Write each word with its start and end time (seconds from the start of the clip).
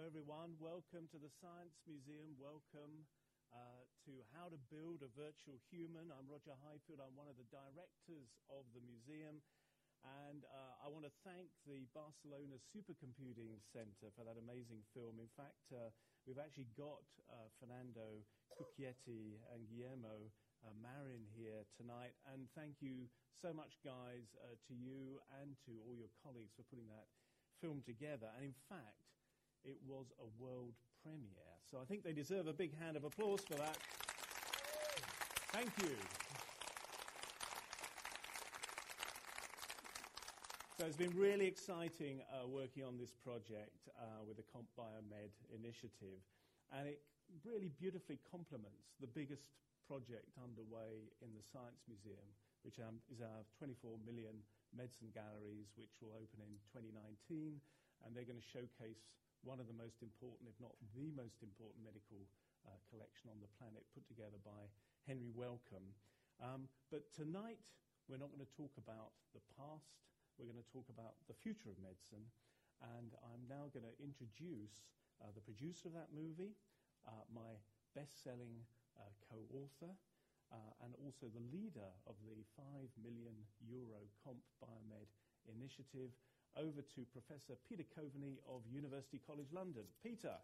Hello, 0.00 0.08
everyone. 0.08 0.56
Welcome 0.56 1.12
to 1.12 1.20
the 1.20 1.28
Science 1.28 1.76
Museum. 1.84 2.32
Welcome 2.40 3.04
uh, 3.52 3.84
to 4.08 4.24
How 4.32 4.48
to 4.48 4.56
Build 4.72 5.04
a 5.04 5.12
Virtual 5.12 5.60
Human. 5.68 6.08
I'm 6.08 6.24
Roger 6.24 6.56
Highfield. 6.56 7.04
I'm 7.04 7.12
one 7.20 7.28
of 7.28 7.36
the 7.36 7.44
directors 7.52 8.32
of 8.48 8.64
the 8.72 8.80
museum. 8.80 9.44
And 10.24 10.48
uh, 10.48 10.80
I 10.80 10.88
want 10.88 11.04
to 11.04 11.12
thank 11.20 11.52
the 11.68 11.84
Barcelona 11.92 12.56
Supercomputing 12.72 13.60
Center 13.60 14.08
for 14.16 14.24
that 14.24 14.40
amazing 14.40 14.80
film. 14.96 15.20
In 15.20 15.28
fact, 15.36 15.68
uh, 15.68 15.92
we've 16.24 16.40
actually 16.40 16.72
got 16.80 17.04
uh, 17.28 17.52
Fernando 17.60 18.24
Cucchietti 18.56 19.36
and 19.52 19.68
Guillermo 19.68 20.32
uh, 20.64 20.72
Marin 20.80 21.28
here 21.36 21.68
tonight. 21.76 22.16
And 22.24 22.48
thank 22.56 22.80
you 22.80 23.04
so 23.36 23.52
much, 23.52 23.76
guys, 23.84 24.32
uh, 24.40 24.56
to 24.64 24.72
you 24.72 25.20
and 25.44 25.60
to 25.68 25.76
all 25.84 25.92
your 25.92 26.08
colleagues 26.24 26.56
for 26.56 26.64
putting 26.72 26.88
that 26.88 27.04
film 27.60 27.84
together. 27.84 28.32
And 28.40 28.48
in 28.48 28.56
fact, 28.64 29.04
it 29.64 29.78
was 29.86 30.06
a 30.18 30.42
world 30.42 30.74
premiere. 31.02 31.54
So 31.70 31.78
I 31.80 31.84
think 31.84 32.04
they 32.04 32.12
deserve 32.12 32.46
a 32.46 32.52
big 32.52 32.76
hand 32.78 32.96
of 32.96 33.04
applause 33.04 33.40
for 33.40 33.54
that. 33.54 33.76
Thank 35.52 35.70
you. 35.82 35.96
So 40.78 40.86
it's 40.88 40.96
been 40.96 41.12
really 41.12 41.44
exciting 41.44 42.24
uh, 42.32 42.48
working 42.48 42.88
on 42.88 42.96
this 42.96 43.12
project 43.12 43.92
uh, 44.00 44.24
with 44.24 44.40
the 44.40 44.46
Comp 44.48 44.64
Biomed 44.80 45.36
initiative. 45.52 46.24
And 46.72 46.88
it 46.88 47.04
really 47.44 47.68
beautifully 47.76 48.16
complements 48.24 48.96
the 48.96 49.06
biggest 49.06 49.44
project 49.84 50.32
underway 50.40 51.12
in 51.20 51.36
the 51.36 51.44
Science 51.44 51.84
Museum, 51.84 52.24
which 52.64 52.80
um, 52.80 52.96
is 53.12 53.20
our 53.20 53.44
24 53.60 54.00
million 54.08 54.40
medicine 54.72 55.12
galleries, 55.12 55.68
which 55.76 55.92
will 56.00 56.16
open 56.16 56.40
in 56.40 56.56
2019. 56.72 57.60
And 58.00 58.16
they're 58.16 58.24
going 58.24 58.40
to 58.40 58.50
showcase 58.54 59.04
one 59.42 59.58
of 59.58 59.68
the 59.68 59.76
most 59.76 60.04
important, 60.04 60.48
if 60.48 60.58
not 60.60 60.76
the 60.92 61.08
most 61.16 61.40
important, 61.40 61.80
medical 61.80 62.20
uh, 62.68 62.76
collection 62.92 63.32
on 63.32 63.40
the 63.40 63.50
planet, 63.56 63.84
put 63.96 64.04
together 64.04 64.36
by 64.44 64.68
Henry 65.08 65.32
Wellcome. 65.32 65.96
Um, 66.40 66.68
but 66.92 67.08
tonight, 67.12 67.60
we're 68.08 68.20
not 68.20 68.32
going 68.32 68.44
to 68.44 68.56
talk 68.56 68.74
about 68.76 69.16
the 69.32 69.44
past, 69.56 70.00
we're 70.36 70.48
going 70.48 70.60
to 70.60 70.72
talk 70.72 70.88
about 70.92 71.16
the 71.28 71.36
future 71.36 71.68
of 71.72 71.80
medicine. 71.80 72.24
And 72.96 73.12
I'm 73.28 73.44
now 73.44 73.68
going 73.72 73.84
to 73.84 73.96
introduce 74.00 74.88
uh, 75.20 75.28
the 75.36 75.44
producer 75.44 75.92
of 75.92 75.94
that 76.00 76.12
movie, 76.16 76.56
uh, 77.04 77.28
my 77.28 77.60
best 77.92 78.24
selling 78.24 78.64
uh, 78.96 79.12
co 79.28 79.44
author, 79.52 79.92
uh, 80.48 80.72
and 80.80 80.96
also 81.04 81.28
the 81.28 81.44
leader 81.52 81.92
of 82.08 82.16
the 82.24 82.40
5 82.56 82.64
million 82.98 83.36
euro 83.60 84.00
Comp 84.24 84.40
Biomed 84.58 85.12
initiative 85.46 86.16
over 86.56 86.82
to 86.82 87.00
Professor 87.12 87.54
Peter 87.68 87.84
Coveney 87.94 88.38
of 88.48 88.62
University 88.70 89.20
College 89.26 89.52
London. 89.52 89.84
Peter. 90.02 90.34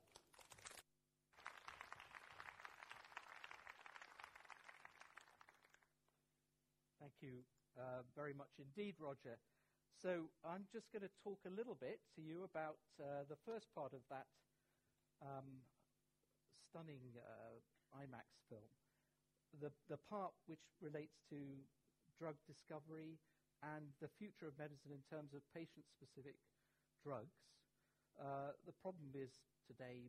Thank 7.00 7.12
you 7.20 7.42
uh, 7.78 8.02
very 8.14 8.34
much 8.34 8.58
indeed, 8.58 8.94
Roger. 8.98 9.38
So 10.02 10.28
I'm 10.44 10.68
just 10.72 10.92
going 10.92 11.02
to 11.02 11.12
talk 11.24 11.40
a 11.46 11.52
little 11.54 11.76
bit 11.78 12.00
to 12.16 12.20
you 12.20 12.44
about 12.44 12.76
uh, 13.00 13.24
the 13.28 13.38
first 13.48 13.66
part 13.74 13.92
of 13.96 14.04
that 14.10 14.26
um, 15.24 15.64
stunning 16.68 17.00
uh, 17.16 17.56
IMAX 17.96 18.28
film. 18.52 18.68
The, 19.60 19.72
the 19.88 19.96
part 20.10 20.36
which 20.46 20.60
relates 20.82 21.16
to 21.32 21.40
drug 22.20 22.36
discovery, 22.44 23.16
and 23.74 23.90
the 23.98 24.10
future 24.20 24.46
of 24.46 24.54
medicine 24.58 24.94
in 24.94 25.02
terms 25.10 25.34
of 25.34 25.42
patient 25.50 25.86
specific 25.90 26.38
drugs. 27.02 27.34
Uh, 28.16 28.54
the 28.64 28.76
problem 28.80 29.12
is 29.12 29.42
today 29.66 30.08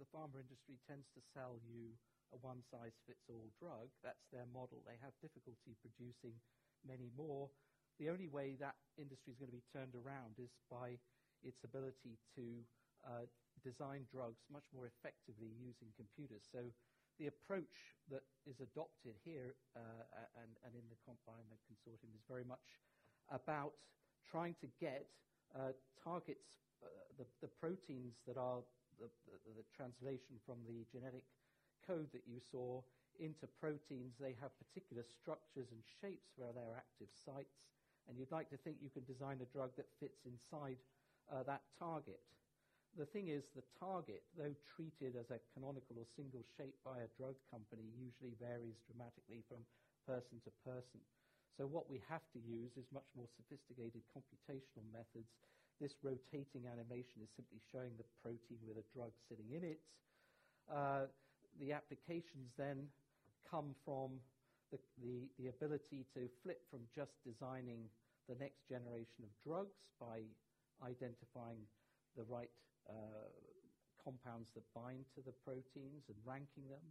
the 0.00 0.08
pharma 0.08 0.40
industry 0.40 0.80
tends 0.88 1.06
to 1.12 1.20
sell 1.36 1.60
you 1.60 1.92
a 2.32 2.38
one 2.40 2.62
size 2.70 2.94
fits 3.04 3.26
all 3.28 3.50
drug. 3.58 3.90
That's 4.02 4.24
their 4.30 4.46
model. 4.48 4.80
They 4.86 4.96
have 5.02 5.12
difficulty 5.20 5.76
producing 5.82 6.38
many 6.86 7.10
more. 7.12 7.50
The 7.98 8.08
only 8.08 8.30
way 8.30 8.56
that 8.62 8.78
industry 8.96 9.34
is 9.34 9.38
going 9.38 9.52
to 9.52 9.60
be 9.60 9.66
turned 9.74 9.92
around 9.98 10.38
is 10.40 10.54
by 10.70 10.96
its 11.42 11.60
ability 11.66 12.16
to 12.38 12.64
uh, 13.04 13.26
design 13.60 14.08
drugs 14.08 14.40
much 14.48 14.64
more 14.72 14.88
effectively 14.88 15.52
using 15.52 15.92
computers. 15.98 16.46
So 16.48 16.64
the 17.20 17.28
approach 17.28 18.00
that 18.08 18.24
is 18.48 18.56
adopted 18.64 19.12
here 19.20 19.52
uh, 19.76 20.40
and, 20.40 20.50
and, 20.64 20.72
in 20.72 20.82
the 20.88 20.96
Biomed 21.04 21.60
Consortium 21.68 22.08
is 22.16 22.24
very 22.24 22.48
much 22.48 22.80
about 23.28 23.76
trying 24.24 24.56
to 24.64 24.68
get 24.80 25.04
uh, 25.52 25.76
targets, 26.00 26.64
uh, 26.80 26.88
the, 27.20 27.28
the, 27.44 27.52
proteins 27.60 28.16
that 28.24 28.40
are 28.40 28.64
the, 28.96 29.12
the, 29.28 29.60
the, 29.60 29.66
translation 29.76 30.40
from 30.48 30.56
the 30.64 30.88
genetic 30.88 31.28
code 31.84 32.08
that 32.16 32.24
you 32.24 32.40
saw 32.40 32.80
into 33.20 33.44
proteins. 33.60 34.16
They 34.16 34.34
have 34.40 34.56
particular 34.56 35.04
structures 35.04 35.68
and 35.76 35.84
shapes 36.00 36.32
where 36.40 36.56
they're 36.56 36.78
active 36.78 37.12
sites, 37.12 37.68
and 38.08 38.16
you'd 38.16 38.32
like 38.32 38.48
to 38.50 38.58
think 38.64 38.80
you 38.80 38.90
can 38.90 39.04
design 39.04 39.44
a 39.44 39.48
drug 39.52 39.76
that 39.76 39.92
fits 40.00 40.24
inside 40.24 40.80
uh, 41.28 41.44
that 41.44 41.62
target. 41.76 42.24
The 42.98 43.06
thing 43.06 43.30
is, 43.30 43.46
the 43.54 43.62
target, 43.78 44.26
though 44.34 44.50
treated 44.66 45.14
as 45.14 45.30
a 45.30 45.38
canonical 45.54 46.02
or 46.02 46.06
single 46.18 46.42
shape 46.58 46.74
by 46.82 46.98
a 47.06 47.10
drug 47.14 47.38
company, 47.46 47.86
usually 47.94 48.34
varies 48.42 48.82
dramatically 48.90 49.46
from 49.46 49.62
person 50.02 50.42
to 50.42 50.50
person. 50.66 50.98
So, 51.54 51.70
what 51.70 51.86
we 51.86 52.02
have 52.10 52.24
to 52.34 52.40
use 52.42 52.74
is 52.74 52.90
much 52.90 53.06
more 53.14 53.30
sophisticated 53.38 54.02
computational 54.10 54.86
methods. 54.90 55.30
This 55.78 55.94
rotating 56.02 56.66
animation 56.66 57.22
is 57.22 57.30
simply 57.38 57.62
showing 57.70 57.94
the 57.94 58.08
protein 58.20 58.58
with 58.66 58.76
a 58.76 58.86
drug 58.90 59.14
sitting 59.30 59.48
in 59.54 59.62
it. 59.64 59.80
Uh, 60.66 61.06
the 61.62 61.72
applications 61.72 62.50
then 62.58 62.90
come 63.46 63.74
from 63.86 64.18
the, 64.70 64.78
the, 65.02 65.26
the 65.38 65.48
ability 65.48 66.06
to 66.14 66.26
flip 66.42 66.62
from 66.70 66.80
just 66.94 67.14
designing 67.26 67.86
the 68.28 68.36
next 68.38 68.66
generation 68.68 69.26
of 69.26 69.30
drugs 69.42 69.78
by 69.98 70.22
identifying 70.82 71.58
the 72.16 72.22
right 72.28 72.50
uh, 72.88 73.28
compounds 74.00 74.50
that 74.56 74.64
bind 74.72 75.04
to 75.14 75.20
the 75.20 75.36
proteins 75.44 76.08
and 76.08 76.16
ranking 76.24 76.64
them, 76.68 76.84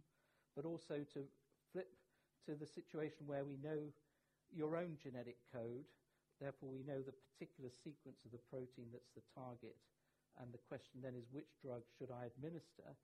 but 0.54 0.64
also 0.64 1.02
to 1.14 1.26
flip 1.72 1.90
to 2.46 2.54
the 2.54 2.66
situation 2.66 3.26
where 3.26 3.44
we 3.44 3.58
know 3.58 3.90
your 4.50 4.76
own 4.78 4.98
genetic 4.98 5.38
code, 5.50 5.86
therefore 6.40 6.70
we 6.70 6.82
know 6.86 7.02
the 7.02 7.14
particular 7.34 7.70
sequence 7.70 8.22
of 8.26 8.30
the 8.34 8.42
protein 8.50 8.90
that's 8.90 9.12
the 9.14 9.26
target, 9.34 9.76
and 10.38 10.50
the 10.54 10.62
question 10.70 11.02
then 11.02 11.18
is 11.18 11.26
which 11.30 11.50
drug 11.62 11.82
should 11.98 12.10
I 12.10 12.30
administer? 12.30 12.94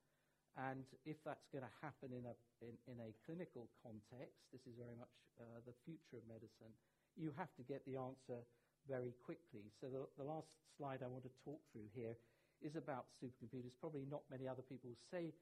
And 0.57 0.89
if 1.05 1.21
that's 1.21 1.45
going 1.53 1.67
to 1.67 1.75
happen 1.85 2.17
in 2.17 2.25
a, 2.25 2.35
in, 2.65 2.75
in 2.89 2.97
a 3.05 3.13
clinical 3.29 3.69
context, 3.85 4.49
this 4.57 4.65
is 4.65 4.73
very 4.81 4.97
much 4.97 5.13
uh, 5.37 5.61
the 5.69 5.77
future 5.85 6.17
of 6.17 6.25
medicine, 6.25 6.73
you 7.13 7.29
have 7.37 7.53
to 7.61 7.65
get 7.69 7.85
the 7.85 8.01
answer 8.01 8.41
very 8.89 9.13
quickly. 9.21 9.69
So 9.77 9.93
the, 9.93 10.09
the 10.17 10.25
last 10.25 10.49
slide 10.81 11.05
I 11.05 11.13
want 11.13 11.29
to 11.29 11.35
talk 11.45 11.61
through 11.73 11.93
here 11.93 12.17
is 12.63 12.77
about 12.77 13.07
supercomputers. 13.23 13.75
Probably 13.81 14.07
not 14.09 14.23
many 14.31 14.49
other 14.49 14.63
people 14.63 14.91
say 15.11 15.33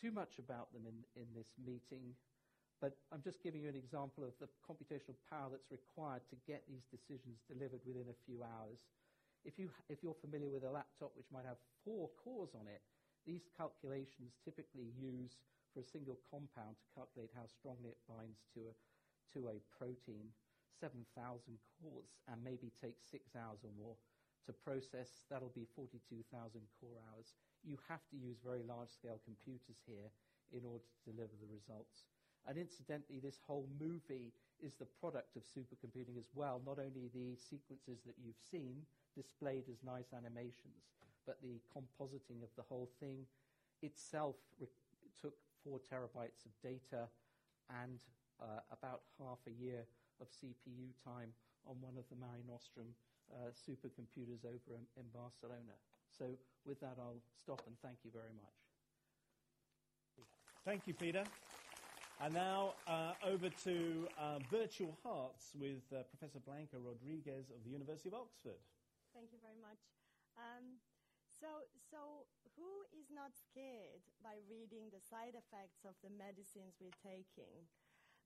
too 0.00 0.10
much 0.10 0.38
about 0.38 0.72
them 0.72 0.84
in, 0.86 0.98
in 1.14 1.28
this 1.34 1.54
meeting, 1.60 2.14
but 2.80 2.98
I'm 3.12 3.22
just 3.22 3.42
giving 3.42 3.62
you 3.62 3.70
an 3.70 3.78
example 3.78 4.26
of 4.26 4.34
the 4.42 4.50
computational 4.60 5.16
power 5.30 5.48
that's 5.48 5.70
required 5.70 6.26
to 6.30 6.36
get 6.44 6.66
these 6.66 6.84
decisions 6.90 7.40
delivered 7.46 7.80
within 7.86 8.10
a 8.10 8.18
few 8.26 8.42
hours. 8.42 8.82
If, 9.44 9.58
you, 9.58 9.68
if 9.88 10.02
you're 10.02 10.18
familiar 10.18 10.50
with 10.50 10.64
a 10.64 10.72
laptop 10.72 11.12
which 11.14 11.30
might 11.30 11.46
have 11.46 11.60
four 11.84 12.10
cores 12.20 12.56
on 12.56 12.66
it, 12.66 12.82
these 13.24 13.48
calculations 13.56 14.36
typically 14.44 14.92
use 14.96 15.40
for 15.72 15.80
a 15.80 15.86
single 15.86 16.20
compound 16.28 16.76
to 16.76 16.86
calculate 16.92 17.32
how 17.32 17.46
strongly 17.48 17.96
it 17.96 18.00
binds 18.04 18.44
to 18.52 18.68
a, 18.68 18.74
to 19.32 19.48
a 19.48 19.56
protein 19.72 20.28
7,000 20.80 21.08
cores 21.80 22.10
and 22.28 22.42
maybe 22.42 22.68
take 22.74 22.98
six 23.00 23.32
hours 23.32 23.62
or 23.62 23.72
more 23.78 23.96
to 24.46 24.52
process. 24.52 25.24
That'll 25.30 25.54
be 25.54 25.66
42,000 25.76 26.26
core 26.80 27.00
hours. 27.10 27.34
You 27.64 27.78
have 27.88 28.04
to 28.10 28.16
use 28.16 28.38
very 28.44 28.62
large 28.62 28.90
scale 28.90 29.20
computers 29.24 29.80
here 29.86 30.12
in 30.52 30.62
order 30.64 30.84
to 30.84 31.10
deliver 31.10 31.34
the 31.40 31.48
results. 31.48 32.04
And 32.46 32.60
incidentally, 32.60 33.20
this 33.20 33.40
whole 33.40 33.66
movie 33.80 34.32
is 34.60 34.74
the 34.76 34.88
product 35.00 35.36
of 35.36 35.42
supercomputing 35.48 36.18
as 36.18 36.28
well. 36.34 36.60
Not 36.66 36.78
only 36.78 37.08
the 37.12 37.36
sequences 37.40 38.04
that 38.04 38.20
you've 38.20 38.40
seen 38.50 38.84
displayed 39.16 39.64
as 39.72 39.80
nice 39.80 40.12
animations, 40.12 40.92
but 41.26 41.40
the 41.40 41.56
compositing 41.72 42.44
of 42.44 42.52
the 42.56 42.62
whole 42.68 42.90
thing 43.00 43.24
itself 43.82 44.36
re- 44.60 44.68
took 45.20 45.34
four 45.64 45.80
terabytes 45.80 46.44
of 46.44 46.52
data 46.62 47.08
and 47.80 47.98
uh, 48.42 48.60
about 48.70 49.08
half 49.18 49.38
a 49.48 49.54
year 49.56 49.86
of 50.20 50.28
CPU 50.28 50.92
time 51.00 51.32
on 51.66 51.76
one 51.80 51.96
of 51.96 52.04
the 52.12 52.16
Mare 52.20 52.44
Nostrum 52.46 52.92
uh, 53.32 53.50
supercomputers 53.54 54.44
over 54.44 54.74
in, 54.74 54.84
in 54.96 55.06
Barcelona. 55.12 55.76
So, 56.10 56.26
with 56.66 56.80
that, 56.80 56.96
I'll 56.98 57.22
stop 57.42 57.62
and 57.66 57.76
thank 57.82 57.98
you 58.04 58.10
very 58.12 58.32
much. 58.36 58.56
Thank 60.64 60.86
you, 60.86 60.94
Peter. 60.94 61.24
And 62.22 62.32
now 62.32 62.74
uh, 62.86 63.12
over 63.26 63.50
to 63.68 64.08
uh, 64.16 64.38
Virtual 64.50 64.96
Hearts 65.02 65.52
with 65.58 65.82
uh, 65.92 66.06
Professor 66.08 66.40
Blanca 66.40 66.78
Rodriguez 66.78 67.50
of 67.50 67.60
the 67.64 67.70
University 67.70 68.08
of 68.08 68.14
Oxford. 68.14 68.60
Thank 69.12 69.28
you 69.32 69.38
very 69.42 69.58
much. 69.60 69.78
Um, 70.38 70.80
So, 71.34 71.66
so 71.90 72.24
who 72.54 72.86
is 72.94 73.10
not 73.10 73.34
scared 73.34 74.06
by 74.22 74.38
reading 74.46 74.88
the 74.94 75.02
side 75.02 75.34
effects 75.34 75.82
of 75.84 75.98
the 76.00 76.08
medicines 76.14 76.78
we're 76.78 76.94
taking? 77.02 77.66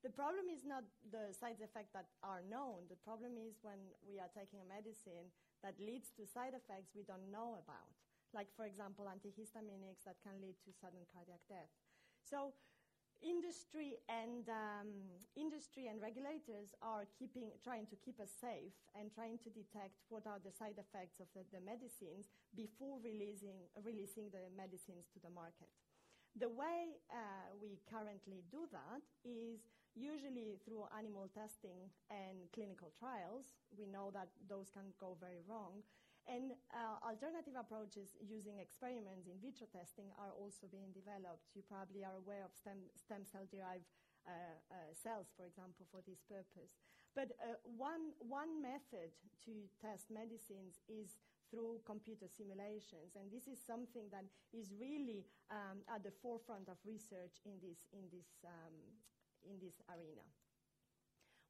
The 0.07 0.15
problem 0.15 0.47
is 0.47 0.63
not 0.63 0.87
the 1.11 1.35
side 1.35 1.59
effects 1.59 1.91
that 1.91 2.07
are 2.23 2.39
known. 2.47 2.87
The 2.87 3.01
problem 3.03 3.35
is 3.35 3.59
when 3.67 3.83
we 4.07 4.23
are 4.23 4.31
taking 4.31 4.63
a 4.63 4.69
medicine 4.71 5.27
that 5.67 5.75
leads 5.83 6.15
to 6.15 6.23
side 6.23 6.55
effects 6.55 6.95
we 6.95 7.03
don't 7.03 7.35
know 7.35 7.59
about. 7.59 7.91
Like, 8.31 8.47
for 8.55 8.63
example, 8.63 9.11
antihistaminics 9.11 10.07
that 10.07 10.23
can 10.23 10.39
lead 10.39 10.55
to 10.63 10.71
sudden 10.71 11.03
cardiac 11.11 11.43
death. 11.51 11.73
So 12.23 12.55
industry 13.19 13.99
and 14.07 14.47
um, 14.47 14.95
industry 15.35 15.91
and 15.91 15.99
regulators 15.99 16.79
are 16.79 17.03
keeping, 17.19 17.51
trying 17.65 17.91
to 17.91 17.97
keep 17.99 18.21
us 18.23 18.31
safe 18.31 18.71
and 18.95 19.11
trying 19.11 19.43
to 19.43 19.51
detect 19.51 19.99
what 20.09 20.23
are 20.31 20.39
the 20.39 20.55
side 20.55 20.79
effects 20.79 21.19
of 21.19 21.27
the, 21.35 21.43
the 21.51 21.59
medicines 21.59 22.31
before 22.55 23.03
releasing, 23.03 23.67
releasing 23.83 24.31
the 24.31 24.47
medicines 24.55 25.11
to 25.11 25.19
the 25.19 25.33
market. 25.35 25.67
The 26.39 26.49
way 26.49 27.03
uh, 27.11 27.51
we 27.59 27.83
currently 27.91 28.47
do 28.53 28.71
that 28.71 29.03
is 29.27 29.59
usually 29.99 30.63
through 30.63 30.87
animal 30.95 31.27
testing 31.35 31.91
and 32.09 32.47
clinical 32.55 32.95
trials. 32.95 33.59
We 33.75 33.91
know 33.91 34.15
that 34.15 34.31
those 34.47 34.71
can 34.71 34.95
go 35.03 35.19
very 35.19 35.43
wrong. 35.51 35.83
And 36.29 36.53
uh, 36.71 37.01
alternative 37.03 37.57
approaches 37.57 38.15
using 38.21 38.61
experiments 38.61 39.27
in 39.27 39.41
vitro 39.41 39.67
testing 39.67 40.13
are 40.21 40.31
also 40.37 40.69
being 40.69 40.93
developed. 40.93 41.51
You 41.57 41.65
probably 41.65 42.05
are 42.05 42.15
aware 42.21 42.45
of 42.45 42.53
stem, 42.53 42.85
stem 42.95 43.25
cell 43.25 43.49
derived 43.49 43.89
uh, 44.29 44.61
uh, 44.69 44.93
cells, 44.93 45.33
for 45.33 45.49
example, 45.49 45.89
for 45.89 46.05
this 46.05 46.21
purpose. 46.29 46.77
But 47.17 47.33
uh, 47.41 47.57
one, 47.65 48.13
one 48.21 48.61
method 48.61 49.17
to 49.49 49.53
test 49.81 50.13
medicines 50.13 50.85
is 50.85 51.17
through 51.49 51.81
computer 51.89 52.29
simulations. 52.29 53.17
And 53.17 53.33
this 53.33 53.49
is 53.49 53.57
something 53.57 54.13
that 54.13 54.29
is 54.53 54.69
really 54.77 55.25
um, 55.49 55.81
at 55.89 56.05
the 56.05 56.13
forefront 56.21 56.69
of 56.69 56.77
research 56.85 57.41
in 57.49 57.57
this, 57.65 57.89
in 57.97 58.05
this, 58.13 58.29
um, 58.45 58.77
in 59.49 59.57
this 59.59 59.81
arena. 59.89 60.25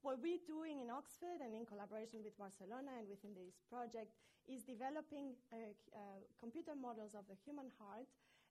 What 0.06 0.22
we're 0.22 0.40
doing 0.46 0.78
in 0.78 0.94
Oxford 0.94 1.42
and 1.42 1.50
in 1.58 1.66
collaboration 1.66 2.22
with 2.22 2.38
Barcelona 2.38 3.02
and 3.02 3.10
within 3.10 3.34
this 3.34 3.58
project 3.66 4.14
is 4.46 4.62
developing 4.62 5.34
uh, 5.50 5.74
uh, 5.90 6.22
computer 6.38 6.78
models 6.78 7.18
of 7.18 7.26
the 7.26 7.34
human 7.42 7.68
heart. 7.82 8.06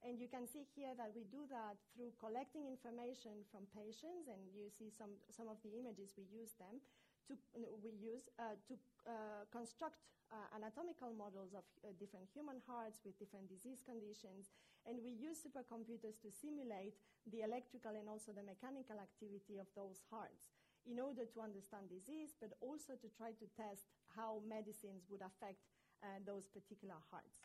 And 0.05 0.21
you 0.21 0.29
can 0.29 0.45
see 0.45 0.61
here 0.77 0.93
that 0.93 1.09
we 1.17 1.25
do 1.33 1.49
that 1.49 1.73
through 1.95 2.13
collecting 2.21 2.69
information 2.69 3.41
from 3.49 3.65
patients, 3.73 4.29
and 4.29 4.37
you 4.53 4.69
see 4.69 4.93
some, 4.93 5.09
some 5.33 5.49
of 5.49 5.57
the 5.65 5.73
images 5.73 6.13
we 6.13 6.29
use 6.29 6.53
them 6.61 6.77
to, 7.25 7.33
we 7.81 7.97
use 7.97 8.29
uh, 8.37 8.53
to 8.69 8.77
uh, 9.09 9.43
construct 9.49 9.97
uh, 10.29 10.53
anatomical 10.53 11.09
models 11.17 11.57
of 11.57 11.65
uh, 11.81 11.89
different 11.97 12.29
human 12.29 12.61
hearts 12.69 13.01
with 13.01 13.17
different 13.17 13.49
disease 13.49 13.81
conditions. 13.81 14.53
And 14.87 15.03
we 15.03 15.11
use 15.11 15.43
supercomputers 15.43 16.15
to 16.23 16.31
simulate 16.31 16.95
the 17.27 17.43
electrical 17.43 17.91
and 17.91 18.07
also 18.07 18.31
the 18.31 18.47
mechanical 18.47 18.95
activity 18.95 19.59
of 19.59 19.67
those 19.75 19.99
hearts 20.07 20.47
in 20.87 21.03
order 21.03 21.27
to 21.27 21.43
understand 21.43 21.91
disease, 21.91 22.31
but 22.39 22.55
also 22.63 22.95
to 22.95 23.11
try 23.11 23.35
to 23.35 23.45
test 23.51 23.91
how 24.15 24.39
medicines 24.47 25.03
would 25.11 25.19
affect 25.19 25.59
uh, 25.99 26.23
those 26.23 26.47
particular 26.47 26.95
hearts. 27.11 27.43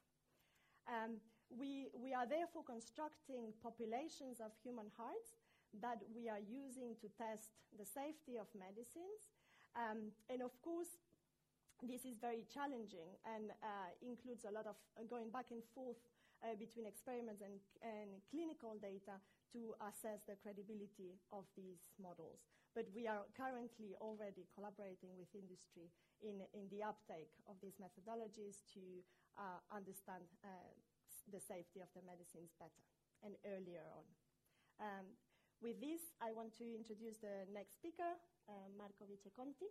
Um, 0.87 1.19
we, 1.50 1.91
we 1.99 2.15
are 2.15 2.31
therefore 2.31 2.62
constructing 2.62 3.50
populations 3.59 4.38
of 4.38 4.55
human 4.62 4.87
hearts 4.95 5.35
that 5.83 5.99
we 6.15 6.31
are 6.31 6.41
using 6.41 6.95
to 7.03 7.11
test 7.19 7.50
the 7.75 7.85
safety 7.85 8.38
of 8.38 8.47
medicines. 8.55 9.35
Um, 9.75 10.15
and 10.31 10.47
of 10.47 10.55
course, 10.62 11.00
this 11.83 12.06
is 12.06 12.15
very 12.23 12.47
challenging 12.47 13.19
and 13.27 13.50
uh, 13.59 13.91
includes 14.05 14.47
a 14.47 14.53
lot 14.55 14.71
of 14.71 14.79
going 15.11 15.35
back 15.35 15.50
and 15.50 15.65
forth 15.75 15.99
between 16.59 16.91
experiments 16.91 17.41
and, 17.43 17.62
and, 17.87 18.19
clinical 18.27 18.75
data 18.83 19.23
to 19.55 19.79
assess 19.87 20.27
the 20.27 20.35
credibility 20.43 21.15
of 21.31 21.47
these 21.55 21.87
models. 22.03 22.43
But 22.75 22.91
we 22.91 23.06
are 23.06 23.23
currently 23.37 23.94
already 24.03 24.49
collaborating 24.50 25.15
with 25.15 25.31
industry 25.37 25.93
in, 26.19 26.43
in 26.56 26.67
the 26.73 26.83
uptake 26.83 27.31
of 27.47 27.61
these 27.62 27.79
methodologies 27.79 28.65
to 28.75 28.83
uh, 29.39 29.61
understand 29.71 30.25
uh, 30.43 30.73
the 31.31 31.39
safety 31.39 31.79
of 31.79 31.93
the 31.94 32.03
medicines 32.03 32.50
better 32.59 32.85
and 33.23 33.38
earlier 33.47 33.87
on. 33.95 34.06
Um, 34.83 35.06
with 35.62 35.79
this, 35.79 36.11
I 36.19 36.35
want 36.35 36.56
to 36.59 36.67
introduce 36.75 37.23
the 37.23 37.47
next 37.55 37.79
speaker, 37.79 38.19
uh, 38.49 38.67
Marco 38.75 39.06
Viceconti. 39.06 39.71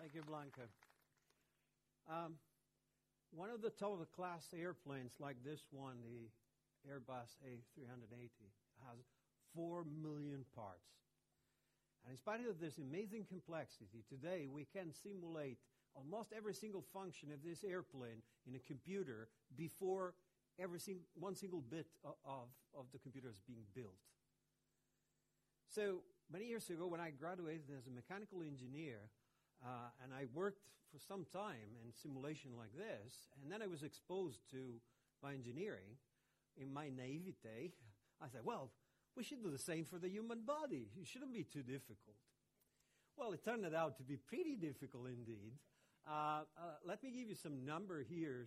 Thank 0.00 0.14
you, 0.14 0.22
Blanca. 0.26 0.89
Um, 2.08 2.34
one 3.32 3.50
of 3.50 3.62
the 3.62 3.70
top-of-the-class 3.70 4.48
airplanes 4.56 5.12
like 5.20 5.36
this 5.44 5.60
one, 5.70 5.96
the 6.02 6.28
Airbus 6.88 7.36
A380 7.46 8.50
has 8.88 8.98
4 9.54 9.84
million 9.84 10.44
parts. 10.54 10.88
And 12.04 12.12
in 12.12 12.16
spite 12.16 12.40
of 12.48 12.60
this 12.60 12.78
amazing 12.78 13.26
complexity, 13.28 14.04
today 14.08 14.48
we 14.50 14.64
can 14.64 14.92
simulate 14.92 15.58
almost 15.94 16.32
every 16.36 16.54
single 16.54 16.84
function 16.92 17.30
of 17.32 17.42
this 17.44 17.62
airplane 17.64 18.22
in 18.46 18.54
a 18.54 18.58
computer 18.58 19.28
before 19.56 20.14
every 20.58 20.78
sing- 20.78 21.04
one 21.14 21.34
single 21.34 21.60
bit 21.60 21.86
of, 22.04 22.48
of 22.74 22.86
the 22.92 22.98
computer 22.98 23.28
is 23.28 23.40
being 23.46 23.64
built. 23.74 23.98
So 25.68 26.02
many 26.32 26.46
years 26.46 26.68
ago, 26.70 26.86
when 26.86 27.00
I 27.00 27.10
graduated 27.10 27.70
as 27.76 27.86
a 27.86 27.90
mechanical 27.90 28.42
engineer, 28.42 29.10
uh, 29.64 29.90
and 30.02 30.12
I 30.12 30.26
worked 30.34 30.66
for 30.90 30.98
some 30.98 31.24
time 31.32 31.78
in 31.84 31.92
simulation 31.92 32.50
like 32.58 32.72
this, 32.76 33.28
and 33.42 33.50
then 33.50 33.62
I 33.62 33.66
was 33.66 33.82
exposed 33.82 34.40
to 34.50 34.80
bioengineering, 35.24 35.96
in 36.56 36.72
my 36.72 36.88
naivete, 36.88 37.72
I 38.20 38.28
said, 38.28 38.40
well, 38.44 38.70
we 39.16 39.24
should 39.24 39.42
do 39.42 39.50
the 39.50 39.58
same 39.58 39.84
for 39.84 39.98
the 39.98 40.08
human 40.08 40.42
body. 40.44 40.88
It 41.00 41.06
shouldn't 41.06 41.32
be 41.32 41.44
too 41.44 41.62
difficult. 41.62 42.16
Well, 43.16 43.32
it 43.32 43.44
turned 43.44 43.66
out 43.74 43.96
to 43.98 44.02
be 44.02 44.16
pretty 44.16 44.56
difficult 44.56 45.06
indeed. 45.08 45.52
Uh, 46.08 46.42
uh, 46.56 46.76
let 46.84 47.02
me 47.02 47.10
give 47.10 47.28
you 47.28 47.34
some 47.34 47.64
number 47.64 48.02
here. 48.02 48.46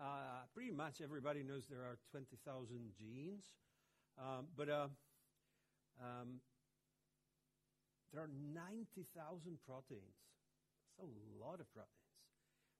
Uh, 0.00 0.46
pretty 0.54 0.70
much 0.70 1.00
everybody 1.02 1.42
knows 1.42 1.64
there 1.68 1.80
are 1.80 1.98
20,000 2.12 2.92
genes, 2.98 3.44
um, 4.18 4.46
but 4.56 4.68
uh, 4.68 4.86
um, 6.00 6.40
there 8.12 8.22
are 8.22 8.30
90,000 8.54 9.58
proteins. 9.66 10.27
A 11.00 11.06
lot 11.44 11.60
of 11.60 11.70
proteins. 11.72 11.92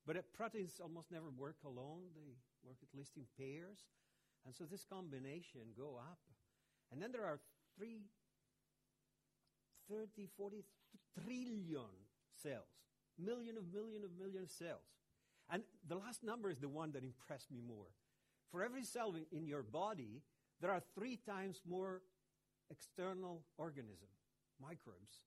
But 0.06 0.16
proteins 0.32 0.80
almost 0.82 1.10
never 1.10 1.30
work 1.30 1.56
alone. 1.64 2.10
They 2.14 2.32
work 2.64 2.78
at 2.82 2.96
least 2.96 3.16
in 3.16 3.24
pairs. 3.36 3.78
And 4.46 4.54
so 4.54 4.64
this 4.64 4.84
combination 4.84 5.60
go 5.76 5.96
up. 5.98 6.18
And 6.90 7.02
then 7.02 7.12
there 7.12 7.24
are 7.24 7.38
three, 7.76 8.00
30, 9.90 10.28
40 10.36 10.64
trillion 11.22 11.92
cells. 12.42 12.72
Million 13.18 13.58
of 13.58 13.72
million 13.72 14.04
of 14.04 14.10
million 14.18 14.48
cells. 14.48 14.88
And 15.50 15.62
the 15.86 15.96
last 15.96 16.22
number 16.22 16.50
is 16.50 16.58
the 16.58 16.68
one 16.68 16.92
that 16.92 17.02
impressed 17.02 17.50
me 17.50 17.60
more. 17.66 17.88
For 18.50 18.62
every 18.62 18.84
cell 18.84 19.14
in 19.32 19.46
your 19.46 19.62
body, 19.62 20.22
there 20.60 20.70
are 20.70 20.82
three 20.94 21.16
times 21.16 21.60
more 21.68 22.02
external 22.70 23.42
organism, 23.56 24.08
microbes, 24.60 25.24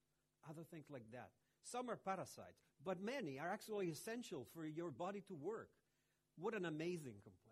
other 0.49 0.63
things 0.63 0.85
like 0.89 1.11
that. 1.11 1.29
Some 1.63 1.89
are 1.89 1.95
parasites, 1.95 2.70
but 2.85 3.01
many 3.01 3.39
are 3.39 3.49
actually 3.49 3.89
essential 3.89 4.45
for 4.53 4.65
your 4.65 4.91
body 4.91 5.21
to 5.27 5.35
work. 5.35 5.69
What 6.39 6.53
an 6.53 6.65
amazing 6.65 7.15
complexity. 7.23 7.51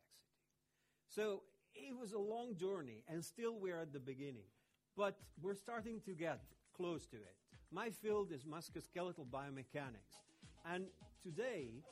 So 1.07 1.43
it 1.75 1.95
was 1.97 2.13
a 2.13 2.19
long 2.19 2.55
journey, 2.55 3.03
and 3.07 3.23
still 3.23 3.57
we're 3.59 3.79
at 3.79 3.93
the 3.93 3.99
beginning. 3.99 4.47
But 4.95 5.17
we're 5.41 5.55
starting 5.55 6.01
to 6.05 6.11
get 6.11 6.41
close 6.75 7.05
to 7.07 7.17
it. 7.17 7.35
My 7.71 7.89
field 7.89 8.31
is 8.31 8.43
musculoskeletal 8.43 9.27
biomechanics. 9.31 10.17
And 10.65 10.85
today, 11.23 11.83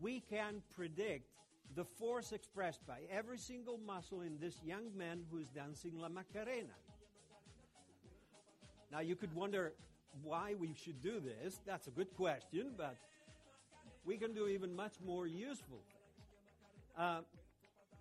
we 0.00 0.20
can 0.20 0.62
predict 0.74 1.30
the 1.74 1.84
force 1.84 2.32
expressed 2.32 2.86
by 2.86 3.00
every 3.10 3.38
single 3.38 3.78
muscle 3.78 4.22
in 4.22 4.38
this 4.40 4.56
young 4.64 4.96
man 4.96 5.20
who's 5.30 5.48
dancing 5.48 5.98
La 5.98 6.08
Macarena. 6.08 6.74
Now, 8.92 9.00
you 9.00 9.16
could 9.16 9.34
wonder 9.34 9.72
why 10.22 10.54
we 10.58 10.74
should 10.74 11.02
do 11.02 11.20
this. 11.20 11.60
That's 11.66 11.86
a 11.86 11.90
good 11.90 12.14
question, 12.16 12.72
but 12.76 12.96
we 14.04 14.16
can 14.16 14.32
do 14.34 14.46
even 14.46 14.74
much 14.74 14.94
more 15.04 15.26
useful. 15.26 15.82
Uh, 16.96 17.20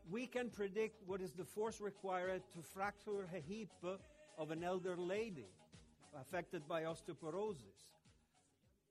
we 0.10 0.27
can 0.27 0.50
predict 0.50 1.01
what 1.07 1.22
is 1.22 1.31
the 1.31 1.43
force 1.43 1.81
required 1.81 2.43
to 2.53 2.62
fracture 2.62 3.27
a 3.34 3.39
hip 3.51 3.69
of 4.38 4.51
an 4.51 4.63
elder 4.63 4.95
lady 4.95 5.48
affected 6.19 6.67
by 6.67 6.84
osteoporosis. 6.84 7.91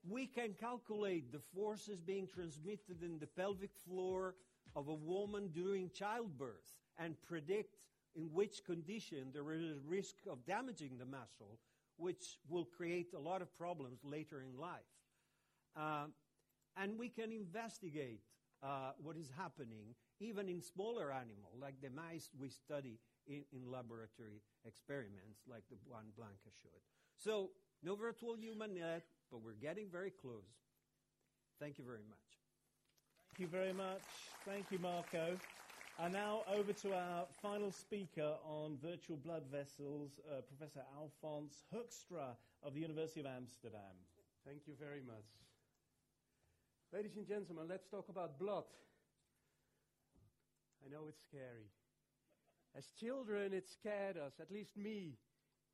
We 0.07 0.27
can 0.27 0.53
calculate 0.59 1.31
the 1.31 1.39
forces 1.39 1.99
being 1.99 2.27
transmitted 2.27 3.01
in 3.01 3.17
the 3.19 3.27
pelvic 3.27 3.71
floor 3.87 4.35
of 4.75 4.87
a 4.87 4.93
woman 4.93 5.49
during 5.53 5.89
childbirth 5.91 6.75
and 6.99 7.15
predict 7.27 7.75
in 8.15 8.23
which 8.33 8.63
condition 8.65 9.27
there 9.33 9.51
is 9.53 9.63
a 9.63 9.89
risk 9.89 10.15
of 10.29 10.45
damaging 10.45 10.97
the 10.99 11.05
muscle, 11.05 11.59
which 11.97 12.37
will 12.49 12.65
create 12.65 13.13
a 13.15 13.19
lot 13.19 13.41
of 13.41 13.55
problems 13.57 13.99
later 14.03 14.41
in 14.41 14.59
life. 14.59 14.91
Uh, 15.75 16.05
and 16.77 16.97
we 16.97 17.09
can 17.09 17.31
investigate 17.31 18.21
uh, 18.63 18.91
what 19.01 19.17
is 19.17 19.29
happening 19.37 19.95
even 20.19 20.47
in 20.47 20.61
smaller 20.61 21.11
animals, 21.11 21.55
like 21.59 21.75
the 21.81 21.89
mice 21.89 22.29
we 22.39 22.49
study 22.49 22.99
in, 23.27 23.43
in 23.51 23.69
laboratory 23.69 24.41
experiments, 24.65 25.41
like 25.47 25.63
the 25.69 25.77
one 25.87 26.05
Blanca 26.17 26.49
showed. 26.61 26.81
So, 27.17 27.51
no 27.83 27.95
virtual 27.95 28.35
human 28.35 28.75
yet, 28.75 29.03
but 29.31 29.41
we're 29.41 29.53
getting 29.53 29.87
very 29.91 30.11
close. 30.11 30.43
Thank 31.59 31.77
you 31.77 31.85
very 31.85 32.03
much. 32.07 32.17
Thank 33.29 33.39
you 33.39 33.47
very 33.47 33.73
much. 33.73 34.01
Thank 34.45 34.65
you, 34.71 34.79
Marco. 34.79 35.37
And 35.97 36.11
now 36.11 36.41
over 36.51 36.73
to 36.73 36.93
our 36.93 37.25
final 37.41 37.71
speaker 37.71 38.35
on 38.43 38.77
virtual 38.83 39.15
blood 39.15 39.43
vessels, 39.49 40.19
uh, 40.27 40.41
Professor 40.41 40.83
Alfons 40.99 41.63
Hoekstra 41.73 42.35
of 42.63 42.73
the 42.73 42.81
University 42.81 43.21
of 43.21 43.27
Amsterdam. 43.27 43.95
Thank 44.45 44.67
you 44.67 44.73
very 44.77 44.99
much. 45.07 45.23
Ladies 46.91 47.15
and 47.15 47.25
gentlemen, 47.25 47.67
let's 47.69 47.87
talk 47.87 48.09
about 48.09 48.37
blood. 48.37 48.65
I 50.85 50.91
know 50.91 51.07
it's 51.07 51.21
scary. 51.23 51.71
As 52.77 52.91
children, 52.99 53.53
it 53.53 53.65
scared 53.69 54.17
us, 54.17 54.33
at 54.41 54.51
least 54.51 54.75
me. 54.75 55.15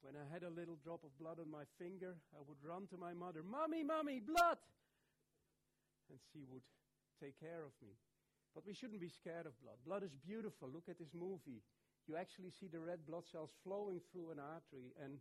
When 0.01 0.13
I 0.13 0.31
had 0.31 0.43
a 0.43 0.49
little 0.49 0.77
drop 0.83 1.03
of 1.03 1.17
blood 1.19 1.39
on 1.39 1.49
my 1.49 1.63
finger, 1.79 2.13
I 2.37 2.41
would 2.47 2.57
run 2.63 2.85
to 2.87 2.97
my 2.97 3.13
mother, 3.13 3.41
Mommy, 3.41 3.83
Mommy, 3.83 4.19
blood! 4.19 4.57
And 6.11 6.19
she 6.31 6.45
would 6.51 6.63
take 7.19 7.39
care 7.39 7.65
of 7.65 7.73
me. 7.81 7.93
But 8.53 8.65
we 8.67 8.73
shouldn't 8.73 8.99
be 8.99 9.09
scared 9.09 9.45
of 9.45 9.55
blood. 9.63 9.79
Blood 9.85 10.03
is 10.03 10.15
beautiful. 10.15 10.67
Look 10.67 10.89
at 10.89 10.99
this 10.99 11.13
movie. 11.15 11.63
You 12.07 12.17
actually 12.17 12.51
see 12.51 12.67
the 12.67 12.79
red 12.79 13.05
blood 13.07 13.23
cells 13.31 13.55
flowing 13.63 14.01
through 14.11 14.31
an 14.31 14.39
artery. 14.39 14.91
And, 14.99 15.19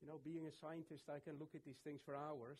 you 0.00 0.06
know, 0.06 0.20
being 0.22 0.46
a 0.46 0.54
scientist, 0.54 1.10
I 1.10 1.18
can 1.18 1.38
look 1.38 1.54
at 1.54 1.64
these 1.64 1.82
things 1.82 2.00
for 2.04 2.14
hours. 2.14 2.58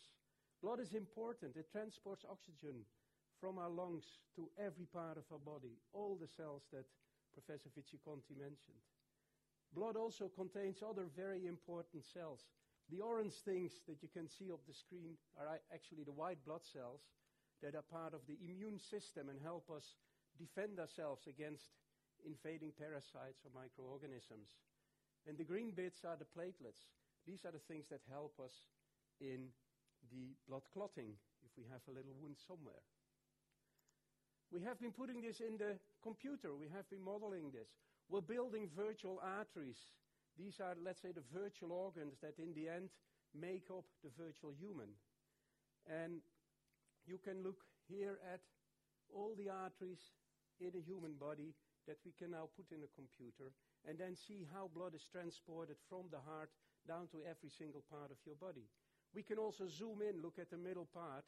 Blood 0.61 0.79
is 0.79 0.93
important. 0.93 1.55
It 1.55 1.71
transports 1.71 2.25
oxygen 2.29 2.83
from 3.39 3.57
our 3.57 3.69
lungs 3.69 4.05
to 4.35 4.51
every 4.59 4.85
part 4.85 5.17
of 5.17 5.25
our 5.31 5.39
body, 5.39 5.79
all 5.93 6.17
the 6.19 6.27
cells 6.27 6.63
that 6.71 6.85
Professor 7.33 7.69
Viceconti 7.73 8.37
mentioned. 8.37 8.83
Blood 9.73 9.95
also 9.95 10.27
contains 10.27 10.83
other 10.83 11.07
very 11.15 11.47
important 11.47 12.03
cells. 12.03 12.43
The 12.91 12.99
orange 12.99 13.33
things 13.45 13.71
that 13.87 14.03
you 14.03 14.09
can 14.11 14.27
see 14.27 14.51
up 14.51 14.59
the 14.67 14.73
screen 14.73 15.15
are 15.39 15.59
actually 15.73 16.03
the 16.03 16.11
white 16.11 16.43
blood 16.45 16.61
cells 16.61 17.01
that 17.61 17.75
are 17.75 17.85
part 17.85 18.13
of 18.13 18.25
the 18.27 18.37
immune 18.41 18.79
system 18.79 19.29
and 19.29 19.39
help 19.41 19.69
us 19.69 19.85
defend 20.37 20.79
ourselves 20.79 21.27
against 21.27 21.69
invading 22.25 22.73
parasites 22.77 23.45
or 23.45 23.51
microorganisms. 23.53 24.49
And 25.27 25.37
the 25.37 25.45
green 25.45 25.71
bits 25.71 26.01
are 26.05 26.17
the 26.17 26.29
platelets. 26.29 26.89
These 27.25 27.45
are 27.45 27.53
the 27.53 27.61
things 27.69 27.85
that 27.89 28.01
help 28.09 28.33
us 28.41 28.53
in 29.21 29.53
the 30.09 30.33
blood 30.49 30.65
clotting 30.73 31.13
if 31.45 31.53
we 31.57 31.65
have 31.69 31.85
a 31.85 31.93
little 31.93 32.17
wound 32.17 32.37
somewhere. 32.47 32.81
We 34.51 34.61
have 34.65 34.81
been 34.81 34.91
putting 34.91 35.21
this 35.21 35.39
in 35.39 35.57
the 35.57 35.77
computer. 36.01 36.57
We 36.57 36.67
have 36.73 36.89
been 36.89 37.05
modeling 37.05 37.53
this. 37.53 37.69
We're 38.09 38.25
building 38.25 38.67
virtual 38.75 39.21
arteries. 39.23 39.79
These 40.37 40.59
are, 40.59 40.75
let's 40.83 41.01
say, 41.01 41.13
the 41.13 41.23
virtual 41.31 41.71
organs 41.71 42.17
that 42.21 42.35
in 42.41 42.53
the 42.53 42.67
end 42.67 42.89
make 43.31 43.69
up 43.71 43.85
the 44.03 44.11
virtual 44.17 44.51
human. 44.51 44.89
And 45.87 46.19
you 47.05 47.17
can 47.17 47.43
look 47.43 47.61
here 47.89 48.19
at 48.33 48.41
all 49.13 49.33
the 49.37 49.49
arteries 49.49 50.01
in 50.59 50.71
a 50.77 50.85
human 50.85 51.13
body 51.19 51.53
that 51.87 51.97
we 52.05 52.13
can 52.13 52.31
now 52.31 52.47
put 52.55 52.69
in 52.69 52.85
a 52.85 52.95
computer 52.95 53.51
and 53.87 53.97
then 53.97 54.15
see 54.15 54.45
how 54.53 54.69
blood 54.69 54.93
is 54.93 55.09
transported 55.09 55.75
from 55.89 56.05
the 56.13 56.21
heart 56.21 56.53
down 56.87 57.09
to 57.09 57.25
every 57.25 57.49
single 57.49 57.83
part 57.89 58.13
of 58.13 58.21
your 58.25 58.37
body. 58.37 58.69
We 59.13 59.23
can 59.25 59.37
also 59.37 59.67
zoom 59.67 59.99
in, 60.05 60.21
look 60.21 60.37
at 60.39 60.49
the 60.49 60.61
middle 60.61 60.87
part, 60.93 61.25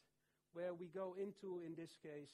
where 0.54 0.74
we 0.74 0.88
go 0.88 1.18
into, 1.18 1.60
in 1.66 1.74
this 1.74 1.98
case, 2.00 2.30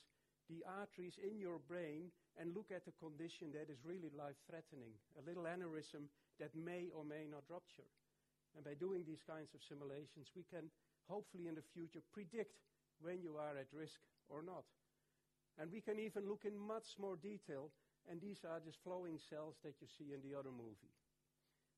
the 0.52 0.62
arteries 0.68 1.16
in 1.24 1.40
your 1.40 1.58
brain 1.64 2.12
and 2.36 2.54
look 2.54 2.70
at 2.74 2.90
a 2.90 3.00
condition 3.00 3.56
that 3.56 3.72
is 3.72 3.80
really 3.86 4.12
life 4.12 4.38
threatening, 4.50 4.92
a 5.16 5.24
little 5.24 5.48
aneurysm 5.48 6.12
that 6.40 6.52
may 6.54 6.92
or 6.92 7.08
may 7.08 7.26
not 7.30 7.48
rupture. 7.48 7.88
And 8.56 8.66
by 8.66 8.74
doing 8.76 9.06
these 9.06 9.24
kinds 9.24 9.54
of 9.54 9.62
simulations, 9.64 10.34
we 10.36 10.44
can 10.50 10.68
hopefully 11.08 11.48
in 11.48 11.56
the 11.56 11.66
future 11.74 12.02
predict 12.12 12.58
when 13.02 13.22
you 13.22 13.36
are 13.38 13.58
at 13.58 13.72
risk 13.74 14.00
or 14.30 14.42
not. 14.42 14.64
And 15.60 15.72
we 15.72 15.82
can 15.82 16.00
even 16.00 16.28
look 16.28 16.46
in 16.46 16.56
much 16.56 16.96
more 17.00 17.18
detail, 17.18 17.72
and 18.10 18.22
these 18.22 18.46
are 18.48 18.60
just 18.64 18.80
flowing 18.84 19.20
cells 19.30 19.56
that 19.64 19.76
you 19.82 19.88
see 19.88 20.14
in 20.14 20.24
the 20.24 20.38
other 20.38 20.52
movie. 20.52 20.94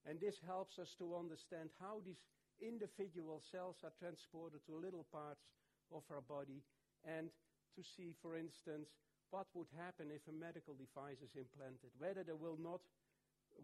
And 0.05 0.19
this 0.19 0.37
helps 0.45 0.77
us 0.77 0.93
to 0.97 1.15
understand 1.15 1.69
how 1.79 2.01
these 2.05 2.21
individual 2.61 3.41
cells 3.51 3.81
are 3.83 3.93
transported 3.97 4.61
to 4.65 4.77
little 4.77 5.05
parts 5.11 5.41
of 5.93 6.05
our 6.09 6.21
body 6.21 6.61
and 7.05 7.29
to 7.75 7.81
see, 7.81 8.13
for 8.21 8.37
instance, 8.37 8.89
what 9.29 9.47
would 9.53 9.69
happen 9.77 10.11
if 10.11 10.21
a 10.27 10.35
medical 10.35 10.75
device 10.75 11.21
is 11.23 11.33
implanted, 11.33 11.89
whether 11.97 12.21
there 12.21 12.37
will 12.37 12.59
not, 12.59 12.81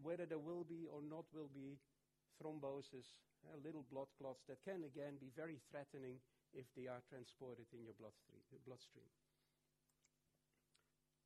whether 0.02 0.26
there 0.26 0.40
will 0.40 0.64
be 0.64 0.88
or 0.88 1.02
not 1.04 1.28
will 1.34 1.50
be 1.52 1.78
thrombosis, 2.40 3.06
uh, 3.46 3.54
little 3.62 3.84
blood 3.92 4.08
clots 4.18 4.42
that 4.48 4.62
can 4.64 4.82
again 4.82 5.14
be 5.20 5.30
very 5.36 5.60
threatening 5.70 6.18
if 6.54 6.66
they 6.76 6.86
are 6.88 7.02
transported 7.08 7.66
in 7.72 7.84
your 7.84 7.96
bloodstream. 7.98 9.10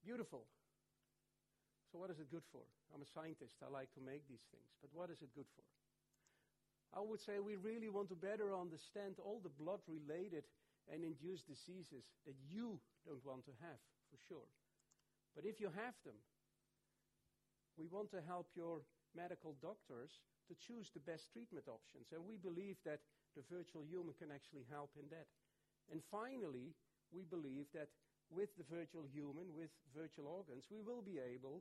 Beautiful. 0.03 0.47
So, 1.91 2.01
what 2.01 2.11
is 2.11 2.19
it 2.19 2.33
good 2.33 2.47
for? 2.51 2.65
I'm 2.91 3.05
a 3.05 3.11
scientist. 3.15 3.61
I 3.63 3.69
like 3.69 3.93
to 3.95 4.03
make 4.03 4.27
these 4.27 4.43
things. 4.51 4.67
But 4.81 4.91
what 4.97 5.13
is 5.13 5.21
it 5.23 5.31
good 5.37 5.47
for? 5.55 5.67
I 6.93 7.01
would 7.01 7.21
say 7.21 7.41
we 7.41 7.57
really 7.57 7.89
want 7.89 8.09
to 8.13 8.19
better 8.19 8.53
understand 8.53 9.17
all 9.21 9.41
the 9.41 9.53
blood 9.53 9.81
related 9.89 10.45
and 10.91 11.05
induced 11.05 11.49
diseases 11.49 12.05
that 12.27 12.37
you 12.49 12.81
don't 13.07 13.25
want 13.25 13.45
to 13.47 13.55
have, 13.63 13.81
for 14.11 14.19
sure. 14.29 14.49
But 15.37 15.47
if 15.47 15.61
you 15.61 15.73
have 15.73 15.97
them, 16.05 16.19
we 17.79 17.89
want 17.89 18.11
to 18.13 18.21
help 18.21 18.53
your 18.53 18.85
medical 19.17 19.57
doctors 19.63 20.21
to 20.49 20.55
choose 20.59 20.91
the 20.93 21.01
best 21.01 21.33
treatment 21.33 21.65
options. 21.69 22.13
And 22.13 22.25
we 22.29 22.37
believe 22.37 22.77
that 22.85 23.01
the 23.35 23.45
virtual 23.49 23.83
human 23.85 24.15
can 24.19 24.31
actually 24.31 24.65
help 24.69 24.91
in 24.99 25.09
that. 25.11 25.29
And 25.91 26.01
finally, 26.11 26.73
we 27.13 27.25
believe 27.29 27.69
that 27.75 27.89
with 28.33 28.49
the 28.57 28.65
virtual 28.69 29.05
human, 29.13 29.53
with 29.53 29.73
virtual 29.93 30.29
organs, 30.29 30.65
we 30.73 30.81
will 30.81 31.05
be 31.05 31.21
able 31.21 31.61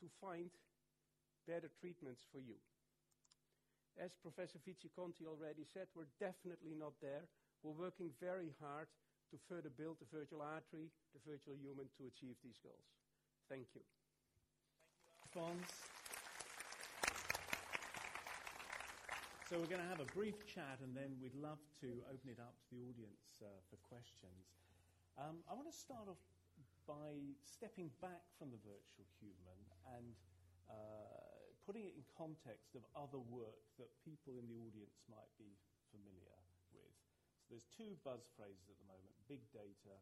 to 0.00 0.06
find 0.20 0.48
better 1.44 1.68
treatments 1.80 2.24
for 2.32 2.40
you. 2.40 2.56
As 3.96 4.12
Professor 4.20 4.60
Viceconti 4.60 5.24
already 5.24 5.64
said, 5.72 5.88
we're 5.96 6.10
definitely 6.20 6.76
not 6.76 6.92
there. 7.00 7.24
We're 7.62 7.76
working 7.76 8.12
very 8.20 8.52
hard 8.60 8.88
to 9.32 9.36
further 9.48 9.72
build 9.72 9.96
the 10.00 10.08
virtual 10.12 10.42
artery, 10.42 10.92
the 11.16 11.22
virtual 11.24 11.56
human, 11.56 11.88
to 11.96 12.04
achieve 12.04 12.36
these 12.44 12.60
goals. 12.62 12.88
Thank 13.48 13.66
you. 13.74 13.80
Thank 15.34 15.56
you, 15.60 15.95
So 19.46 19.62
we're 19.62 19.70
going 19.70 19.86
to 19.86 19.86
have 19.94 20.02
a 20.02 20.10
brief 20.10 20.42
chat, 20.42 20.82
and 20.82 20.90
then 20.90 21.14
we'd 21.22 21.38
love 21.38 21.62
to 21.78 22.02
open 22.10 22.34
it 22.34 22.42
up 22.42 22.58
to 22.66 22.74
the 22.74 22.82
audience 22.82 23.38
uh, 23.38 23.46
for 23.70 23.78
questions. 23.78 24.42
Um, 25.14 25.38
I 25.46 25.54
want 25.54 25.70
to 25.70 25.78
start 25.78 26.10
off 26.10 26.18
by 26.82 27.14
stepping 27.46 27.94
back 28.02 28.26
from 28.42 28.50
the 28.50 28.58
virtual 28.66 29.06
human 29.22 29.54
and 29.94 30.18
uh, 30.66 31.46
putting 31.62 31.86
it 31.86 31.94
in 31.94 32.02
context 32.18 32.74
of 32.74 32.82
other 32.98 33.22
work 33.22 33.62
that 33.78 33.86
people 34.02 34.34
in 34.34 34.50
the 34.50 34.58
audience 34.58 34.98
might 35.06 35.30
be 35.38 35.54
familiar 35.94 36.42
with. 36.74 36.98
So 37.46 37.54
there's 37.54 37.70
two 37.70 37.94
buzz 38.02 38.26
phrases 38.34 38.66
at 38.66 38.74
the 38.82 38.88
moment, 38.90 39.14
big 39.30 39.46
data, 39.54 39.94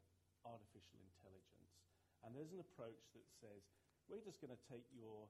artificial 0.49 1.05
intelligence. 1.05 1.85
And 2.25 2.33
there's 2.33 2.57
an 2.57 2.65
approach 2.65 3.13
that 3.13 3.29
says, 3.29 3.61
we're 4.09 4.25
just 4.25 4.41
going 4.41 4.57
to 4.57 4.63
take 4.73 4.89
your 4.89 5.29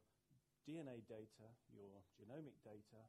DNA 0.71 1.03
data, 1.11 1.51
your 1.75 1.99
genomic 2.15 2.55
data, 2.63 3.03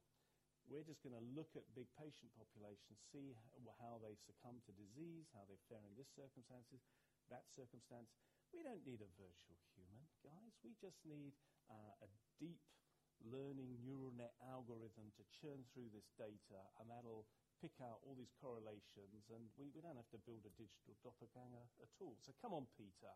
we're 0.66 0.86
just 0.86 1.02
going 1.06 1.14
to 1.14 1.26
look 1.38 1.54
at 1.54 1.64
big 1.78 1.90
patient 1.94 2.34
populations, 2.34 2.98
see 3.14 3.38
how 3.78 4.02
they 4.02 4.18
succumb 4.18 4.58
to 4.66 4.72
disease, 4.74 5.30
how 5.32 5.46
they 5.46 5.60
fare 5.70 5.84
in 5.86 5.94
this 5.94 6.10
circumstances, 6.14 6.82
that 7.30 7.46
circumstance. 7.54 8.10
We 8.54 8.66
don't 8.66 8.82
need 8.86 9.04
a 9.04 9.12
virtual 9.20 9.60
human, 9.76 10.06
guys. 10.26 10.54
We 10.64 10.74
just 10.80 11.02
need 11.06 11.36
uh, 11.70 12.06
a 12.06 12.10
deep 12.40 12.62
learning 13.24 13.80
neural 13.84 14.14
net 14.16 14.36
algorithm 14.44 15.12
to 15.16 15.24
churn 15.32 15.64
through 15.72 15.92
this 15.94 16.10
data, 16.20 16.62
and 16.80 16.90
that'll 16.90 17.26
pick 17.64 17.76
out 17.80 18.04
all 18.04 18.16
these 18.18 18.36
correlations, 18.38 19.32
and 19.32 19.48
we, 19.56 19.72
we 19.72 19.82
don't 19.82 19.98
have 19.98 20.12
to 20.12 20.22
build 20.28 20.44
a 20.44 20.54
digital 20.60 20.96
doppelganger 21.02 21.66
at 21.82 21.92
all. 22.04 22.20
So 22.20 22.36
come 22.42 22.54
on, 22.54 22.68
Peter. 22.76 23.12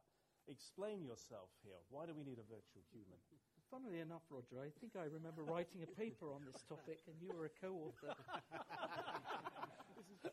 Explain 0.48 1.06
yourself 1.06 1.52
here. 1.62 1.78
Why 1.94 2.08
do 2.08 2.16
we 2.16 2.26
need 2.26 2.40
a 2.42 2.48
virtual 2.48 2.82
human? 2.90 3.20
Funnily 3.70 4.02
enough, 4.02 4.26
Roger, 4.34 4.58
I 4.58 4.74
think 4.82 4.98
I 4.98 5.06
remember 5.06 5.46
writing 5.46 5.86
a 5.86 5.92
paper 5.94 6.34
on 6.34 6.42
this 6.42 6.58
topic, 6.66 7.06
and 7.06 7.14
you 7.22 7.30
were 7.30 7.46
a 7.46 7.54
co-author. 7.62 8.18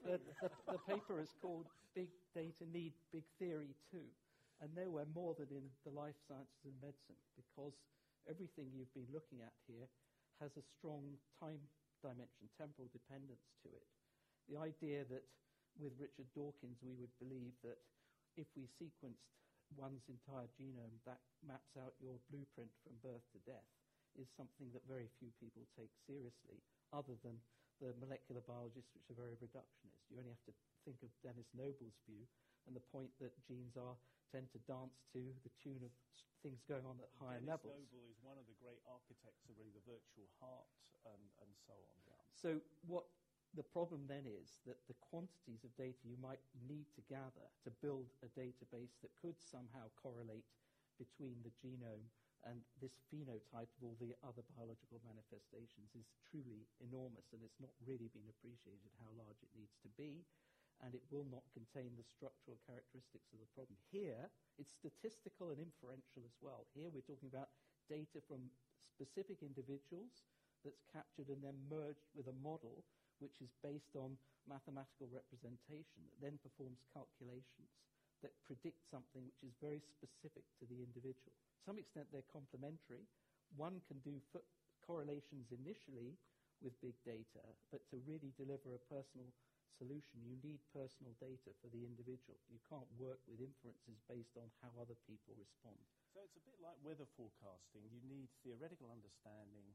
the, 0.08 0.16
the, 0.40 0.48
the, 0.72 0.80
paper 0.88 1.20
is 1.20 1.28
called 1.44 1.68
"Big 1.92 2.08
Data 2.32 2.64
Need 2.72 2.96
Big 3.12 3.28
Theory 3.36 3.76
Too," 3.92 4.08
and 4.64 4.72
nowhere 4.72 5.04
more 5.12 5.36
than 5.36 5.52
in 5.52 5.68
the 5.84 5.92
life 5.92 6.16
sciences 6.24 6.64
and 6.64 6.80
medicine, 6.80 7.20
because 7.36 7.76
everything 8.24 8.72
you've 8.72 8.92
been 8.96 9.12
looking 9.12 9.44
at 9.44 9.52
here 9.68 9.84
has 10.40 10.56
a 10.56 10.64
strong 10.64 11.04
time 11.36 11.60
dimension, 12.00 12.48
temporal 12.56 12.88
dependence 12.88 13.52
to 13.60 13.68
it. 13.68 13.84
The 14.48 14.56
idea 14.56 15.04
that 15.12 15.28
with 15.76 15.92
Richard 16.00 16.32
Dawkins, 16.32 16.80
we 16.80 16.96
would 16.96 17.12
believe 17.20 17.52
that 17.60 17.76
if 18.40 18.48
we 18.56 18.64
sequenced 18.64 19.28
one's 19.74 20.06
entire 20.06 20.46
genome, 20.54 20.94
that 21.08 21.18
maps 21.42 21.74
out 21.74 21.98
your 21.98 22.22
blueprint 22.30 22.70
from 22.86 22.94
birth 23.02 23.26
to 23.34 23.40
death, 23.42 23.66
is 24.14 24.30
something 24.32 24.70
that 24.72 24.86
very 24.88 25.10
few 25.18 25.28
people 25.42 25.66
take 25.76 25.92
seriously, 26.06 26.62
other 26.94 27.18
than 27.20 27.36
the 27.82 27.92
molecular 28.00 28.40
biologists, 28.48 28.88
which 28.96 29.10
are 29.12 29.18
very 29.18 29.36
reductionist. 29.36 30.00
You 30.08 30.22
only 30.22 30.32
have 30.32 30.46
to 30.48 30.54
think 30.88 31.02
of 31.04 31.12
Denis 31.20 31.50
Noble's 31.52 31.98
view 32.08 32.24
and 32.64 32.72
the 32.72 32.86
point 32.88 33.12
that 33.20 33.36
genes 33.44 33.76
are 33.76 33.94
tend 34.32 34.48
to 34.56 34.60
dance 34.64 35.04
to 35.12 35.20
the 35.44 35.52
tune 35.60 35.84
of 35.84 35.92
things 36.40 36.64
going 36.64 36.82
on 36.88 36.96
at 36.98 37.12
higher 37.20 37.38
Denis 37.38 37.60
levels. 37.60 37.76
Noble 37.76 38.08
is 38.08 38.18
one 38.24 38.40
of 38.40 38.46
the 38.48 38.56
great 38.58 38.80
architects 38.88 39.44
of 39.46 39.54
really 39.60 39.74
the 39.76 39.84
virtual 39.84 40.26
heart 40.40 40.66
and, 41.04 41.20
and 41.44 41.50
so 41.68 41.76
on. 41.76 41.96
Yeah. 42.08 42.18
So 42.34 42.58
what 42.88 43.06
the 43.54 43.62
problem 43.62 44.04
then 44.08 44.26
is 44.26 44.58
that 44.66 44.80
the 44.90 44.98
quantities 44.98 45.62
of 45.62 45.72
data 45.76 46.02
you 46.02 46.18
might 46.18 46.42
need 46.66 46.88
to 46.96 47.02
gather 47.06 47.46
to 47.62 47.70
build 47.84 48.10
a 48.24 48.28
database 48.34 48.98
that 49.00 49.14
could 49.22 49.38
somehow 49.38 49.86
correlate 50.00 50.48
between 50.98 51.36
the 51.44 51.52
genome 51.60 52.08
and 52.44 52.62
this 52.78 52.94
phenotype 53.10 53.70
of 53.74 53.82
all 53.82 53.98
the 53.98 54.14
other 54.22 54.44
biological 54.54 55.02
manifestations 55.02 55.90
is 55.98 56.06
truly 56.30 56.68
enormous, 56.78 57.34
and 57.34 57.42
it's 57.42 57.58
not 57.58 57.74
really 57.82 58.06
been 58.14 58.28
appreciated 58.30 58.92
how 59.02 59.10
large 59.18 59.40
it 59.42 59.50
needs 59.58 59.74
to 59.82 59.90
be, 59.98 60.22
and 60.84 60.94
it 60.94 61.02
will 61.10 61.26
not 61.26 61.42
contain 61.50 61.90
the 61.98 62.06
structural 62.06 62.60
characteristics 62.68 63.32
of 63.34 63.42
the 63.42 63.50
problem. 63.56 63.74
Here, 63.90 64.30
it's 64.60 64.76
statistical 64.78 65.50
and 65.50 65.58
inferential 65.58 66.22
as 66.22 66.36
well. 66.38 66.70
Here, 66.76 66.86
we're 66.92 67.06
talking 67.08 67.32
about 67.32 67.50
data 67.90 68.22
from 68.22 68.46
specific 68.94 69.42
individuals 69.42 70.22
that's 70.62 70.86
captured 70.92 71.32
and 71.32 71.42
then 71.42 71.56
merged 71.66 72.06
with 72.14 72.30
a 72.30 72.36
model 72.44 72.86
which 73.18 73.40
is 73.40 73.52
based 73.64 73.94
on 73.96 74.16
mathematical 74.46 75.10
representation 75.10 76.06
that 76.06 76.18
then 76.22 76.38
performs 76.40 76.82
calculations 76.94 77.70
that 78.24 78.32
predict 78.48 78.80
something 78.88 79.22
which 79.26 79.44
is 79.44 79.52
very 79.60 79.82
specific 79.82 80.46
to 80.56 80.64
the 80.66 80.80
individual. 80.80 81.34
To 81.34 81.60
some 81.66 81.76
extent, 81.76 82.08
they're 82.08 82.26
complementary. 82.32 83.04
One 83.54 83.82
can 83.84 84.00
do 84.00 84.16
correlations 84.86 85.52
initially 85.52 86.16
with 86.64 86.72
big 86.80 86.96
data, 87.04 87.44
but 87.68 87.84
to 87.92 88.00
really 88.08 88.32
deliver 88.40 88.72
a 88.72 88.82
personal 88.88 89.28
solution, 89.76 90.24
you 90.24 90.40
need 90.40 90.62
personal 90.72 91.12
data 91.20 91.52
for 91.60 91.68
the 91.68 91.84
individual. 91.84 92.40
You 92.48 92.56
can't 92.64 92.88
work 92.96 93.20
with 93.28 93.44
inferences 93.44 94.00
based 94.08 94.32
on 94.40 94.48
how 94.64 94.72
other 94.80 94.96
people 95.04 95.36
respond. 95.36 95.76
So 96.16 96.24
it's 96.24 96.38
a 96.40 96.44
bit 96.48 96.56
like 96.64 96.80
weather 96.80 97.04
forecasting. 97.12 97.84
You 97.92 98.00
need 98.08 98.32
theoretical 98.40 98.88
understanding 98.88 99.68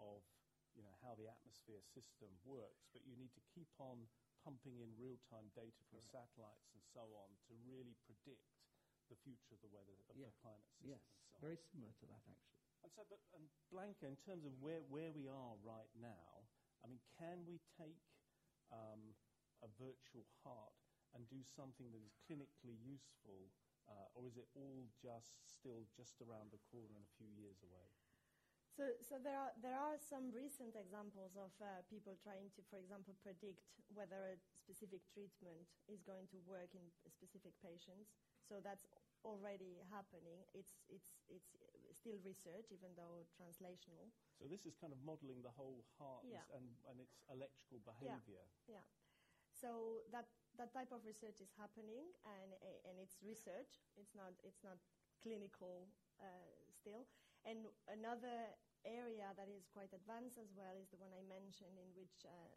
of 0.00 0.24
you 0.74 0.82
know, 0.82 0.94
how 1.02 1.14
the 1.14 1.28
atmosphere 1.28 1.80
system 1.82 2.30
works, 2.44 2.88
but 2.92 3.04
you 3.04 3.16
need 3.16 3.32
to 3.34 3.42
keep 3.52 3.68
on 3.78 4.08
pumping 4.42 4.80
in 4.80 4.90
real-time 4.98 5.50
data 5.54 5.84
from 5.86 6.00
Correct. 6.02 6.34
satellites 6.34 6.68
and 6.74 6.82
so 6.82 7.14
on 7.14 7.30
to 7.46 7.54
really 7.62 7.94
predict 8.04 8.42
the 9.08 9.16
future 9.16 9.54
of 9.54 9.60
the 9.60 9.68
weather 9.68 9.94
of 10.08 10.16
Yeah. 10.16 10.26
the 10.26 10.32
climate 10.40 10.66
system 10.72 10.88
Yes, 10.88 11.02
so 11.32 11.38
very 11.40 11.56
similar 11.56 11.92
to 12.00 12.06
that, 12.06 12.22
actually. 12.26 12.58
And 12.82 12.90
so, 12.92 13.04
but, 13.08 13.20
and 13.34 13.48
Blanca, 13.70 14.06
in 14.06 14.16
terms 14.16 14.44
of 14.44 14.52
where, 14.60 14.82
where 14.82 15.12
we 15.12 15.28
are 15.28 15.54
right 15.62 15.90
now, 15.94 16.48
I 16.82 16.88
mean, 16.88 17.00
can 17.18 17.44
we 17.46 17.60
take 17.78 18.02
um, 18.72 19.14
a 19.62 19.68
virtual 19.78 20.26
heart 20.42 20.74
and 21.14 21.28
do 21.28 21.44
something 21.44 21.92
that 21.92 22.02
is 22.02 22.16
clinically 22.26 22.74
useful, 22.82 23.52
uh, 23.86 24.08
or 24.14 24.26
is 24.26 24.36
it 24.36 24.48
all 24.54 24.88
just 24.98 25.38
still 25.46 25.86
just 25.94 26.20
around 26.20 26.50
the 26.50 26.58
corner 26.58 26.96
and 26.96 27.04
a 27.06 27.14
few 27.18 27.28
years 27.28 27.62
away? 27.62 28.01
So, 28.72 28.88
so 29.04 29.20
there 29.20 29.36
are 29.36 29.52
there 29.60 29.76
are 29.76 30.00
some 30.00 30.32
recent 30.32 30.72
examples 30.72 31.36
of 31.36 31.52
uh, 31.60 31.84
people 31.92 32.16
trying 32.24 32.48
to, 32.56 32.64
for 32.72 32.80
example, 32.80 33.12
predict 33.20 33.60
whether 33.92 34.32
a 34.32 34.40
specific 34.64 35.04
treatment 35.12 35.68
is 35.92 36.00
going 36.00 36.24
to 36.32 36.40
work 36.48 36.72
in 36.72 36.80
specific 37.12 37.52
patients. 37.60 38.16
So 38.48 38.64
that's 38.64 38.88
already 39.28 39.84
happening. 39.92 40.48
It's 40.56 40.80
it's 40.88 41.20
it's 41.28 41.52
still 41.92 42.16
research, 42.24 42.72
even 42.72 42.96
though 42.96 43.28
translational. 43.36 44.08
So 44.40 44.48
this 44.48 44.64
is 44.64 44.72
kind 44.80 44.96
of 44.96 44.98
modeling 45.04 45.44
the 45.44 45.52
whole 45.52 45.84
heart 46.00 46.24
Yeah. 46.24 46.42
and, 46.56 46.64
and 46.88 46.96
its 46.98 47.20
electrical 47.28 47.78
behavior. 47.84 48.48
Yeah. 48.64 48.80
yeah. 48.80 48.84
So 49.52 50.00
that 50.16 50.32
that 50.56 50.72
type 50.72 50.90
of 50.96 51.04
research 51.04 51.44
is 51.44 51.52
happening, 51.60 52.08
and 52.24 52.56
and 52.88 52.96
it's 52.96 53.20
research. 53.20 53.84
It's 54.00 54.16
not 54.16 54.32
it's 54.42 54.64
not 54.64 54.80
clinical 55.20 55.92
uh, 56.18 56.56
still. 56.72 57.04
And 57.42 57.66
another 57.90 58.54
area 58.86 59.30
that 59.34 59.50
is 59.50 59.66
quite 59.70 59.90
advanced 59.94 60.38
as 60.38 60.50
well 60.54 60.74
is 60.78 60.90
the 60.90 60.98
one 60.98 61.14
I 61.14 61.22
mentioned, 61.26 61.74
in 61.78 61.90
which 61.94 62.26
uh, 62.26 62.50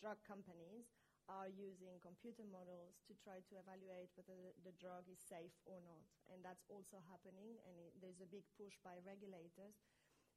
drug 0.00 0.20
companies 0.24 0.92
are 1.28 1.46
using 1.46 2.00
computer 2.02 2.42
models 2.48 2.98
to 3.06 3.14
try 3.22 3.38
to 3.38 3.54
evaluate 3.60 4.10
whether 4.18 4.34
the, 4.66 4.74
drug 4.82 5.06
is 5.06 5.20
safe 5.20 5.54
or 5.62 5.78
not. 5.86 6.02
And 6.32 6.42
that's 6.42 6.66
also 6.66 6.98
happening, 7.06 7.60
and 7.68 7.76
it, 7.78 7.92
there's 8.02 8.24
a 8.24 8.28
big 8.28 8.42
push 8.58 8.74
by 8.82 8.98
regulators. 9.06 9.78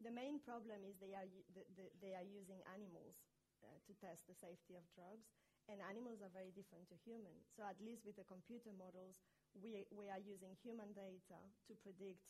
The 0.03 0.13
main 0.13 0.37
problem 0.43 0.85
is 0.85 0.99
they 0.99 1.17
are, 1.17 1.25
the, 1.55 1.63
the, 1.79 1.85
they 1.97 2.13
are 2.13 2.25
using 2.25 2.61
animals 2.69 3.25
uh, 3.63 3.79
to 3.89 3.91
test 3.97 4.27
the 4.29 4.37
safety 4.37 4.77
of 4.77 4.85
drugs, 4.93 5.33
and 5.71 5.79
animals 5.81 6.19
are 6.19 6.33
very 6.35 6.51
different 6.51 6.91
to 6.91 6.99
humans. 7.07 7.47
So 7.55 7.63
at 7.63 7.79
least 7.79 8.03
with 8.03 8.19
the 8.19 8.27
computer 8.27 8.75
models, 8.75 9.23
we, 9.55 9.87
we 9.95 10.11
are 10.11 10.19
using 10.19 10.53
human 10.59 10.91
data 10.91 11.39
to 11.39 11.73
predict 11.79 12.21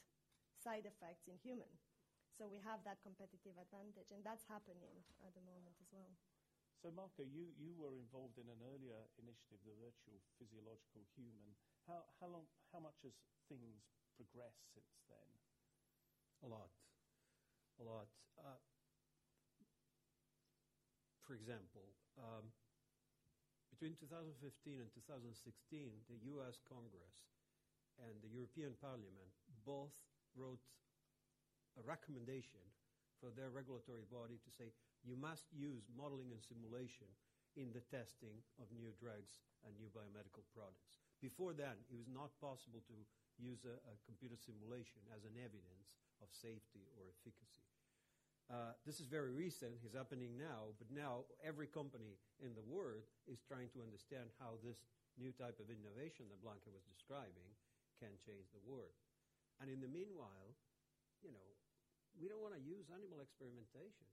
side 0.63 0.88
effects 0.88 1.28
in 1.28 1.36
human. 1.43 1.69
So 2.32 2.47
we 2.47 2.63
have 2.63 2.82
that 2.88 3.04
competitive 3.04 3.60
advantage, 3.60 4.10
and 4.10 4.23
that's 4.23 4.47
happening 4.47 5.04
at 5.21 5.36
the 5.36 5.43
moment 5.43 5.76
as 5.78 5.91
well. 5.91 6.15
So 6.82 6.89
Marco, 6.89 7.23
you, 7.23 7.54
you 7.60 7.76
were 7.78 7.93
involved 7.93 8.39
in 8.39 8.47
an 8.49 8.60
earlier 8.73 8.97
initiative, 9.19 9.62
the 9.63 9.76
Virtual 9.78 10.17
Physiological 10.39 11.06
Human. 11.13 11.54
How, 11.86 12.04
how, 12.19 12.28
long, 12.32 12.47
how 12.73 12.82
much 12.82 12.97
has 13.04 13.13
things 13.52 13.86
progressed 14.17 14.63
since 14.73 14.91
then? 15.12 15.30
A 16.43 16.49
lot. 16.49 16.71
A 17.80 17.86
lot. 17.86 18.10
Uh, 18.36 18.60
for 21.23 21.38
example, 21.38 21.88
um, 22.19 22.52
between 23.71 23.95
2015 23.95 24.84
and 24.84 24.89
2016, 24.91 25.38
the 26.12 26.19
US 26.36 26.60
Congress 26.67 27.15
and 28.02 28.15
the 28.19 28.32
European 28.32 28.76
Parliament 28.82 29.32
both 29.63 29.95
wrote 30.38 30.62
a 31.80 31.84
recommendation 31.84 32.62
for 33.17 33.32
their 33.34 33.50
regulatory 33.50 34.06
body 34.12 34.38
to 34.43 34.52
say 34.52 34.76
you 35.02 35.15
must 35.15 35.48
use 35.52 35.88
modeling 35.96 36.36
and 36.36 36.43
simulation 36.43 37.08
in 37.56 37.69
the 37.72 37.86
testing 37.88 38.41
of 38.58 38.67
new 38.74 38.89
drugs 38.98 39.46
and 39.63 39.72
new 39.78 39.88
biomedical 39.93 40.43
products. 40.52 41.00
Before 41.22 41.54
then, 41.54 41.78
it 41.88 41.96
was 41.96 42.10
not 42.10 42.36
possible 42.41 42.84
to 42.89 42.96
use 43.39 43.63
a, 43.63 43.78
a 43.88 43.96
computer 44.04 44.36
simulation 44.36 45.00
as 45.13 45.24
an 45.24 45.38
evidence 45.39 45.96
of 46.19 46.28
safety 46.34 46.84
or 46.98 47.08
efficacy. 47.08 47.63
Uh, 48.52 48.76
this 48.84 49.00
is 49.00 49.08
very 49.08 49.32
recent, 49.32 49.72
it's 49.88 49.96
happening 49.96 50.36
now, 50.36 50.76
but 50.76 50.91
now 50.91 51.24
every 51.39 51.69
company 51.69 52.19
in 52.43 52.52
the 52.52 52.67
world 52.67 53.08
is 53.24 53.39
trying 53.39 53.72
to 53.72 53.80
understand 53.80 54.28
how 54.36 54.60
this 54.60 54.84
new 55.15 55.32
type 55.32 55.56
of 55.63 55.72
innovation 55.72 56.28
that 56.28 56.43
Blanca 56.43 56.67
was 56.74 56.84
describing 56.91 57.48
can 58.02 58.12
change 58.19 58.52
the 58.52 58.63
world. 58.67 58.91
And 59.63 59.71
in 59.71 59.80
the 59.80 59.88
meanwhile, 59.88 60.60
you 61.23 61.32
know, 61.32 61.49
we 62.19 62.28
don't 62.28 62.43
want 62.43 62.52
to 62.52 62.60
use 62.60 62.91
animal 62.91 63.23
experimentation. 63.23 64.12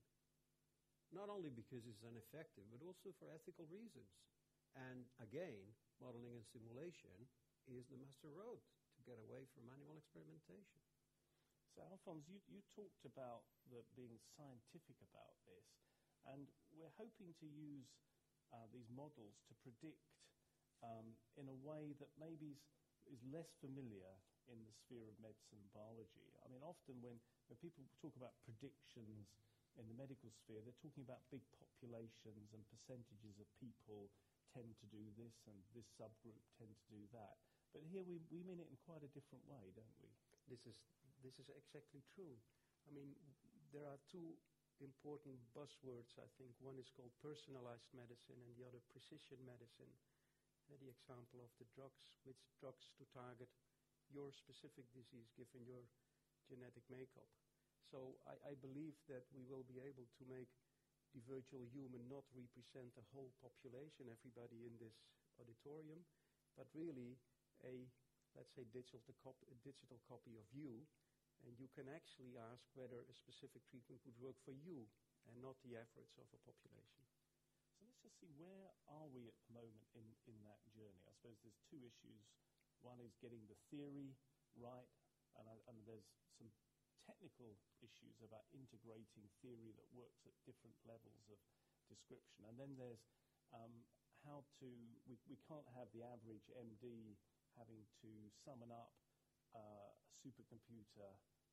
Not 1.10 1.26
only 1.26 1.50
because 1.50 1.82
it's 1.90 2.06
ineffective, 2.06 2.70
but 2.70 2.86
also 2.86 3.10
for 3.18 3.34
ethical 3.34 3.66
reasons. 3.66 4.14
And 4.78 5.10
again, 5.18 5.58
modeling 5.98 6.38
and 6.38 6.46
simulation 6.54 7.26
is 7.66 7.90
the 7.90 7.98
master 7.98 8.30
road 8.30 8.62
to 8.94 9.00
get 9.02 9.18
away 9.18 9.50
from 9.50 9.66
animal 9.74 9.98
experimentation. 9.98 10.86
So 11.74 11.82
Alfons, 11.82 12.30
you, 12.30 12.38
you 12.46 12.62
talked 12.78 13.02
about 13.02 13.42
the, 13.74 13.82
being 13.98 14.22
scientific 14.38 15.02
about 15.02 15.34
this, 15.50 15.66
and 16.30 16.46
we're 16.70 16.94
hoping 16.94 17.34
to 17.42 17.46
use 17.50 17.90
uh, 18.54 18.70
these 18.70 18.86
models 18.94 19.42
to 19.50 19.52
predict 19.66 20.14
um, 20.86 21.10
in 21.34 21.50
a 21.50 21.58
way 21.66 21.98
that 21.98 22.14
maybe 22.22 22.54
is, 22.54 22.62
is 23.10 23.18
less 23.34 23.50
familiar 23.58 24.14
in 24.48 24.58
the 24.64 24.74
sphere 24.74 25.04
of 25.10 25.16
medicine 25.20 25.60
and 25.60 25.70
biology. 25.76 26.30
I 26.40 26.48
mean, 26.48 26.64
often 26.64 26.96
when, 27.04 27.20
when 27.50 27.58
people 27.60 27.84
talk 28.00 28.16
about 28.16 28.32
predictions 28.46 29.28
in 29.78 29.84
the 29.86 29.96
medical 29.96 30.32
sphere, 30.32 30.64
they're 30.64 30.82
talking 30.82 31.04
about 31.04 31.22
big 31.28 31.44
populations 31.60 32.50
and 32.56 32.62
percentages 32.72 33.36
of 33.38 33.46
people 33.60 34.08
tend 34.50 34.74
to 34.82 34.86
do 34.90 35.02
this 35.14 35.36
and 35.46 35.56
this 35.76 35.86
subgroup 35.94 36.40
tend 36.58 36.72
to 36.74 36.86
do 36.90 37.02
that. 37.14 37.38
But 37.70 37.86
here 37.86 38.02
we, 38.02 38.18
we 38.34 38.42
mean 38.42 38.58
it 38.58 38.66
in 38.66 38.78
quite 38.82 39.06
a 39.06 39.12
different 39.14 39.46
way, 39.46 39.70
don't 39.78 39.98
we? 40.02 40.10
This 40.50 40.66
is, 40.66 40.74
this 41.22 41.38
is 41.38 41.46
exactly 41.54 42.02
true. 42.10 42.34
I 42.86 42.90
mean, 42.90 43.14
there 43.70 43.86
are 43.86 44.00
two 44.10 44.34
important 44.82 45.38
buzzwords, 45.54 46.18
I 46.18 46.26
think. 46.40 46.50
One 46.58 46.80
is 46.80 46.90
called 46.90 47.14
personalized 47.22 47.86
medicine 47.94 48.40
and 48.42 48.52
the 48.58 48.66
other 48.66 48.82
precision 48.90 49.38
medicine. 49.46 49.92
The 50.70 50.90
example 50.90 51.42
of 51.42 51.50
the 51.58 51.66
drugs, 51.74 52.22
which 52.22 52.38
drugs 52.62 52.94
to 52.98 53.04
target 53.10 53.50
your 54.10 54.34
specific 54.34 54.86
disease 54.92 55.30
given 55.38 55.62
your 55.64 55.86
genetic 56.50 56.82
makeup. 56.90 57.30
So 57.90 58.18
I, 58.26 58.54
I 58.54 58.54
believe 58.58 58.94
that 59.10 59.26
we 59.34 59.42
will 59.46 59.66
be 59.66 59.82
able 59.82 60.06
to 60.06 60.24
make 60.30 60.50
the 61.10 61.22
virtual 61.26 61.66
human 61.74 62.06
not 62.06 62.22
represent 62.30 62.94
the 62.94 63.06
whole 63.10 63.34
population, 63.42 64.06
everybody 64.06 64.62
in 64.62 64.74
this 64.78 64.94
auditorium, 65.42 66.06
but 66.54 66.70
really 66.70 67.18
a, 67.66 67.86
let's 68.38 68.54
say, 68.54 68.62
digital, 68.70 69.02
cop- 69.18 69.46
digital 69.66 69.98
copy 70.06 70.38
of 70.38 70.46
you. 70.54 70.86
And 71.42 71.56
you 71.56 71.72
can 71.72 71.88
actually 71.88 72.36
ask 72.36 72.62
whether 72.76 73.00
a 73.00 73.14
specific 73.16 73.64
treatment 73.72 74.04
would 74.04 74.18
work 74.20 74.36
for 74.44 74.52
you 74.52 74.86
and 75.26 75.34
not 75.40 75.56
the 75.64 75.74
average 75.74 76.14
of 76.20 76.28
a 76.30 76.40
population. 76.44 77.04
So 77.74 77.88
let's 77.88 78.02
just 78.04 78.20
see 78.20 78.28
where 78.36 78.68
are 78.92 79.08
we 79.08 79.24
at 79.24 79.40
the 79.48 79.56
moment 79.56 79.88
in, 79.96 80.04
in 80.28 80.36
that 80.44 80.60
journey. 80.76 81.00
I 81.08 81.12
suppose 81.16 81.40
there's 81.40 81.64
two 81.72 81.80
issues. 81.80 82.22
One 82.80 83.00
is 83.00 83.12
getting 83.20 83.44
the 83.46 83.58
theory 83.68 84.16
right, 84.56 84.88
and, 85.36 85.44
I, 85.46 85.56
and 85.68 85.76
there's 85.84 86.08
some 86.40 86.48
technical 87.04 87.56
issues 87.80 88.16
about 88.24 88.44
integrating 88.52 89.28
theory 89.40 89.72
that 89.76 89.88
works 89.92 90.24
at 90.24 90.34
different 90.44 90.76
levels 90.84 91.24
of 91.28 91.38
description. 91.88 92.46
And 92.48 92.56
then 92.56 92.76
there's 92.76 93.02
um, 93.50 93.72
how 94.24 94.44
to, 94.60 94.68
we, 95.08 95.16
we 95.26 95.38
can't 95.48 95.66
have 95.74 95.88
the 95.96 96.04
average 96.04 96.46
MD 96.54 97.16
having 97.58 97.82
to 98.04 98.10
summon 98.46 98.70
up 98.70 98.94
uh, 99.56 99.90
a 99.90 100.12
supercomputer 100.22 101.10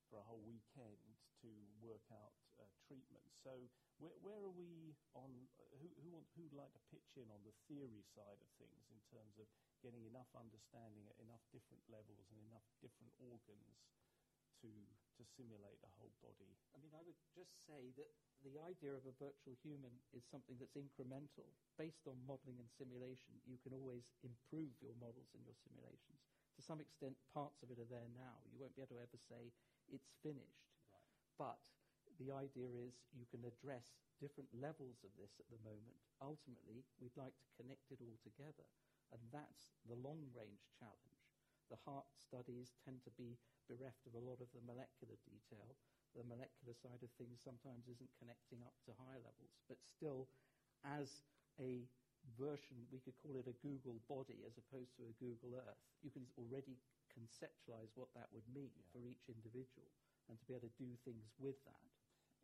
for 0.07 0.19
a 0.19 0.25
whole 0.25 0.43
weekend 0.43 0.99
to 1.43 1.51
work 1.83 2.03
out 2.09 2.33
uh, 2.57 2.65
treatment. 2.87 3.23
So 3.43 3.53
where, 4.01 4.15
where, 4.21 4.41
are 4.41 4.55
we 4.55 4.97
on, 5.13 5.29
uh, 5.61 5.69
who, 5.81 5.89
who 6.01 6.09
want, 6.09 6.27
who'd 6.33 6.53
like 6.53 6.73
to 6.73 6.81
pitch 6.89 7.17
in 7.17 7.29
on 7.29 7.41
the 7.45 7.53
theory 7.69 8.01
side 8.15 8.41
of 8.41 8.49
things 8.57 8.89
in 8.89 8.99
terms 9.13 9.37
of 9.37 9.45
getting 9.85 10.05
enough 10.09 10.29
understanding 10.33 11.05
at 11.05 11.17
enough 11.21 11.43
different 11.53 11.81
levels 11.85 12.25
and 12.33 12.39
enough 12.49 12.65
different 12.81 13.13
organs 13.21 13.77
to, 14.61 14.71
to 15.17 15.23
simulate 15.37 15.77
a 15.85 15.91
whole 16.01 16.13
body? 16.21 16.49
I 16.73 16.81
mean, 16.81 16.93
I 16.97 17.01
would 17.05 17.17
just 17.37 17.53
say 17.65 17.93
that 17.97 18.09
the 18.41 18.57
idea 18.65 18.93
of 18.93 19.05
a 19.05 19.17
virtual 19.17 19.57
human 19.61 19.93
is 20.13 20.25
something 20.25 20.57
that's 20.57 20.77
incremental. 20.77 21.49
Based 21.77 22.05
on 22.09 22.17
modeling 22.25 22.57
and 22.57 22.69
simulation, 22.73 23.37
you 23.45 23.61
can 23.61 23.73
always 23.73 24.13
improve 24.25 24.73
your 24.81 24.97
models 24.97 25.29
and 25.37 25.45
your 25.45 25.57
simulations. 25.61 26.21
To 26.57 26.61
some 26.65 26.81
extent, 26.81 27.13
parts 27.33 27.61
of 27.61 27.69
it 27.69 27.77
are 27.77 27.89
there 27.89 28.09
now. 28.17 28.41
You 28.49 28.57
won't 28.57 28.73
be 28.73 28.81
able 28.81 28.97
to 28.97 29.05
ever 29.05 29.21
say 29.29 29.53
it's 29.91 30.11
finished. 30.23 30.67
Right. 30.93 31.07
But 31.37 31.59
the 32.17 32.33
idea 32.33 32.67
is 32.87 32.97
you 33.13 33.29
can 33.29 33.45
address 33.45 33.93
different 34.17 34.49
levels 34.57 35.05
of 35.05 35.13
this 35.15 35.37
at 35.37 35.47
the 35.53 35.61
moment. 35.61 35.97
Ultimately, 36.17 36.81
we'd 36.97 37.15
like 37.17 37.37
to 37.37 37.49
connect 37.61 37.93
it 37.93 38.01
all 38.01 38.17
together. 38.25 38.65
And 39.13 39.21
that's 39.31 39.71
the 39.87 39.95
long 40.01 40.19
range 40.33 40.65
challenge. 40.75 41.23
The 41.69 41.79
heart 41.85 42.07
studies 42.15 42.75
tend 42.83 43.03
to 43.05 43.13
be 43.15 43.37
bereft 43.67 44.07
of 44.07 44.15
a 44.15 44.23
lot 44.23 44.39
of 44.39 44.49
the 44.55 44.63
molecular 44.63 45.19
detail. 45.27 45.75
The 46.15 46.25
molecular 46.25 46.73
side 46.73 47.03
of 47.03 47.11
things 47.19 47.43
sometimes 47.43 47.85
isn't 47.85 48.17
connecting 48.17 48.63
up 48.65 48.75
to 48.87 48.97
higher 48.97 49.21
levels. 49.21 49.53
But 49.69 49.83
still, 49.83 50.31
as 50.81 51.21
a 51.59 51.85
version, 52.35 52.87
we 52.89 52.99
could 53.03 53.15
call 53.21 53.37
it 53.37 53.47
a 53.47 53.55
Google 53.61 53.99
body 54.09 54.43
as 54.47 54.57
opposed 54.57 54.95
to 54.97 55.07
a 55.07 55.17
Google 55.21 55.59
Earth. 55.59 55.83
You 56.01 56.11
can 56.11 56.25
already 56.39 56.79
conceptualize 57.17 57.89
what 57.97 58.13
that 58.13 58.29
would 58.29 58.45
mean 58.53 58.69
Yeah. 58.77 58.85
for 58.93 59.01
each 59.01 59.25
individual 59.27 59.89
and 60.29 60.37
to 60.37 60.45
be 60.45 60.53
able 60.53 60.69
to 60.69 60.77
do 60.77 60.93
things 61.01 61.33
with 61.41 61.57
that. 61.65 61.81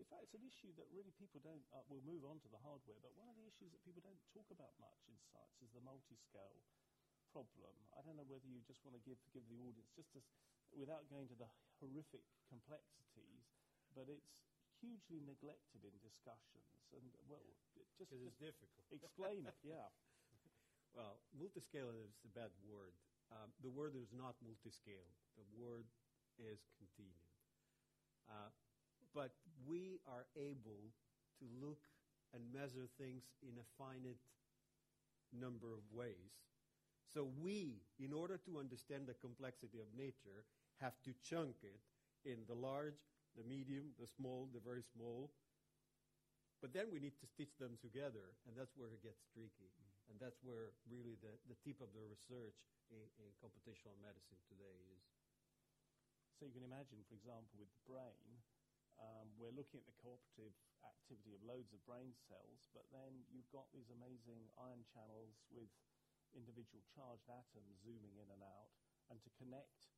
In 0.01 0.05
fact, 0.09 0.23
it's 0.25 0.33
an 0.33 0.41
issue 0.41 0.73
that 0.73 0.89
really 0.89 1.13
people 1.21 1.37
don't. 1.45 1.61
Uh, 1.69 1.85
we'll 1.85 2.01
move 2.01 2.25
on 2.25 2.41
to 2.41 2.49
the 2.49 2.57
hardware, 2.57 2.97
but 3.05 3.13
one 3.13 3.29
of 3.29 3.37
the 3.37 3.45
issues 3.45 3.69
that 3.71 3.83
people 3.85 4.01
don't 4.01 4.17
talk 4.33 4.49
about 4.49 4.73
much 4.81 5.05
in 5.05 5.13
science 5.29 5.61
is 5.61 5.69
the 5.77 5.81
multi-scale 5.85 6.57
problem. 7.29 7.73
I 7.93 8.01
don't 8.01 8.17
know 8.17 8.25
whether 8.25 8.49
you 8.49 8.61
just 8.65 8.81
want 8.81 8.97
to 8.97 9.03
give 9.05 9.21
give 9.29 9.45
the 9.45 9.61
audience 9.61 9.93
just 9.93 10.15
as, 10.17 10.25
without 10.73 11.05
going 11.13 11.29
to 11.29 11.37
the 11.37 11.45
horrific 11.77 12.25
complexities, 12.49 13.45
but 13.93 14.09
it's 14.09 14.41
hugely 14.81 15.21
neglected 15.21 15.85
in 15.85 15.93
discussions. 16.01 16.89
And 16.97 17.13
well, 17.29 17.41
it 17.45 17.53
just, 17.77 17.93
Because 18.01 18.17
just 18.17 18.33
it's 18.33 18.41
difficult. 18.41 18.85
explain 18.89 19.45
it. 19.45 19.53
Yeah. 19.61 19.89
Well, 20.93 21.17
multiscale 21.33 21.89
is 22.05 22.13
a 22.23 22.29
bad 22.29 22.51
word. 22.61 22.93
Um, 23.33 23.49
the 23.65 23.73
word 23.73 23.97
is 23.97 24.13
not 24.13 24.37
multiscale. 24.45 25.09
The 25.33 25.47
word 25.57 25.89
is 26.37 26.61
continuum. 26.77 27.29
Uh, 28.29 28.53
but 29.13 29.33
we 29.65 29.99
are 30.05 30.25
able 30.37 30.93
to 31.41 31.45
look 31.61 31.81
and 32.33 32.41
measure 32.53 32.89
things 32.97 33.23
in 33.41 33.57
a 33.57 33.65
finite 33.77 34.21
number 35.33 35.73
of 35.73 35.81
ways. 35.93 36.33
So 37.13 37.29
we, 37.41 37.81
in 37.99 38.13
order 38.13 38.37
to 38.45 38.57
understand 38.57 39.05
the 39.05 39.13
complexity 39.13 39.77
of 39.77 39.85
nature, 39.97 40.45
have 40.81 40.97
to 41.05 41.13
chunk 41.21 41.61
it 41.61 41.81
in 42.25 42.41
the 42.47 42.57
large, 42.57 42.97
the 43.37 43.45
medium, 43.45 43.93
the 43.99 44.07
small, 44.07 44.49
the 44.53 44.61
very 44.61 44.81
small. 44.81 45.29
But 46.61 46.73
then 46.73 46.87
we 46.91 46.99
need 46.99 47.19
to 47.19 47.27
stitch 47.27 47.53
them 47.59 47.77
together, 47.81 48.33
and 48.47 48.55
that's 48.57 48.73
where 48.77 48.89
it 48.89 49.03
gets 49.03 49.21
tricky. 49.33 49.73
And 50.11 50.19
that's 50.19 50.39
where 50.43 50.75
really 50.85 51.15
the, 51.23 51.33
the 51.47 51.57
tip 51.63 51.79
of 51.79 51.89
the 51.95 52.03
research 52.05 52.59
in, 52.91 53.03
in 53.23 53.29
computational 53.39 53.95
medicine 54.03 54.39
today 54.47 54.77
is. 54.93 55.03
So 56.37 56.49
you 56.49 56.53
can 56.53 56.65
imagine, 56.65 57.01
for 57.07 57.15
example, 57.15 57.55
with 57.55 57.71
the 57.71 57.83
brain, 57.87 58.41
um, 58.99 59.31
we're 59.39 59.53
looking 59.55 59.79
at 59.79 59.87
the 59.87 59.95
cooperative 60.01 60.53
activity 60.85 61.33
of 61.33 61.41
loads 61.45 61.71
of 61.73 61.81
brain 61.87 62.13
cells, 62.29 62.67
but 62.75 62.85
then 62.91 63.25
you've 63.31 63.49
got 63.49 63.69
these 63.71 63.89
amazing 63.89 64.51
ion 64.59 64.83
channels 64.91 65.39
with 65.49 65.69
individual 66.33 66.81
charged 66.93 67.29
atoms 67.29 67.79
zooming 67.85 68.17
in 68.17 68.29
and 68.33 68.43
out, 68.43 68.73
and 69.09 69.21
to 69.21 69.29
connect 69.37 69.93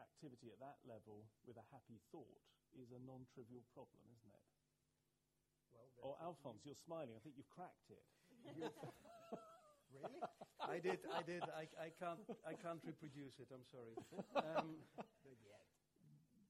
activity 0.00 0.50
at 0.50 0.58
that 0.58 0.78
level 0.86 1.26
with 1.46 1.56
a 1.58 1.66
happy 1.70 2.00
thought 2.10 2.42
is 2.74 2.90
a 2.90 3.00
non-trivial 3.04 3.62
problem, 3.76 4.02
isn't 4.10 4.32
it? 4.32 4.46
Well, 5.72 5.88
Or 6.02 6.12
Alfons, 6.20 6.64
you're 6.64 6.78
smiling. 6.78 7.14
I 7.16 7.22
think 7.22 7.36
you've 7.36 7.52
cracked 7.52 7.90
it. 7.92 8.04
Really? 8.46 8.70
I 10.62 10.78
did. 10.78 10.98
I 11.10 11.22
did. 11.22 11.42
I, 11.52 11.66
I 11.78 11.88
can't. 11.98 12.22
I 12.46 12.54
can't 12.54 12.82
reproduce 12.86 13.38
it. 13.42 13.50
I'm 13.50 13.66
sorry. 13.66 13.94
Um, 14.38 14.78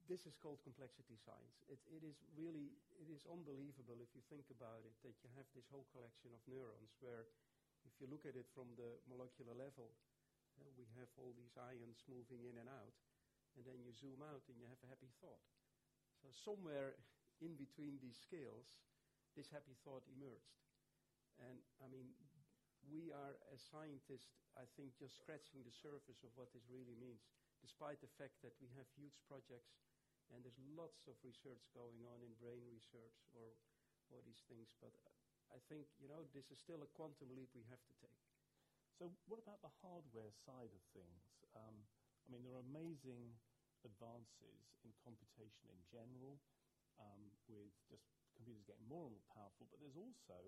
this 0.09 0.29
is 0.29 0.37
called 0.37 0.61
complexity 0.61 1.17
science. 1.17 1.65
It, 1.73 1.81
it 1.89 2.05
is 2.05 2.21
really. 2.37 2.77
It 3.01 3.09
is 3.09 3.25
unbelievable 3.27 3.99
if 4.05 4.13
you 4.15 4.23
think 4.29 4.47
about 4.53 4.85
it 4.85 4.95
that 5.03 5.17
you 5.25 5.29
have 5.35 5.49
this 5.57 5.67
whole 5.73 5.89
collection 5.91 6.31
of 6.37 6.41
neurons 6.47 6.93
where, 7.03 7.27
if 7.89 7.95
you 7.99 8.07
look 8.07 8.23
at 8.29 8.39
it 8.39 8.47
from 8.55 8.71
the 8.79 9.01
molecular 9.11 9.57
level, 9.59 9.91
uh, 10.61 10.69
we 10.79 10.87
have 11.01 11.11
all 11.19 11.35
these 11.35 11.57
ions 11.59 12.05
moving 12.07 12.47
in 12.47 12.61
and 12.61 12.69
out, 12.71 12.95
and 13.57 13.65
then 13.67 13.81
you 13.83 13.91
zoom 13.97 14.21
out 14.23 14.45
and 14.47 14.55
you 14.61 14.69
have 14.71 14.79
a 14.87 14.89
happy 14.93 15.11
thought. 15.19 15.43
So 16.23 16.31
somewhere 16.31 16.95
in 17.43 17.59
between 17.59 17.99
these 17.99 18.21
scales, 18.23 18.79
this 19.35 19.51
happy 19.51 19.75
thought 19.83 20.07
emerged. 20.15 20.63
And 21.41 21.57
I 21.81 21.87
mean, 21.89 22.13
we 22.91 23.15
are, 23.15 23.39
as 23.55 23.63
scientists, 23.63 24.35
I 24.59 24.67
think, 24.77 24.99
just 24.99 25.17
scratching 25.17 25.63
the 25.63 25.73
surface 25.73 26.21
of 26.27 26.35
what 26.35 26.51
this 26.53 26.67
really 26.69 26.99
means, 26.99 27.23
despite 27.63 28.03
the 28.03 28.11
fact 28.19 28.43
that 28.43 28.53
we 28.59 28.69
have 28.75 28.89
huge 28.99 29.17
projects 29.31 29.79
and 30.33 30.41
there's 30.41 30.59
lots 30.73 31.05
of 31.07 31.15
research 31.21 31.69
going 31.77 32.01
on 32.09 32.25
in 32.25 32.33
brain 32.41 32.65
research 32.73 33.21
or, 33.37 33.53
or 34.09 34.25
these 34.25 34.41
things. 34.49 34.73
But 34.81 34.97
I 35.53 35.61
think, 35.69 35.85
you 36.01 36.09
know, 36.09 36.25
this 36.33 36.49
is 36.49 36.57
still 36.57 36.81
a 36.81 36.91
quantum 36.97 37.29
leap 37.37 37.53
we 37.53 37.69
have 37.69 37.83
to 37.85 37.95
take. 38.01 38.23
So 38.97 39.13
what 39.29 39.41
about 39.41 39.61
the 39.61 39.73
hardware 39.85 40.33
side 40.33 40.73
of 40.73 40.83
things? 40.97 41.23
Um, 41.53 41.77
I 42.25 42.27
mean, 42.33 42.45
there 42.45 42.57
are 42.57 42.65
amazing 42.65 43.37
advances 43.85 44.79
in 44.87 44.95
computation 45.03 45.69
in 45.69 45.81
general, 45.91 46.39
um, 47.03 47.21
with 47.51 47.73
just 47.91 48.07
computers 48.37 48.65
getting 48.65 48.87
more 48.89 49.11
and 49.11 49.15
more 49.17 49.29
powerful, 49.35 49.69
but 49.69 49.81
there's 49.83 49.99
also 49.99 50.39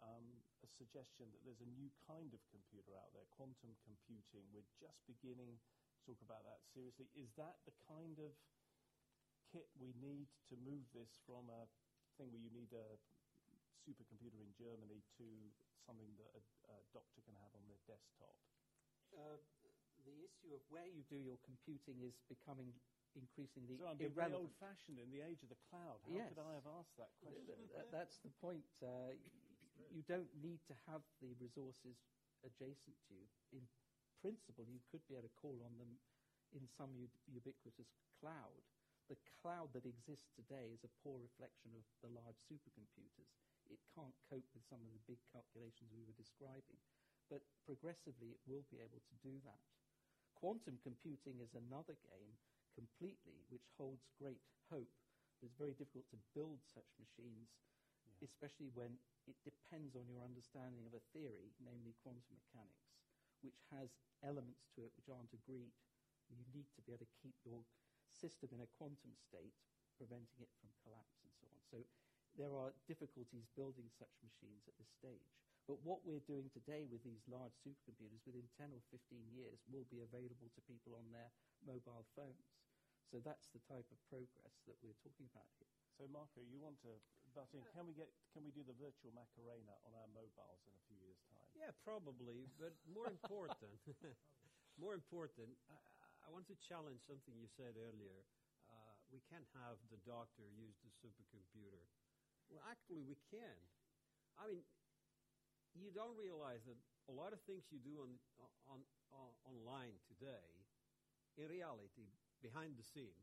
um, 0.00 0.24
a 0.64 0.68
suggestion 0.80 1.28
that 1.32 1.40
there's 1.44 1.60
a 1.60 1.70
new 1.76 1.88
kind 2.08 2.32
of 2.32 2.40
computer 2.48 2.96
out 2.96 3.12
there, 3.12 3.24
quantum 3.36 3.76
computing. 3.84 4.44
We're 4.52 4.68
just 4.80 5.00
beginning 5.06 5.60
to 5.60 5.98
talk 6.04 6.20
about 6.24 6.44
that 6.48 6.60
seriously. 6.72 7.08
Is 7.16 7.32
that 7.36 7.60
the 7.68 7.72
kind 7.88 8.16
of 8.20 8.32
kit 9.52 9.68
we 9.76 9.92
need 10.00 10.28
to 10.48 10.54
move 10.62 10.84
this 10.94 11.18
from 11.26 11.48
a 11.50 11.68
thing 12.16 12.30
where 12.32 12.40
you 12.40 12.52
need 12.52 12.72
a 12.72 12.96
supercomputer 13.84 14.40
in 14.40 14.52
Germany 14.56 15.00
to 15.18 15.26
something 15.84 16.12
that 16.20 16.30
a, 16.36 16.42
a 16.70 16.76
doctor 16.92 17.20
can 17.24 17.34
have 17.40 17.52
on 17.56 17.64
their 17.68 17.80
desktop? 17.88 18.36
Uh, 19.16 19.36
the 20.06 20.16
issue 20.24 20.54
of 20.54 20.62
where 20.70 20.86
you 20.86 21.02
do 21.10 21.18
your 21.20 21.36
computing 21.44 22.00
is 22.00 22.16
becoming 22.30 22.72
increasingly 23.18 23.74
So 23.76 23.90
I'm 23.90 23.98
being 23.98 24.14
irrelevant. 24.14 24.54
old-fashioned 24.54 25.02
in 25.02 25.10
the 25.10 25.18
age 25.20 25.42
of 25.42 25.50
the 25.50 25.58
cloud. 25.68 25.98
How 26.06 26.14
Yes. 26.14 26.30
could 26.30 26.38
I 26.46 26.54
have 26.54 26.66
asked 26.78 26.94
that 26.96 27.10
question? 27.18 27.58
That's 27.90 28.16
the 28.22 28.30
point. 28.38 28.64
Uh, 28.80 29.18
you 29.90 30.06
don't 30.06 30.30
need 30.38 30.62
to 30.70 30.74
have 30.86 31.02
the 31.18 31.34
resources 31.38 31.98
adjacent 32.46 32.96
to 33.10 33.12
you. 33.14 33.26
In 33.52 33.66
principle, 34.22 34.64
you 34.70 34.80
could 34.88 35.02
be 35.10 35.18
able 35.18 35.28
to 35.28 35.40
call 35.42 35.58
on 35.66 35.74
them 35.76 35.98
in 36.54 36.66
some 36.66 36.90
ubiquitous 37.30 37.90
cloud. 38.18 38.62
The 39.10 39.18
cloud 39.42 39.74
that 39.74 39.86
exists 39.86 40.30
today 40.38 40.70
is 40.70 40.86
a 40.86 40.96
poor 41.02 41.18
reflection 41.18 41.74
of 41.74 41.82
the 41.98 42.14
large 42.14 42.38
supercomputers. 42.46 43.30
It 43.66 43.82
can't 43.94 44.14
cope 44.30 44.46
with 44.54 44.66
some 44.70 44.82
of 44.82 44.90
the 44.94 45.06
big 45.06 45.18
calculations 45.34 45.90
we 45.90 46.06
were 46.06 46.14
describing. 46.14 46.78
But 47.26 47.46
progressively, 47.66 48.34
it 48.34 48.42
will 48.46 48.66
be 48.70 48.82
able 48.82 49.02
to 49.02 49.16
do 49.22 49.38
that. 49.46 49.62
Quantum 50.38 50.78
computing 50.82 51.38
is 51.42 51.54
another 51.54 51.94
game 52.06 52.34
completely, 52.74 53.42
which 53.50 53.66
holds 53.78 54.06
great 54.18 54.42
hope. 54.70 54.90
But 55.38 55.50
it's 55.50 55.58
very 55.58 55.74
difficult 55.74 56.06
to 56.10 56.26
build 56.34 56.62
such 56.66 56.90
machines. 56.98 57.50
Especially 58.22 58.70
when 58.74 58.98
it 59.26 59.36
depends 59.44 59.96
on 59.96 60.08
your 60.08 60.22
understanding 60.24 60.86
of 60.86 60.94
a 60.94 61.04
theory, 61.12 61.52
namely 61.60 61.94
quantum 62.02 62.36
mechanics. 62.36 62.88
which 63.42 63.60
has 63.72 63.96
elements 64.22 64.68
to 64.76 64.84
it 64.84 64.92
which 64.96 65.08
aren't 65.08 65.32
agreed. 65.32 65.72
You 66.28 66.44
need 66.52 66.68
to 66.76 66.82
be 66.84 66.92
able 66.92 67.08
to 67.08 67.20
keep 67.22 67.36
your 67.44 67.64
system 68.12 68.50
in 68.52 68.60
a 68.60 68.70
quantum 68.78 69.16
state, 69.16 69.56
preventing 69.96 70.40
it 70.44 70.52
from 70.60 70.70
collapse 70.84 71.20
and 71.24 71.32
so 71.40 71.46
on. 71.48 71.60
So 71.70 71.78
there 72.36 72.52
are 72.54 72.74
difficulties 72.86 73.48
building 73.56 73.88
such 73.90 74.12
machines 74.22 74.68
at 74.68 74.76
this 74.78 74.92
stage. 74.92 75.26
But 75.68 75.82
what 75.86 76.02
we're 76.04 76.24
doing 76.26 76.50
today 76.50 76.86
with 76.90 77.02
these 77.06 77.22
large 77.30 77.54
supercomputers, 77.62 78.24
within 78.26 78.48
10 78.58 78.74
or 78.74 78.82
15 78.90 79.00
years, 79.34 79.62
will 79.70 79.86
be 79.90 80.02
available 80.02 80.50
to 80.54 80.68
people 80.68 80.98
on 80.98 81.06
their 81.14 81.30
mobile 81.62 82.06
phones. 82.16 82.50
So 83.10 83.18
that's 83.22 83.50
the 83.54 83.62
type 83.66 83.86
of 83.90 83.98
progress 84.10 84.56
that 84.66 84.78
we're 84.82 84.98
talking 85.02 85.26
about 85.30 85.50
here. 85.58 85.70
So, 85.98 86.06
Marco, 86.10 86.42
you 86.46 86.58
want 86.62 86.78
to 86.86 86.94
Can 87.30 87.86
we 87.86 87.94
get? 87.94 88.10
Can 88.34 88.42
we 88.42 88.50
do 88.50 88.66
the 88.66 88.74
virtual 88.74 89.14
Macarena 89.14 89.74
on 89.86 89.94
our 89.94 90.10
mobiles 90.10 90.60
in 90.66 90.74
a 90.74 90.82
few 90.90 90.98
years' 90.98 91.22
time? 91.30 91.46
Yeah, 91.54 91.70
probably. 91.86 92.50
But 92.58 92.74
more 92.90 93.06
important, 93.06 93.78
more 94.82 94.94
important, 94.94 95.54
I, 95.70 95.78
I 96.26 96.28
want 96.34 96.50
to 96.50 96.56
challenge 96.58 97.02
something 97.06 97.34
you 97.38 97.46
said 97.46 97.78
earlier. 97.78 98.26
Uh, 98.66 98.94
we 99.14 99.22
can't 99.30 99.46
have 99.62 99.78
the 99.90 99.98
doctor 100.06 100.46
use 100.54 100.74
the 100.82 100.90
supercomputer. 101.02 101.86
Well, 102.50 102.62
actually, 102.66 103.06
we 103.06 103.18
can. 103.30 103.58
I 104.38 104.50
mean, 104.50 104.62
you 105.74 105.94
don't 105.94 106.14
realize 106.18 106.66
that 106.66 106.78
a 107.06 107.14
lot 107.14 107.30
of 107.30 107.38
things 107.46 107.66
you 107.70 107.78
do 107.82 108.02
on, 108.02 108.10
on, 108.66 108.80
on 109.14 109.30
online 109.46 109.94
today, 110.06 110.46
in 111.38 111.46
reality, 111.46 112.10
behind 112.42 112.74
the 112.74 112.86
scene, 112.86 113.18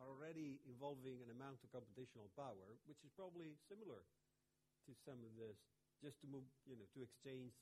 are 0.00 0.08
already 0.08 0.56
involving 0.64 1.20
an 1.20 1.28
amount 1.28 1.60
of 1.60 1.68
computational 1.68 2.32
power, 2.32 2.80
which 2.88 3.04
is 3.04 3.12
probably 3.12 3.52
similar 3.68 4.00
to 4.88 4.92
some 5.04 5.20
of 5.20 5.32
this, 5.36 5.60
just 6.00 6.16
to 6.24 6.26
move, 6.26 6.48
you 6.64 6.74
know, 6.74 6.88
to 6.96 7.04
exchange 7.04 7.52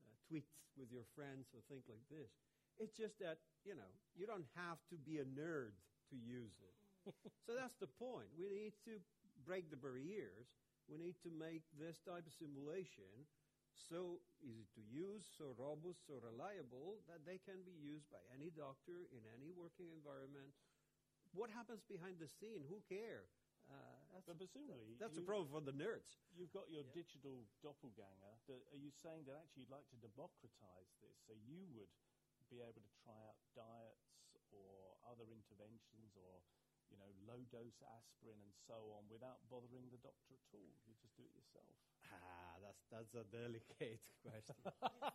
uh, 0.00 0.16
tweets 0.24 0.56
with 0.80 0.88
your 0.88 1.04
friends 1.12 1.52
or 1.52 1.60
things 1.68 1.84
like 1.84 2.00
this. 2.08 2.32
It's 2.80 2.96
just 2.96 3.20
that, 3.20 3.36
you 3.68 3.76
know, 3.76 3.92
you 4.16 4.24
don't 4.24 4.48
have 4.56 4.80
to 4.88 4.96
be 4.96 5.20
a 5.20 5.26
nerd 5.28 5.76
to 6.08 6.16
use 6.16 6.56
it. 6.64 6.76
so 7.44 7.52
that's 7.52 7.76
the 7.76 7.90
point. 8.00 8.32
We 8.32 8.48
need 8.48 8.72
to 8.88 8.96
break 9.44 9.68
the 9.68 9.76
barriers. 9.76 10.48
We 10.88 10.96
need 10.96 11.20
to 11.20 11.30
make 11.30 11.68
this 11.76 12.00
type 12.00 12.24
of 12.24 12.32
simulation 12.32 13.28
so 13.76 14.18
easy 14.40 14.66
to 14.74 14.82
use, 14.88 15.28
so 15.36 15.52
robust, 15.54 16.08
so 16.08 16.18
reliable 16.18 17.04
that 17.06 17.22
they 17.28 17.38
can 17.44 17.60
be 17.62 17.76
used 17.76 18.08
by 18.08 18.18
any 18.32 18.48
doctor 18.50 19.06
in 19.12 19.22
any 19.36 19.52
working 19.52 19.92
environment 19.92 20.50
what 21.38 21.50
happens 21.54 21.82
behind 21.86 22.18
the 22.18 22.26
scene? 22.26 22.66
Who 22.68 22.82
cares? 22.82 23.30
Uh, 23.70 24.18
but 24.26 24.36
presumably, 24.38 24.96
that's 24.98 25.14
you, 25.14 25.22
a 25.22 25.26
problem 25.28 25.46
for 25.52 25.60
the 25.60 25.76
nerds. 25.76 26.18
You've 26.34 26.50
got 26.50 26.70
your 26.70 26.82
Yeah. 26.82 26.92
digital 26.92 27.46
doppelganger. 27.62 28.34
That, 28.48 28.60
are 28.72 28.80
you 28.80 28.90
saying 28.90 29.24
that 29.26 29.36
actually 29.36 29.62
you'd 29.62 29.70
like 29.70 29.86
to 29.92 29.96
democratize 29.96 30.90
this, 31.00 31.16
so 31.26 31.32
you 31.34 31.68
would 31.76 31.92
be 32.50 32.60
able 32.60 32.80
to 32.80 32.92
try 33.04 33.20
out 33.28 33.36
diets 33.54 34.34
or 34.50 34.96
other 35.04 35.30
interventions, 35.30 36.16
or 36.16 36.42
you 36.88 36.96
know, 36.96 37.12
low 37.28 37.44
dose 37.52 37.76
aspirin 37.84 38.40
and 38.40 38.54
so 38.66 38.90
on, 38.96 39.04
without 39.12 39.38
bothering 39.52 39.90
the 39.92 39.98
doctor 40.00 40.32
at 40.34 40.48
all? 40.56 40.72
You 40.88 40.94
just 40.96 41.14
do 41.16 41.22
it 41.28 41.34
yourself. 41.36 41.76
Ah, 42.10 42.56
that's 42.62 42.82
that's 42.90 43.14
a 43.14 43.24
delicate 43.24 44.00
question. 44.22 44.56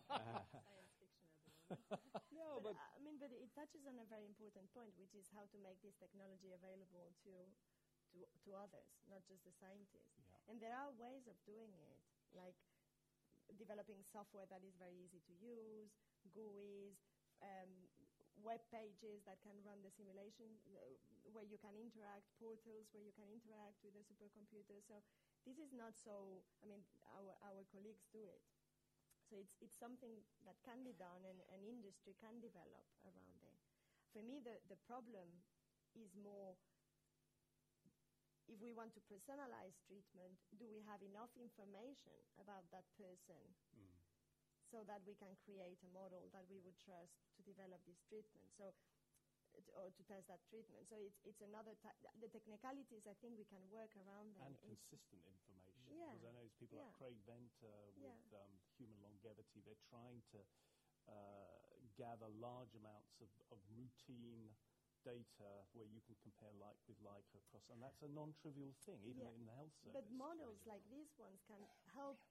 science 0.07 0.93
fiction 0.99 1.25
at 1.25 1.33
the 1.33 1.41
moment. 1.41 1.62
no, 2.39 2.59
but, 2.61 2.73
but 2.73 2.75
I 2.77 2.99
mean, 3.01 3.17
but 3.17 3.31
it 3.33 3.51
touches 3.55 3.83
on 3.89 3.97
a 3.99 4.07
very 4.07 4.25
important 4.27 4.69
point, 4.73 4.93
which 4.97 5.13
is 5.17 5.27
how 5.33 5.45
to 5.49 5.57
make 5.61 5.79
this 5.81 5.95
technology 5.97 6.53
available 6.53 7.13
to, 7.25 7.33
to, 8.13 8.17
to 8.23 8.49
others, 8.55 8.89
not 9.09 9.23
just 9.25 9.43
the 9.45 9.53
scientists. 9.57 10.17
Yeah. 10.19 10.49
And 10.51 10.55
there 10.61 10.75
are 10.75 10.91
ways 10.97 11.25
of 11.29 11.37
doing 11.47 11.71
it, 11.73 11.99
like 12.35 12.57
developing 13.59 14.01
software 14.09 14.47
that 14.49 14.63
is 14.65 14.73
very 14.79 14.97
easy 14.97 15.21
to 15.29 15.33
use, 15.37 15.91
GUIs, 16.31 16.97
um, 17.43 17.71
web 18.41 18.59
pages 18.73 19.21
that 19.29 19.37
can 19.45 19.53
run 19.61 19.79
the 19.85 19.91
simulation, 19.93 20.49
uh, 20.73 20.79
where 21.31 21.45
you 21.45 21.59
can 21.61 21.75
interact, 21.77 22.25
portals 22.41 22.89
where 22.91 23.03
you 23.03 23.13
can 23.13 23.29
interact 23.29 23.77
with 23.85 23.93
the 23.93 24.03
supercomputer. 24.03 24.81
So 24.89 25.03
this 25.45 25.59
is 25.59 25.71
not 25.75 25.93
so, 26.01 26.41
I 26.63 26.65
mean, 26.65 26.81
our, 27.13 27.35
our 27.45 27.61
colleagues 27.69 28.03
do 28.11 28.25
it. 28.25 28.41
So 29.29 29.39
it's, 29.39 29.55
it's 29.63 29.79
something 29.79 30.13
that 30.45 30.59
can 30.61 30.83
be 30.83 30.93
done 30.93 31.23
and 31.25 31.39
an 31.55 31.63
industry 31.63 32.13
can 32.19 32.37
develop 32.43 32.85
around 33.07 33.39
it. 33.41 33.57
For 34.11 34.21
me, 34.21 34.43
the, 34.43 34.61
the 34.69 34.77
problem 34.85 35.25
is 35.97 36.13
more 36.13 36.59
if 38.47 38.59
we 38.59 38.75
want 38.75 38.91
to 38.93 39.01
personalize 39.07 39.79
treatment, 39.87 40.35
do 40.59 40.67
we 40.67 40.83
have 40.83 40.99
enough 41.01 41.31
information 41.39 42.13
about 42.37 42.67
that 42.75 42.85
person 42.99 43.39
Mm. 43.73 43.97
so 44.69 44.83
that 44.83 45.01
we 45.07 45.15
can 45.15 45.33
create 45.41 45.79
a 45.81 45.89
model 45.95 46.29
that 46.35 46.45
we 46.51 46.59
would 46.59 46.77
trust 46.77 47.15
to 47.33 47.41
develop 47.41 47.81
this 47.87 48.03
treatment? 48.05 48.51
So, 48.53 48.75
or 49.77 49.89
to 49.93 50.01
test 50.05 50.25
that 50.29 50.41
treatment. 50.49 50.85
So 50.89 50.97
it's, 51.01 51.19
it's 51.25 51.41
another 51.41 51.77
the 52.19 52.29
technicalities. 52.29 53.05
I 53.05 53.15
think 53.21 53.37
we 53.37 53.45
can 53.45 53.61
work 53.69 53.93
around 53.97 54.33
them. 54.37 54.53
And 54.53 54.57
consistent 54.61 55.21
information. 55.25 55.93
Yeah. 55.93 56.09
Because 56.13 56.25
I 56.27 56.31
know 56.33 56.41
there's 56.41 56.57
people 56.57 56.81
like 56.81 56.93
Craig 56.97 57.17
Venter 57.25 57.77
with 57.97 58.17
Yeah. 58.33 58.41
um, 58.41 58.53
human 58.77 58.97
longevity. 59.05 59.61
They're 59.61 59.85
trying 59.89 60.21
to 60.33 60.39
uh, 61.09 61.13
gather 61.99 62.29
large 62.41 62.73
amounts 62.73 63.19
of, 63.21 63.29
of 63.51 63.59
routine 63.69 64.55
data 65.03 65.67
where 65.75 65.85
you 65.85 65.99
can 66.07 66.15
compare 66.23 66.55
like 66.55 66.79
with 66.87 66.95
like 67.03 67.27
across, 67.35 67.67
and 67.67 67.83
that's 67.83 67.99
a 68.01 68.07
non-trivial 68.07 68.71
thing, 68.87 69.03
even 69.03 69.27
Yeah. 69.27 69.35
in 69.35 69.43
the 69.43 69.51
health 69.51 69.75
service. 69.83 69.99
But 69.99 70.07
models 70.15 70.63
like 70.63 70.81
these 70.87 71.11
ones 71.19 71.43
can 71.43 71.59
help 71.91 72.23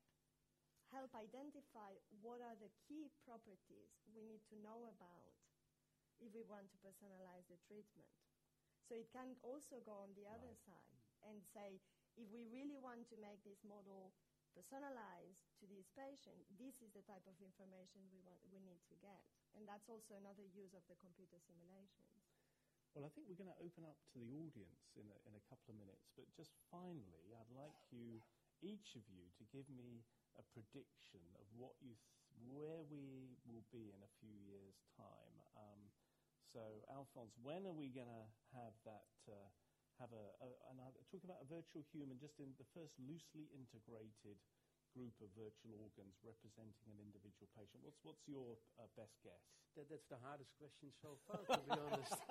help 0.92 1.12
identify 1.16 1.96
what 2.20 2.44
are 2.44 2.56
the 2.60 2.68
key 2.84 3.08
properties 3.24 3.96
we 4.12 4.20
need 4.20 4.44
to 4.52 4.56
know 4.60 4.84
about 4.92 5.32
if 6.22 6.30
we 6.32 6.46
want 6.46 6.70
to 6.70 6.78
personalize 6.78 7.44
the 7.50 7.58
treatment. 7.66 8.08
So 8.86 8.94
it 8.94 9.10
can 9.10 9.34
also 9.42 9.82
go 9.82 9.98
on 10.02 10.14
the 10.14 10.26
other 10.30 10.54
Right. 10.54 10.64
side 10.66 11.00
and 11.26 11.42
say, 11.42 11.80
if 12.16 12.28
we 12.30 12.44
really 12.50 12.78
want 12.78 13.08
to 13.10 13.16
make 13.18 13.42
this 13.42 13.62
model 13.64 14.14
personalized 14.54 15.48
to 15.60 15.66
this 15.66 15.88
patient, 15.96 16.44
this 16.60 16.82
is 16.84 16.92
the 16.92 17.02
type 17.08 17.24
of 17.26 17.36
information 17.40 18.04
we 18.12 18.20
want 18.20 18.38
we 18.52 18.60
need 18.60 18.82
to 18.88 18.96
get. 19.00 19.24
And 19.56 19.66
that's 19.68 19.88
also 19.88 20.14
another 20.16 20.44
use 20.44 20.74
of 20.76 20.84
the 20.88 20.96
computer 21.00 21.40
simulations. 21.40 22.20
Well, 22.92 23.08
I 23.08 23.10
think 23.16 23.24
we're 23.24 23.40
going 23.40 23.52
to 23.52 23.62
open 23.64 23.88
up 23.88 23.96
to 24.12 24.20
the 24.20 24.28
audience 24.36 24.92
in 25.00 25.08
a, 25.08 25.16
in 25.24 25.32
a 25.32 25.44
couple 25.48 25.72
of 25.72 25.80
minutes. 25.80 26.12
But 26.12 26.28
just 26.36 26.52
finally, 26.68 27.32
I'd 27.32 27.48
like 27.56 27.72
you, 27.88 28.20
each 28.60 28.92
of 29.00 29.08
you, 29.08 29.32
to 29.40 29.44
give 29.48 29.64
me 29.72 30.04
a 30.36 30.44
prediction 30.52 31.24
of 31.40 31.48
what 31.56 31.72
you, 31.80 31.96
th- 31.96 32.28
where 32.44 32.84
we 32.84 33.32
will 33.48 33.64
be 33.72 33.92
in 33.96 34.00
a 34.04 34.12
few 34.20 34.36
years' 34.44 34.84
time. 34.92 35.40
Um, 35.56 35.88
so, 36.52 36.84
Alfons, 36.92 37.32
when 37.40 37.64
are 37.64 37.74
we 37.74 37.88
going 37.88 38.12
to 38.12 38.24
have 38.52 38.76
that? 38.84 39.08
Uh, 39.26 39.48
have 40.00 40.12
a, 40.16 40.26
a, 40.40 40.48
and 40.72 40.80
I'm 40.80 40.90
talking 41.12 41.28
about 41.28 41.44
a 41.44 41.48
virtual 41.52 41.84
human, 41.92 42.16
just 42.18 42.40
in 42.40 42.50
the 42.56 42.66
first 42.72 42.96
loosely 42.96 43.46
integrated 43.52 44.40
group 44.92 45.14
of 45.24 45.28
virtual 45.32 45.72
organs 45.80 46.20
representing 46.20 46.88
an 46.92 46.98
individual 47.00 47.48
patient. 47.56 47.80
What's 47.84 48.00
what's 48.04 48.24
your 48.28 48.56
uh, 48.76 48.88
best 48.96 49.16
guess? 49.24 49.40
That, 49.76 49.88
that's 49.88 50.08
the 50.12 50.20
hardest 50.20 50.52
question 50.60 50.92
so 51.00 51.16
far, 51.24 51.40
to 51.48 51.60
be 51.64 51.72
honest. 51.72 52.12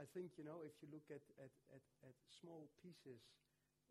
I 0.00 0.08
think, 0.16 0.34
you 0.40 0.48
know, 0.48 0.64
if 0.64 0.72
you 0.80 0.88
look 0.88 1.06
at, 1.12 1.22
at, 1.36 1.52
at, 1.70 1.84
at 2.02 2.16
small 2.32 2.72
pieces, 2.80 3.20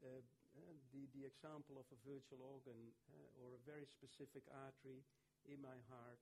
uh, 0.02 0.20
uh, 0.58 0.74
the, 0.90 1.06
the 1.14 1.24
example 1.24 1.78
of 1.78 1.86
a 1.94 2.00
virtual 2.02 2.42
organ 2.42 2.92
uh, 3.14 3.40
or 3.40 3.54
a 3.54 3.62
very 3.62 3.86
specific 3.86 4.42
artery 4.50 5.06
in 5.46 5.62
my 5.62 5.78
heart, 5.86 6.18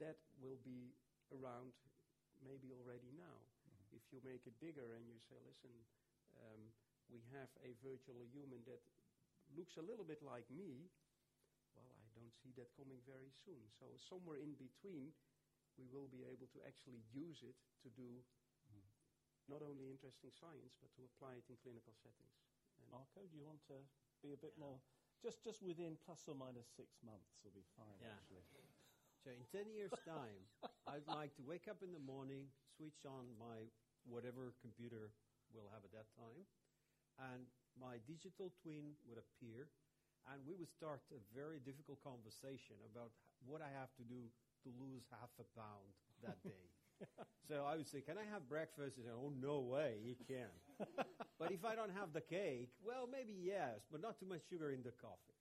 that 0.00 0.18
will 0.42 0.60
be 0.64 0.94
around 1.32 1.72
maybe 2.44 2.72
already 2.72 3.10
now. 3.16 3.38
If 3.94 4.02
you 4.12 4.20
make 4.26 4.44
it 4.44 4.56
bigger 4.60 4.92
and 4.98 5.08
you 5.08 5.16
say, 5.24 5.38
listen, 5.46 5.72
um, 6.36 6.60
we 7.08 7.22
have 7.32 7.48
a 7.64 7.72
virtual 7.80 8.20
human 8.28 8.60
that 8.68 8.82
looks 9.56 9.78
a 9.78 9.84
little 9.84 10.04
bit 10.04 10.20
like 10.20 10.44
me, 10.52 10.90
well, 11.72 11.96
I 12.02 12.08
don't 12.12 12.34
see 12.42 12.52
that 12.60 12.68
coming 12.76 13.00
very 13.06 13.30
soon. 13.46 13.62
So 13.78 13.86
somewhere 13.96 14.36
in 14.42 14.58
between, 14.58 15.14
we 15.80 15.86
will 15.88 16.08
be 16.10 16.24
able 16.28 16.48
to 16.56 16.60
actually 16.66 17.04
use 17.14 17.40
it 17.44 17.56
to 17.84 17.88
do 17.94 18.20
not 19.46 19.62
only 19.62 19.86
interesting 19.86 20.34
science, 20.34 20.74
but 20.82 20.90
to 20.98 21.06
apply 21.06 21.38
it 21.38 21.46
in 21.46 21.54
clinical 21.62 21.94
settings. 22.02 22.34
And 22.82 22.86
Marco, 22.90 23.22
do 23.30 23.34
you 23.38 23.46
want 23.46 23.62
to 23.70 23.78
be 24.18 24.34
a 24.34 24.40
bit 24.40 24.58
more? 24.58 24.82
Just, 25.22 25.38
just 25.46 25.62
within 25.62 25.94
plus 26.02 26.26
or 26.26 26.34
minus 26.34 26.66
six 26.74 26.98
months 27.06 27.40
will 27.46 27.54
be 27.54 27.64
fine, 27.78 28.02
Yeah. 28.02 28.10
actually. 28.10 28.42
So 29.26 29.34
in 29.34 29.42
10 29.50 29.74
years' 29.74 29.90
time, 30.06 30.38
I'd 30.86 31.02
like 31.10 31.34
to 31.34 31.42
wake 31.42 31.66
up 31.66 31.82
in 31.82 31.90
the 31.90 31.98
morning, 31.98 32.46
switch 32.78 33.02
on 33.02 33.26
my 33.42 33.66
whatever 34.06 34.54
computer 34.62 35.10
we'll 35.50 35.66
have 35.74 35.82
at 35.82 35.90
that 35.98 36.06
time, 36.14 36.46
and 37.34 37.42
my 37.74 37.98
digital 38.06 38.54
twin 38.62 38.94
would 39.10 39.18
appear, 39.18 39.66
and 40.30 40.38
we 40.46 40.54
would 40.54 40.70
start 40.70 41.02
a 41.10 41.18
very 41.34 41.58
difficult 41.58 41.98
conversation 42.06 42.78
about 42.86 43.10
what 43.42 43.66
I 43.66 43.70
have 43.74 43.90
to 43.98 44.06
do 44.06 44.30
to 44.62 44.70
lose 44.78 45.02
half 45.10 45.34
a 45.42 45.46
pound 45.58 45.90
that 46.22 46.38
day. 46.46 46.66
so 47.50 47.66
I 47.66 47.74
would 47.74 47.90
say, 47.90 48.06
Can 48.06 48.22
I 48.22 48.30
have 48.30 48.46
breakfast? 48.46 48.94
And 48.94 49.10
oh, 49.10 49.34
no 49.42 49.58
way, 49.58 49.98
you 50.06 50.14
can. 50.22 50.54
but 51.42 51.50
if 51.50 51.66
I 51.66 51.74
don't 51.74 51.90
have 51.98 52.14
the 52.14 52.22
cake, 52.22 52.70
well, 52.78 53.10
maybe 53.10 53.34
yes, 53.34 53.82
but 53.90 53.98
not 53.98 54.22
too 54.22 54.30
much 54.30 54.46
sugar 54.46 54.70
in 54.70 54.86
the 54.86 54.94
coffee. 55.02 55.34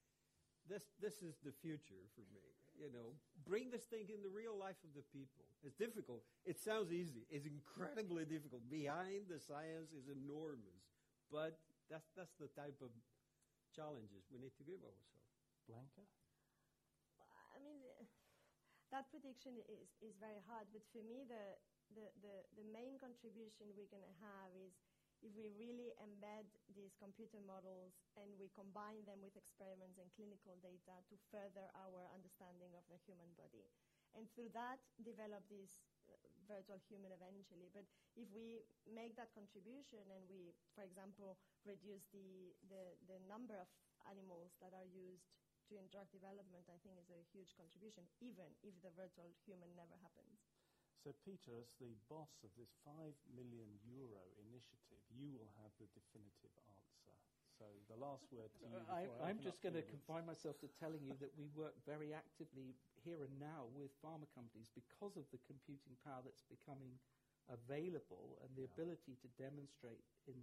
this, 0.65 0.81
this 0.97 1.21
is 1.21 1.37
the 1.45 1.53
future 1.61 2.01
for 2.17 2.25
me. 2.33 2.54
You 2.75 2.91
know, 2.91 3.15
bring 3.47 3.71
this 3.71 3.87
thing 3.87 4.11
in 4.11 4.19
the 4.19 4.29
real 4.29 4.51
life 4.51 4.75
of 4.83 4.91
the 4.91 5.05
people. 5.15 5.47
It's 5.63 5.79
difficult. 5.79 6.27
It 6.43 6.59
sounds 6.59 6.91
easy. 6.91 7.23
It's 7.31 7.47
incredibly 7.47 8.27
difficult. 8.27 8.67
Behind 8.67 9.31
the 9.31 9.39
science 9.39 9.95
is 9.95 10.11
enormous. 10.11 10.83
But 11.31 11.57
that's, 11.87 12.11
that's 12.19 12.35
the 12.35 12.51
type 12.51 12.77
of 12.83 12.91
challenges 13.71 14.27
we 14.27 14.43
need 14.43 14.53
to 14.59 14.65
give 14.67 14.83
ourselves. 14.83 15.25
Blanca? 15.65 16.03
I 17.55 17.63
mean, 17.63 17.79
that 18.91 19.07
prediction 19.09 19.57
is, 19.71 19.89
is 20.03 20.13
very 20.19 20.43
hard, 20.45 20.67
but 20.75 20.83
for 20.91 21.01
me, 21.01 21.25
the, 21.25 21.57
the, 21.95 22.05
the, 22.21 22.35
the 22.59 22.65
main 22.69 22.99
contribution 23.01 23.71
we're 23.73 23.89
going 23.89 24.05
to 24.05 24.17
have 24.21 24.51
is 24.59 24.75
if 25.25 25.33
we 25.33 25.49
really 25.57 25.89
embed 25.97 26.45
these 26.77 26.93
computer 27.01 27.41
models 27.41 27.97
and 28.13 28.29
we 28.37 28.45
combine 28.53 29.01
them 29.09 29.17
with 29.25 29.33
experiments 29.33 29.97
and 29.97 30.05
clinical 30.13 30.53
data 30.61 31.01
to 31.09 31.17
further 31.33 31.65
our 31.73 32.05
understanding 32.13 32.69
of 32.77 32.85
the 32.93 33.01
human 33.09 33.33
body. 33.33 33.65
And 34.13 34.29
through 34.29 34.53
that, 34.53 34.77
develop 35.01 35.41
this 35.49 35.81
uh, 36.05 36.13
virtual 36.45 36.77
human 36.85 37.09
eventually. 37.09 37.73
But 37.73 37.89
if 38.13 38.29
we 38.37 38.63
make 38.85 39.17
that 39.17 39.33
contribution 39.33 40.05
and 40.13 40.23
we, 40.29 40.53
for 40.77 40.85
example, 40.85 41.41
reduce 41.65 42.05
the, 42.13 42.53
the, 42.69 42.93
the 43.09 43.17
number 43.25 43.57
of 43.57 43.67
animals 44.05 44.53
that 44.61 44.77
are 44.77 44.85
used 44.85 45.25
during 45.65 45.89
drug 45.89 46.05
development, 46.13 46.69
I 46.69 46.77
think 46.85 47.01
is 47.01 47.09
a 47.09 47.25
huge 47.33 47.57
contribution, 47.57 48.05
even 48.21 48.53
if 48.61 48.77
the 48.85 48.93
virtual 48.93 49.33
human 49.43 49.73
never 49.73 49.97
happens. 50.05 50.54
So, 51.05 51.13
Peter, 51.21 51.53
as 51.61 51.69
the 51.77 51.93
boss 52.09 52.41
of 52.41 52.49
this 52.57 52.73
5 52.81 52.97
million 53.37 53.69
euro 53.85 54.25
initiative, 54.41 54.97
you 55.13 55.29
will 55.29 55.53
have 55.61 55.69
the 55.77 55.85
definitive 55.93 56.49
answer. 56.65 57.13
So, 57.61 57.69
the 57.85 57.93
last 58.01 58.25
word 58.33 58.49
to 58.57 58.65
you. 58.65 58.81
I, 58.89 59.05
I'm 59.21 59.37
just 59.37 59.61
going 59.61 59.77
to 59.77 59.85
confine 59.85 60.25
myself 60.25 60.57
to 60.65 60.67
telling 60.81 61.05
you 61.05 61.13
that 61.21 61.29
we 61.37 61.45
work 61.53 61.77
very 61.85 62.09
actively 62.09 62.73
here 63.05 63.21
and 63.21 63.37
now 63.37 63.69
with 63.77 63.93
pharma 64.01 64.25
companies 64.33 64.73
because 64.73 65.13
of 65.13 65.29
the 65.29 65.37
computing 65.45 65.93
power 66.01 66.25
that's 66.25 66.41
becoming 66.49 66.97
available 67.53 68.41
and 68.41 68.49
the 68.57 68.65
Yeah. 68.65 68.73
ability 68.73 69.13
to 69.21 69.29
demonstrate 69.37 70.01
in 70.25 70.33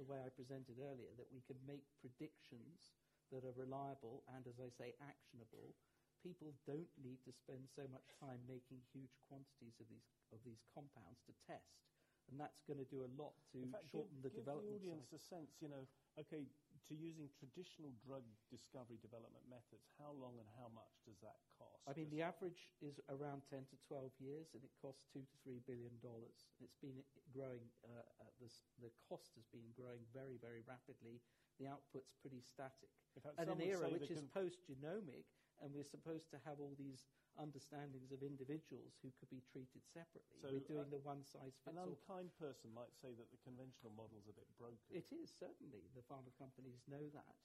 the 0.00 0.08
way 0.08 0.16
I 0.24 0.32
presented 0.32 0.80
earlier 0.80 1.12
that 1.20 1.28
we 1.28 1.44
can 1.44 1.60
make 1.68 1.84
predictions 2.00 2.96
that 3.28 3.44
are 3.44 3.52
reliable 3.52 4.24
and, 4.32 4.48
as 4.48 4.56
I 4.64 4.72
say, 4.72 4.96
actionable. 5.04 5.76
People 6.20 6.52
don't 6.68 6.90
need 7.00 7.20
to 7.24 7.32
spend 7.32 7.64
so 7.72 7.88
much 7.88 8.04
time 8.20 8.44
making 8.44 8.84
huge 8.92 9.16
quantities 9.28 9.80
of 9.80 9.88
these 9.88 10.04
of 10.32 10.40
these 10.44 10.60
compounds 10.76 11.24
to 11.26 11.32
test, 11.48 11.80
and 12.28 12.36
that's 12.36 12.60
going 12.68 12.78
to 12.78 12.88
do 12.88 13.02
a 13.02 13.10
lot 13.16 13.34
to 13.56 13.64
fact, 13.72 13.88
shorten 13.88 14.20
give, 14.20 14.28
the 14.28 14.32
give 14.32 14.44
development. 14.44 14.68
the 14.68 14.76
audience 14.76 15.08
cycle. 15.10 15.18
a 15.18 15.28
sense, 15.32 15.52
you 15.64 15.70
know, 15.72 15.84
okay, 16.20 16.44
to 16.88 16.94
using 16.94 17.30
traditional 17.38 17.94
drug 18.04 18.22
discovery 18.50 18.98
development 19.00 19.42
methods, 19.48 19.88
how 19.96 20.12
long 20.16 20.36
and 20.38 20.48
how 20.58 20.68
much 20.74 20.90
does 21.06 21.18
that 21.24 21.38
cost? 21.58 21.82
I 21.88 21.96
mean, 21.96 22.10
the 22.10 22.22
average 22.22 22.70
is 22.84 23.00
around 23.10 23.46
10 23.48 23.66
to 23.70 23.76
12 23.86 24.10
years, 24.20 24.52
and 24.54 24.62
it 24.62 24.72
costs 24.78 25.06
two 25.10 25.22
to 25.22 25.36
three 25.42 25.60
billion 25.64 25.92
dollars. 26.04 26.50
It's 26.60 26.78
been 26.78 27.00
growing. 27.32 27.64
Uh, 27.82 28.04
uh, 28.20 28.30
the, 28.42 28.50
the 28.82 28.92
cost 29.08 29.32
has 29.38 29.46
been 29.50 29.66
growing 29.74 30.02
very, 30.12 30.36
very 30.38 30.62
rapidly. 30.66 31.22
The 31.58 31.68
output's 31.68 32.14
pretty 32.22 32.40
static. 32.40 32.90
fact, 33.20 33.36
At 33.38 33.50
an 33.52 33.60
era 33.60 33.86
which 33.90 34.10
is 34.10 34.22
post-genomic, 34.32 35.28
and 35.60 35.72
we're 35.72 35.86
supposed 35.86 36.32
to 36.32 36.38
have 36.48 36.58
all 36.58 36.72
these 36.76 37.04
understandings 37.38 38.10
of 38.10 38.20
individuals 38.24 38.96
who 39.00 39.12
could 39.20 39.30
be 39.30 39.44
treated 39.48 39.84
separately. 39.86 40.40
So, 40.40 40.50
we're 40.52 40.66
doing 40.66 40.88
uh, 40.88 40.92
the 40.92 41.02
one-size-fits-all. 41.04 41.88
unkind 41.88 42.32
person 42.36 42.72
might 42.72 42.92
say 42.96 43.12
that 43.14 43.28
the 43.30 43.40
conventional 43.44 43.94
model's 43.94 44.26
a 44.28 44.34
bit 44.34 44.48
broken. 44.58 44.80
It 44.90 45.08
is, 45.12 45.30
certainly. 45.30 45.86
The 45.96 46.04
pharma 46.04 46.32
companies 46.36 46.84
know 46.88 47.04
that. 47.12 47.36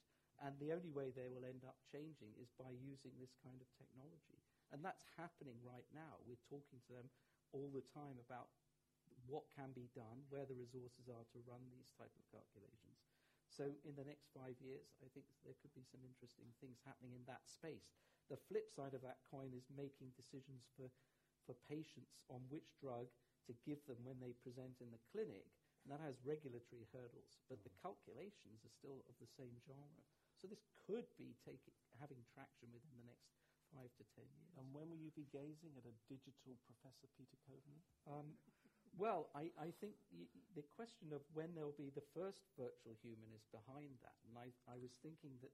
And 0.43 0.51
the 0.59 0.75
only 0.75 0.91
way 0.91 1.15
they 1.15 1.31
will 1.31 1.47
end 1.47 1.63
up 1.63 1.79
changing 1.87 2.35
is 2.35 2.51
by 2.59 2.75
using 2.75 3.15
this 3.15 3.31
kind 3.39 3.55
of 3.63 3.67
technology. 3.79 4.43
And 4.75 4.83
that's 4.83 5.07
happening 5.15 5.55
right 5.63 5.87
now. 5.95 6.19
We're 6.27 6.41
talking 6.51 6.83
to 6.91 6.91
them 6.99 7.07
all 7.55 7.71
the 7.71 7.85
time 7.95 8.19
about 8.19 8.51
what 9.31 9.47
can 9.55 9.71
be 9.71 9.87
done, 9.95 10.27
where 10.27 10.43
the 10.43 10.59
resources 10.59 11.07
are 11.07 11.23
to 11.31 11.39
run 11.47 11.63
these 11.71 11.87
type 11.95 12.11
of 12.11 12.25
calculations. 12.29 12.94
So 13.55 13.71
in 13.87 13.95
the 13.95 14.03
next 14.03 14.27
five 14.35 14.59
years, 14.59 14.91
I 14.99 15.07
think 15.15 15.23
there 15.47 15.55
could 15.63 15.71
be 15.71 15.87
some 15.87 16.03
interesting 16.03 16.51
things 16.59 16.83
happening 16.83 17.15
in 17.15 17.23
that 17.31 17.47
space. 17.47 17.95
The 18.27 18.41
flip 18.51 18.67
side 18.67 18.91
of 18.91 19.05
that 19.07 19.23
coin 19.31 19.55
is 19.55 19.71
making 19.71 20.11
decisions 20.19 20.67
for, 20.75 20.91
for 21.47 21.55
patients 21.71 22.27
on 22.27 22.43
which 22.51 22.75
drug 22.83 23.07
to 23.47 23.55
give 23.63 23.79
them 23.87 24.03
when 24.03 24.19
they 24.19 24.35
present 24.43 24.83
in 24.83 24.91
the 24.91 25.05
clinic, 25.13 25.47
and 25.85 25.93
that 25.93 26.03
has 26.03 26.19
regulatory 26.25 26.89
hurdles, 26.91 27.39
but 27.47 27.61
the 27.63 27.77
calculations 27.79 28.65
are 28.65 28.73
still 28.75 29.05
of 29.05 29.15
the 29.21 29.29
same 29.29 29.55
genre. 29.63 30.03
So 30.35 30.51
this 30.51 30.65
could 30.83 31.07
be 31.15 31.37
taking, 31.45 31.71
having 32.01 32.19
traction 32.33 32.67
within 32.75 32.97
the 32.99 33.07
next 33.07 33.31
five 33.71 33.93
to 34.01 34.05
ten 34.17 34.27
years. 34.35 34.57
And 34.57 34.67
when 34.73 34.89
will 34.89 34.99
you 34.99 35.13
be 35.13 35.29
gazing 35.31 35.77
at 35.79 35.87
a 35.87 35.95
digital 36.11 36.57
Professor 36.65 37.07
Peter 37.15 37.37
Coveney? 37.45 37.85
Um, 38.09 38.35
well, 38.95 39.27
I, 39.35 39.51
I 39.59 39.75
think 39.83 39.95
the 40.55 40.63
question 40.75 41.11
of 41.11 41.21
when 41.35 41.51
there 41.55 41.67
will 41.67 41.75
be 41.79 41.91
the 41.91 42.05
first 42.15 42.47
virtual 42.55 42.95
human 43.03 43.27
is 43.35 43.43
behind 43.51 43.91
that. 44.03 44.15
And 44.27 44.39
I, 44.39 44.51
I 44.71 44.79
was 44.79 44.95
thinking 45.03 45.35
that 45.43 45.51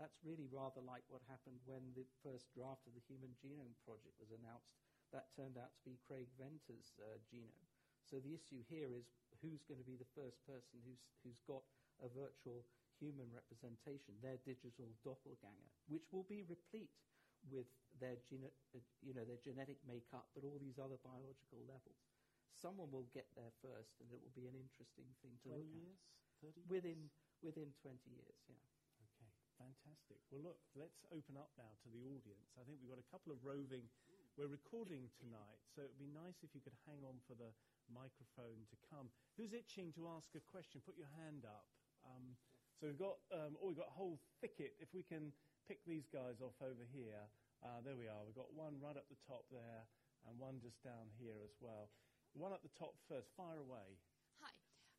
that's 0.00 0.20
really 0.24 0.48
rather 0.48 0.80
like 0.84 1.04
what 1.08 1.24
happened 1.28 1.60
when 1.68 1.92
the 1.96 2.04
first 2.24 2.48
draft 2.52 2.84
of 2.88 2.96
the 2.96 3.04
Human 3.08 3.32
Genome 3.40 3.76
Project 3.84 4.16
was 4.20 4.32
announced. 4.32 4.76
That 5.12 5.28
turned 5.36 5.60
out 5.60 5.72
to 5.76 5.82
be 5.84 6.00
Craig 6.08 6.28
Venter's 6.40 6.96
uh, 7.00 7.20
genome. 7.28 7.68
So 8.08 8.16
the 8.20 8.32
issue 8.32 8.64
here 8.66 8.88
is 8.92 9.12
who's 9.44 9.64
going 9.68 9.80
to 9.80 9.88
be 9.88 10.00
the 10.00 10.08
first 10.16 10.40
person 10.48 10.80
who's, 10.84 11.04
who's 11.20 11.40
got 11.44 11.64
a 12.00 12.08
virtual 12.08 12.64
human 12.96 13.28
representation, 13.32 14.16
their 14.20 14.40
digital 14.44 14.88
doppelganger, 15.04 15.70
which 15.88 16.08
will 16.12 16.24
be 16.28 16.44
replete 16.48 16.92
with 17.52 17.68
their, 18.00 18.16
gene- 18.28 18.52
uh, 18.74 18.80
you 19.04 19.12
know, 19.12 19.24
their 19.24 19.40
genetic 19.44 19.80
makeup, 19.84 20.28
but 20.32 20.44
all 20.44 20.56
these 20.60 20.80
other 20.80 20.98
biological 21.04 21.60
levels. 21.68 22.11
Someone 22.58 22.92
will 22.92 23.08
get 23.10 23.26
there 23.34 23.52
first, 23.64 23.98
and 24.00 24.08
it 24.12 24.20
will 24.22 24.36
be 24.36 24.46
an 24.46 24.54
interesting 24.54 25.08
thing 25.24 25.34
to 25.42 25.50
20 25.50 25.62
look 25.62 25.72
years? 25.72 25.98
30 26.42 26.62
at. 26.62 26.70
Within, 26.70 27.00
years? 27.08 27.42
within 27.42 27.70
20 27.82 27.98
years, 28.12 28.38
yeah. 28.46 28.62
Okay, 29.02 29.30
fantastic. 29.58 30.20
Well, 30.30 30.44
look, 30.46 30.60
let's 30.78 31.02
open 31.10 31.38
up 31.38 31.50
now 31.58 31.72
to 31.82 31.88
the 31.90 32.02
audience. 32.06 32.54
I 32.58 32.64
think 32.66 32.78
we've 32.82 32.92
got 32.92 33.02
a 33.02 33.10
couple 33.10 33.34
of 33.34 33.42
roving. 33.42 33.88
We're 34.36 34.52
recording 34.52 35.12
tonight, 35.20 35.60
so 35.72 35.84
it 35.84 35.92
would 35.92 36.00
be 36.00 36.12
nice 36.12 36.40
if 36.40 36.56
you 36.56 36.64
could 36.64 36.76
hang 36.88 37.04
on 37.04 37.20
for 37.28 37.36
the 37.36 37.52
microphone 37.92 38.64
to 38.72 38.76
come. 38.88 39.12
Who's 39.36 39.52
itching 39.52 39.92
to 40.00 40.08
ask 40.08 40.32
a 40.32 40.44
question? 40.48 40.80
Put 40.84 40.96
your 40.96 41.10
hand 41.20 41.44
up. 41.44 41.68
Um, 42.08 42.36
so 42.80 42.88
we've 42.88 42.98
got, 42.98 43.20
um, 43.30 43.54
oh, 43.60 43.70
we've 43.70 43.78
got 43.78 43.92
a 43.92 43.98
whole 43.98 44.16
thicket. 44.40 44.74
If 44.80 44.90
we 44.96 45.04
can 45.04 45.30
pick 45.68 45.84
these 45.84 46.08
guys 46.08 46.40
off 46.40 46.56
over 46.64 46.82
here, 46.90 47.28
uh, 47.62 47.78
there 47.84 47.94
we 47.94 48.10
are. 48.10 48.24
We've 48.26 48.38
got 48.38 48.50
one 48.56 48.80
right 48.82 48.96
up 48.96 49.06
the 49.06 49.20
top 49.28 49.46
there, 49.52 49.86
and 50.26 50.34
one 50.38 50.58
just 50.58 50.82
down 50.82 51.12
here 51.18 51.38
as 51.44 51.54
well. 51.62 51.90
One 52.32 52.52
at 52.56 52.64
the 52.64 52.72
top 52.72 52.96
first. 53.08 53.28
Fire 53.36 53.60
away. 53.60 54.00
Hi. 54.40 54.52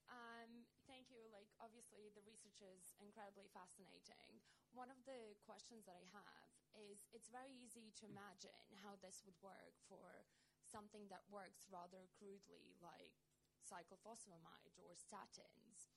Um, 0.09 0.69
thank 0.85 1.09
you. 1.09 1.25
Like, 1.33 1.49
obviously, 1.57 2.13
the 2.13 2.21
research 2.25 2.61
is 2.61 2.93
incredibly 3.01 3.49
fascinating. 3.49 4.41
One 4.73 4.93
of 4.93 5.01
the 5.05 5.33
questions 5.41 5.85
that 5.89 5.97
I 5.97 6.05
have 6.13 6.49
is 6.77 7.09
it's 7.13 7.29
very 7.29 7.53
easy 7.53 7.93
to 8.01 8.09
imagine 8.09 8.77
how 8.81 8.97
this 9.01 9.25
would 9.25 9.37
work 9.41 9.77
for 9.89 10.25
something 10.65 11.09
that 11.09 11.25
works 11.29 11.65
rather 11.69 12.09
crudely, 12.13 12.77
like 12.81 13.13
cyclophosphamide 13.61 14.77
or 14.77 14.93
statins. 14.97 15.89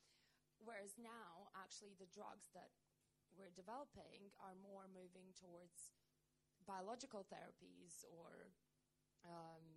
Whereas 0.61 0.97
now, 0.97 1.53
actually, 1.53 1.97
the 1.97 2.09
drugs 2.09 2.49
that 2.57 2.73
we're 3.37 3.53
developing 3.53 4.33
are 4.41 4.57
more 4.57 4.89
moving 4.89 5.37
towards 5.37 5.93
biological 6.65 7.29
therapies 7.29 8.05
or 8.09 8.57
um, 9.25 9.76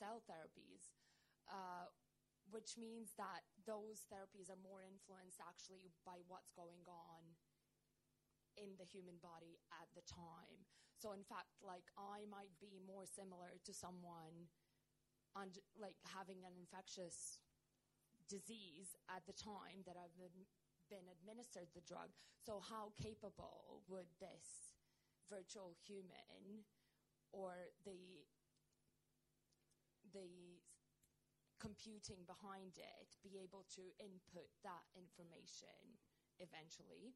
cell 0.00 0.24
therapies. 0.24 0.96
Uh, 1.44 1.92
which 2.50 2.74
means 2.74 3.14
that 3.14 3.46
those 3.62 4.06
therapies 4.10 4.50
are 4.50 4.58
more 4.58 4.82
influenced 4.82 5.38
actually 5.38 5.92
by 6.02 6.18
what's 6.26 6.50
going 6.50 6.82
on 6.90 7.38
in 8.58 8.74
the 8.76 8.86
human 8.86 9.22
body 9.22 9.62
at 9.70 9.86
the 9.94 10.02
time. 10.02 10.66
So, 10.98 11.14
in 11.14 11.24
fact, 11.24 11.56
like 11.62 11.86
I 11.96 12.26
might 12.28 12.52
be 12.60 12.82
more 12.82 13.06
similar 13.06 13.56
to 13.64 13.72
someone 13.72 14.50
und- 15.38 15.62
like 15.78 15.96
having 16.04 16.44
an 16.44 16.58
infectious 16.58 17.38
disease 18.28 18.98
at 19.08 19.24
the 19.26 19.32
time 19.32 19.86
that 19.86 19.96
I've 19.96 20.14
been, 20.18 20.44
been 20.90 21.08
administered 21.08 21.70
the 21.72 21.86
drug. 21.86 22.12
So, 22.42 22.60
how 22.60 22.92
capable 22.98 23.86
would 23.88 24.10
this 24.18 24.74
virtual 25.30 25.72
human 25.86 26.66
or 27.32 27.70
the 27.86 28.26
the 30.12 30.60
computing 31.60 32.24
behind 32.24 32.80
it 32.80 33.12
be 33.20 33.36
able 33.36 33.68
to 33.76 33.92
input 34.00 34.48
that 34.64 34.84
information 34.96 35.98
eventually? 36.40 37.14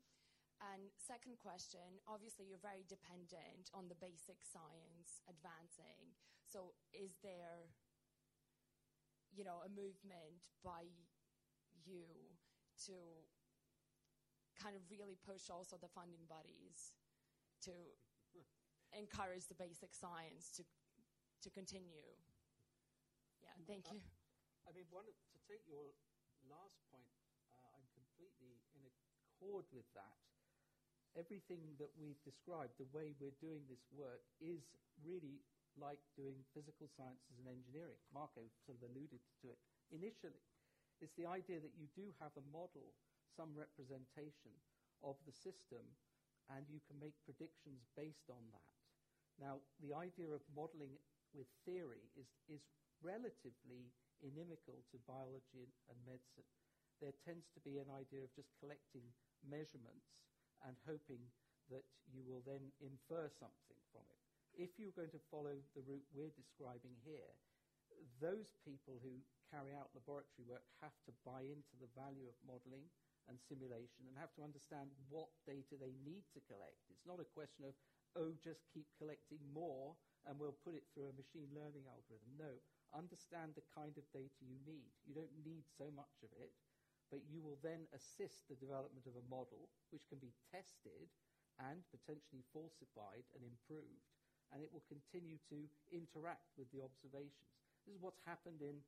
And 0.62 0.92
second 0.96 1.42
question, 1.42 2.00
obviously 2.06 2.46
you're 2.48 2.62
very 2.62 2.86
dependent 2.86 3.68
on 3.74 3.90
the 3.90 3.98
basic 3.98 4.40
science 4.46 5.20
advancing. 5.26 6.14
So 6.46 6.76
is 6.94 7.18
there 7.20 7.68
you 9.34 9.42
know 9.42 9.66
a 9.66 9.70
movement 9.70 10.46
by 10.62 10.86
you 11.82 12.06
to 12.86 12.94
kind 14.54 14.78
of 14.78 14.82
really 14.88 15.18
push 15.26 15.50
also 15.50 15.76
the 15.76 15.90
funding 15.90 16.24
bodies 16.30 16.94
to 17.66 17.74
encourage 18.94 19.46
the 19.50 19.58
basic 19.58 19.94
science 19.94 20.50
to, 20.54 20.62
to 21.42 21.50
continue. 21.50 22.14
Thank 23.62 23.86
you. 23.94 24.02
I 24.66 24.74
mean, 24.74 24.90
one, 24.90 25.06
to 25.06 25.38
take 25.46 25.62
your 25.70 25.94
last 26.50 26.74
point, 26.90 27.06
uh, 27.54 27.78
I'm 27.78 27.86
completely 27.94 28.58
in 28.74 28.82
accord 28.84 29.64
with 29.70 29.86
that. 29.94 30.18
Everything 31.14 31.78
that 31.78 31.94
we've 31.94 32.18
described, 32.26 32.74
the 32.76 32.90
way 32.90 33.14
we're 33.22 33.38
doing 33.38 33.62
this 33.70 33.86
work, 33.94 34.26
is 34.42 34.74
really 35.06 35.38
like 35.78 36.02
doing 36.18 36.42
physical 36.50 36.90
sciences 36.90 37.38
and 37.38 37.46
engineering. 37.46 37.98
Marco 38.10 38.42
sort 38.66 38.78
of 38.78 38.90
alluded 38.90 39.22
to 39.42 39.54
it 39.54 39.58
initially. 39.94 40.42
It's 40.98 41.14
the 41.14 41.26
idea 41.26 41.62
that 41.62 41.74
you 41.78 41.86
do 41.94 42.10
have 42.18 42.34
a 42.34 42.44
model, 42.50 42.94
some 43.34 43.54
representation 43.54 44.54
of 45.02 45.14
the 45.26 45.34
system, 45.34 45.82
and 46.50 46.66
you 46.66 46.82
can 46.86 46.98
make 46.98 47.14
predictions 47.22 47.86
based 47.94 48.26
on 48.30 48.42
that. 48.50 48.74
Now, 49.38 49.62
the 49.82 49.94
idea 49.94 50.30
of 50.30 50.42
modeling 50.54 50.94
with 51.34 51.50
theory 51.66 52.06
is, 52.14 52.30
is 52.46 52.62
relatively 53.02 53.90
inimical 54.22 54.84
to 54.92 55.06
biology 55.08 55.68
and 55.90 55.98
medicine. 56.06 56.48
There 57.02 57.16
tends 57.26 57.50
to 57.52 57.60
be 57.60 57.82
an 57.82 57.90
idea 57.90 58.24
of 58.24 58.32
just 58.32 58.54
collecting 58.62 59.04
measurements 59.44 60.06
and 60.64 60.78
hoping 60.88 61.20
that 61.68 61.84
you 62.08 62.24
will 62.24 62.44
then 62.44 62.72
infer 62.80 63.28
something 63.40 63.80
from 63.92 64.04
it. 64.08 64.20
If 64.54 64.78
you're 64.78 64.94
going 64.94 65.12
to 65.12 65.28
follow 65.32 65.58
the 65.74 65.82
route 65.84 66.06
we're 66.14 66.32
describing 66.32 66.94
here, 67.02 67.34
those 68.22 68.54
people 68.62 69.02
who 69.02 69.18
carry 69.50 69.74
out 69.74 69.92
laboratory 69.94 70.46
work 70.46 70.64
have 70.80 70.94
to 71.06 71.12
buy 71.26 71.44
into 71.46 71.74
the 71.78 71.90
value 71.94 72.26
of 72.30 72.36
modeling 72.46 72.86
and 73.28 73.40
simulation 73.48 74.04
and 74.04 74.14
have 74.20 74.32
to 74.36 74.44
understand 74.44 74.92
what 75.08 75.32
data 75.48 75.80
they 75.80 75.96
need 76.04 76.24
to 76.36 76.44
collect. 76.44 76.76
It's 76.92 77.08
not 77.08 77.22
a 77.22 77.34
question 77.34 77.64
of, 77.64 77.74
oh, 78.14 78.36
just 78.44 78.62
keep 78.70 78.86
collecting 79.00 79.40
more 79.50 79.96
and 80.28 80.36
we'll 80.36 80.56
put 80.64 80.76
it 80.76 80.86
through 80.92 81.08
a 81.08 81.18
machine 81.18 81.48
learning 81.52 81.88
algorithm. 81.88 82.30
No, 82.36 82.52
understand 82.94 83.58
the 83.58 83.66
kind 83.74 83.94
of 83.98 84.06
data 84.14 84.40
you 84.42 84.58
need. 84.64 84.94
You 85.04 85.14
don't 85.18 85.34
need 85.42 85.66
so 85.66 85.90
much 85.92 86.22
of 86.22 86.30
it, 86.38 86.54
but 87.10 87.26
you 87.26 87.42
will 87.42 87.58
then 87.60 87.84
assist 87.92 88.46
the 88.48 88.58
development 88.58 89.04
of 89.04 89.18
a 89.18 89.28
model 89.28 89.68
which 89.90 90.06
can 90.08 90.22
be 90.22 90.32
tested 90.50 91.10
and 91.58 91.82
potentially 91.94 92.42
falsified 92.50 93.26
and 93.34 93.42
improved, 93.46 94.08
and 94.50 94.62
it 94.62 94.70
will 94.74 94.86
continue 94.90 95.38
to 95.50 95.58
interact 95.94 96.50
with 96.58 96.66
the 96.74 96.82
observations. 96.82 97.54
This 97.86 97.94
is 97.94 98.02
what's 98.02 98.22
happened 98.26 98.62
in 98.62 98.82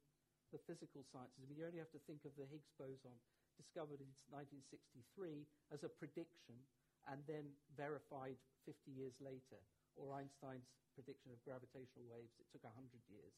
the 0.55 0.63
physical 0.67 1.03
sciences. 1.07 1.43
I 1.43 1.47
mean, 1.47 1.59
you 1.59 1.67
only 1.67 1.83
have 1.83 1.95
to 1.95 2.03
think 2.07 2.23
of 2.27 2.35
the 2.39 2.47
Higgs 2.47 2.71
boson 2.79 3.15
discovered 3.59 4.03
in 4.03 4.11
1963 4.31 5.47
as 5.75 5.83
a 5.83 5.91
prediction 5.91 6.59
and 7.07 7.23
then 7.31 7.47
verified 7.79 8.39
50 8.67 8.91
years 8.91 9.19
later, 9.23 9.63
or 9.95 10.15
Einstein's 10.19 10.67
prediction 10.99 11.31
of 11.31 11.39
gravitational 11.47 12.07
waves, 12.11 12.35
it 12.43 12.51
took 12.51 12.67
100 12.67 12.75
years. 13.07 13.35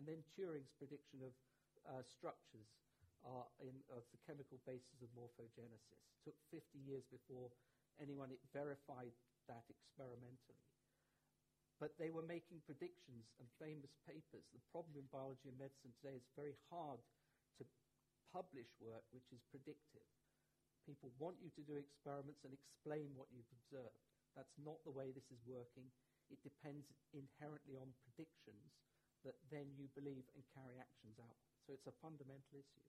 And 0.00 0.08
then 0.08 0.24
Turing's 0.32 0.72
prediction 0.80 1.20
of 1.20 1.36
uh, 1.84 2.00
structures 2.00 2.72
in, 3.60 3.76
of 3.92 4.00
the 4.16 4.20
chemical 4.24 4.56
basis 4.64 4.96
of 5.04 5.12
morphogenesis. 5.12 6.00
took 6.24 6.40
50 6.48 6.80
years 6.80 7.04
before 7.12 7.52
anyone 8.00 8.32
verified 8.56 9.12
that 9.44 9.68
experimentally. 9.68 10.64
But 11.76 12.00
they 12.00 12.08
were 12.08 12.24
making 12.24 12.64
predictions 12.64 13.28
and 13.36 13.44
famous 13.60 13.92
papers. 14.08 14.48
The 14.56 14.64
problem 14.72 14.96
in 14.96 15.08
biology 15.12 15.52
and 15.52 15.60
medicine 15.60 15.92
today 16.00 16.16
is 16.16 16.24
very 16.32 16.56
hard 16.72 17.00
to 17.60 17.68
publish 18.32 18.72
work 18.80 19.04
which 19.12 19.28
is 19.36 19.44
predictive. 19.52 20.08
People 20.88 21.12
want 21.20 21.36
you 21.44 21.52
to 21.60 21.64
do 21.64 21.76
experiments 21.76 22.40
and 22.48 22.56
explain 22.56 23.12
what 23.16 23.28
you've 23.32 23.52
observed. 23.64 24.00
That's 24.32 24.56
not 24.60 24.80
the 24.88 24.96
way 24.96 25.12
this 25.12 25.28
is 25.28 25.44
working. 25.44 25.92
It 26.32 26.40
depends 26.40 26.88
inherently 27.12 27.76
on 27.76 27.92
predictions 28.08 28.80
that 29.24 29.36
then 29.50 29.72
you 29.76 29.88
believe 29.94 30.26
and 30.34 30.44
carry 30.54 30.78
actions 30.80 31.18
out. 31.20 31.36
So 31.66 31.72
it's 31.74 31.86
a 31.86 31.96
fundamental 32.00 32.56
issue. 32.56 32.86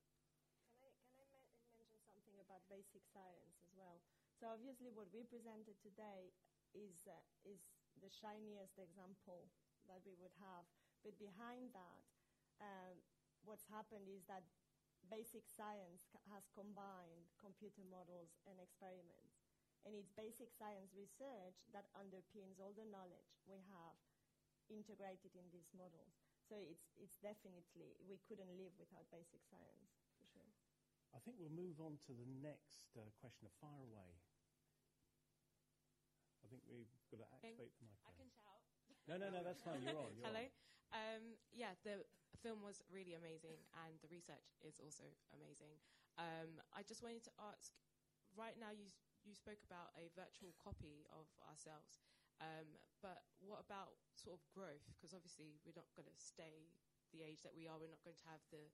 Can 0.79 0.87
I, 0.87 0.91
can 1.05 1.17
I 1.21 1.25
me- 1.29 1.45
mention 1.75 1.99
something 2.03 2.37
about 2.41 2.65
basic 2.71 3.03
science 3.05 3.57
as 3.61 3.71
well? 3.75 4.01
So 4.39 4.49
obviously, 4.49 4.89
what 4.91 5.11
we 5.13 5.23
presented 5.23 5.77
today 5.81 6.33
is 6.73 7.05
uh, 7.07 7.19
is 7.45 7.61
the 7.99 8.09
shiniest 8.09 8.79
example 8.79 9.51
that 9.87 10.01
we 10.05 10.15
would 10.17 10.33
have. 10.41 10.65
But 11.05 11.17
behind 11.17 11.73
that, 11.73 12.01
um, 12.61 13.01
what's 13.45 13.65
happened 13.69 14.07
is 14.09 14.25
that 14.29 14.45
basic 15.09 15.45
science 15.49 16.09
has 16.29 16.45
combined 16.53 17.29
computer 17.37 17.85
models 17.85 18.37
and 18.45 18.57
experiments, 18.61 19.41
and 19.85 19.93
it's 19.97 20.09
basic 20.13 20.53
science 20.53 20.93
research 20.93 21.65
that 21.73 21.89
underpins 21.97 22.61
all 22.61 22.73
the 22.73 22.85
knowledge 22.87 23.41
we 23.49 23.61
have 23.69 23.97
integrated 24.71 25.35
in 25.35 25.51
these 25.51 25.69
models. 25.75 26.15
So 26.47 26.55
it's 26.63 26.87
it's 26.95 27.19
definitely 27.19 27.99
we 28.07 28.17
couldn't 28.23 28.55
live 28.55 28.71
without 28.79 29.11
basic 29.11 29.43
science 29.43 29.99
for 30.15 30.23
sure. 30.31 30.51
I 31.11 31.19
think 31.19 31.35
we'll 31.35 31.51
move 31.51 31.83
on 31.83 31.99
to 32.07 32.15
the 32.15 32.27
next 32.39 32.95
uh, 32.95 33.03
question 33.19 33.43
of 33.43 33.53
fire 33.59 33.83
away. 33.83 34.15
I 36.41 36.47
think 36.47 36.63
we've 36.71 36.89
got 37.11 37.19
to 37.21 37.27
activate 37.35 37.75
the 37.77 37.85
microphone. 37.85 37.99
I 38.07 38.11
microphone. 38.15 38.15
can 38.17 38.31
shout. 38.31 38.63
No, 39.07 39.15
no, 39.19 39.27
no, 39.29 39.41
that's 39.43 39.61
fine. 39.61 39.83
You're 39.83 39.99
on. 39.99 40.15
You're 40.15 40.27
Hello. 40.31 40.43
on. 40.47 40.51
Um, 40.91 41.23
yeah, 41.51 41.75
the 41.83 42.03
film 42.43 42.63
was 42.63 42.83
really 42.91 43.15
amazing, 43.15 43.59
and 43.87 43.95
the 44.03 44.11
research 44.11 44.55
is 44.63 44.79
also 44.79 45.07
amazing. 45.35 45.79
Um, 46.19 46.59
I 46.75 46.83
just 46.83 47.03
wanted 47.03 47.23
to 47.27 47.33
ask. 47.39 47.71
Right 48.35 48.55
now, 48.55 48.71
you 48.71 48.87
you 49.27 49.35
spoke 49.35 49.59
about 49.67 49.91
a 49.99 50.07
virtual 50.15 50.55
copy 50.57 51.03
of 51.11 51.27
ourselves, 51.45 51.99
um, 52.41 52.67
but 53.05 53.23
what 53.39 53.61
about 53.61 53.93
sort 54.17 54.37
of 54.37 54.41
growth? 54.51 54.83
Because 54.97 55.13
obviously, 55.13 55.61
we're 55.63 55.77
not 55.77 55.89
going 55.93 56.09
to 56.09 56.17
stay 56.17 56.73
the 57.13 57.21
age 57.21 57.41
that 57.45 57.53
we 57.53 57.69
are. 57.69 57.77
We're 57.77 57.93
not 57.93 58.01
going 58.05 58.17
to 58.17 58.27
have 58.29 58.41
the 58.49 58.65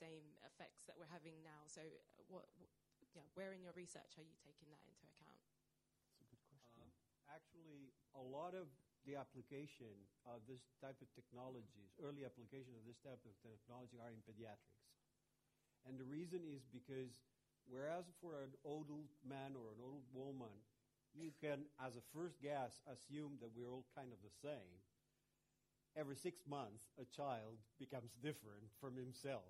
same 0.00 0.34
effects 0.42 0.84
that 0.88 0.96
we're 0.98 1.10
having 1.12 1.38
now. 1.44 1.64
So, 1.68 1.84
uh, 1.84 2.24
what, 2.28 2.48
wh- 2.58 2.72
yeah, 3.14 3.24
where 3.36 3.52
in 3.54 3.62
your 3.62 3.76
research 3.76 4.16
are 4.18 4.26
you 4.26 4.36
taking 4.42 4.72
that 4.72 4.82
into 4.88 5.04
account? 5.06 5.40
It's 6.16 6.24
a 6.24 6.28
good 6.32 6.42
question. 6.48 6.80
Um, 6.80 6.90
actually, 7.30 7.92
a 8.16 8.24
lot 8.24 8.56
of 8.56 8.68
the 9.04 9.14
application 9.20 9.92
of 10.24 10.40
this 10.48 10.64
type 10.80 10.96
of 11.04 11.08
technologies, 11.12 11.92
early 12.00 12.24
application 12.24 12.72
of 12.72 12.82
this 12.88 12.96
type 13.04 13.20
of 13.28 13.34
technology, 13.44 14.00
are 14.00 14.10
in 14.10 14.24
pediatrics. 14.24 14.88
And 15.84 16.00
the 16.00 16.08
reason 16.08 16.40
is 16.48 16.64
because 16.64 17.12
whereas 17.68 18.08
for 18.20 18.40
an 18.40 18.56
old 18.64 18.88
man 19.24 19.52
or 19.56 19.72
an 19.76 19.80
old 19.84 20.04
woman, 20.12 20.64
you 21.14 21.30
can, 21.40 21.66
as 21.78 21.96
a 21.96 22.04
first 22.12 22.42
guess, 22.42 22.82
assume 22.90 23.38
that 23.40 23.50
we're 23.54 23.70
all 23.70 23.86
kind 23.94 24.10
of 24.12 24.18
the 24.22 24.34
same. 24.42 24.82
Every 25.94 26.18
six 26.18 26.42
months, 26.46 26.90
a 26.98 27.06
child 27.06 27.62
becomes 27.78 28.10
different 28.18 28.66
from 28.82 28.98
himself. 28.98 29.46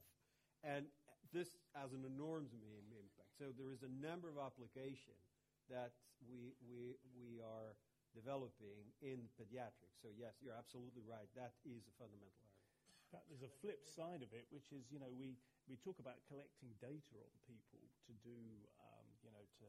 And 0.61 0.87
this 1.33 1.57
has 1.73 1.97
an 1.97 2.05
enormous 2.05 2.53
im- 2.53 2.93
impact. 2.93 3.33
So 3.41 3.51
there 3.57 3.73
is 3.73 3.81
a 3.81 3.93
number 3.93 4.29
of 4.29 4.37
applications 4.37 5.25
that 5.73 5.97
we, 6.29 6.53
we, 6.69 7.01
we 7.17 7.41
are 7.41 7.73
developing 8.13 8.93
in 9.01 9.27
pediatrics. 9.41 9.99
So 10.05 10.13
yes, 10.13 10.37
you're 10.45 10.57
absolutely 10.57 11.03
right. 11.03 11.27
That 11.33 11.57
is 11.65 11.89
a 11.89 11.95
fundamental 11.97 12.45
area. 12.45 12.65
Fact, 13.13 13.27
there's 13.31 13.47
a 13.47 13.55
flip 13.63 13.87
side 13.87 14.21
of 14.27 14.31
it, 14.35 14.45
which 14.51 14.69
is, 14.75 14.91
you 14.91 14.99
know, 14.99 15.13
we, 15.13 15.39
we 15.71 15.79
talk 15.81 15.97
about 16.03 16.21
collecting 16.27 16.75
data 16.83 17.19
on 17.21 17.33
people 17.47 17.81
to 18.11 18.13
do, 18.27 18.37
um, 18.81 19.07
you 19.23 19.31
know, 19.31 19.45
to, 19.61 19.67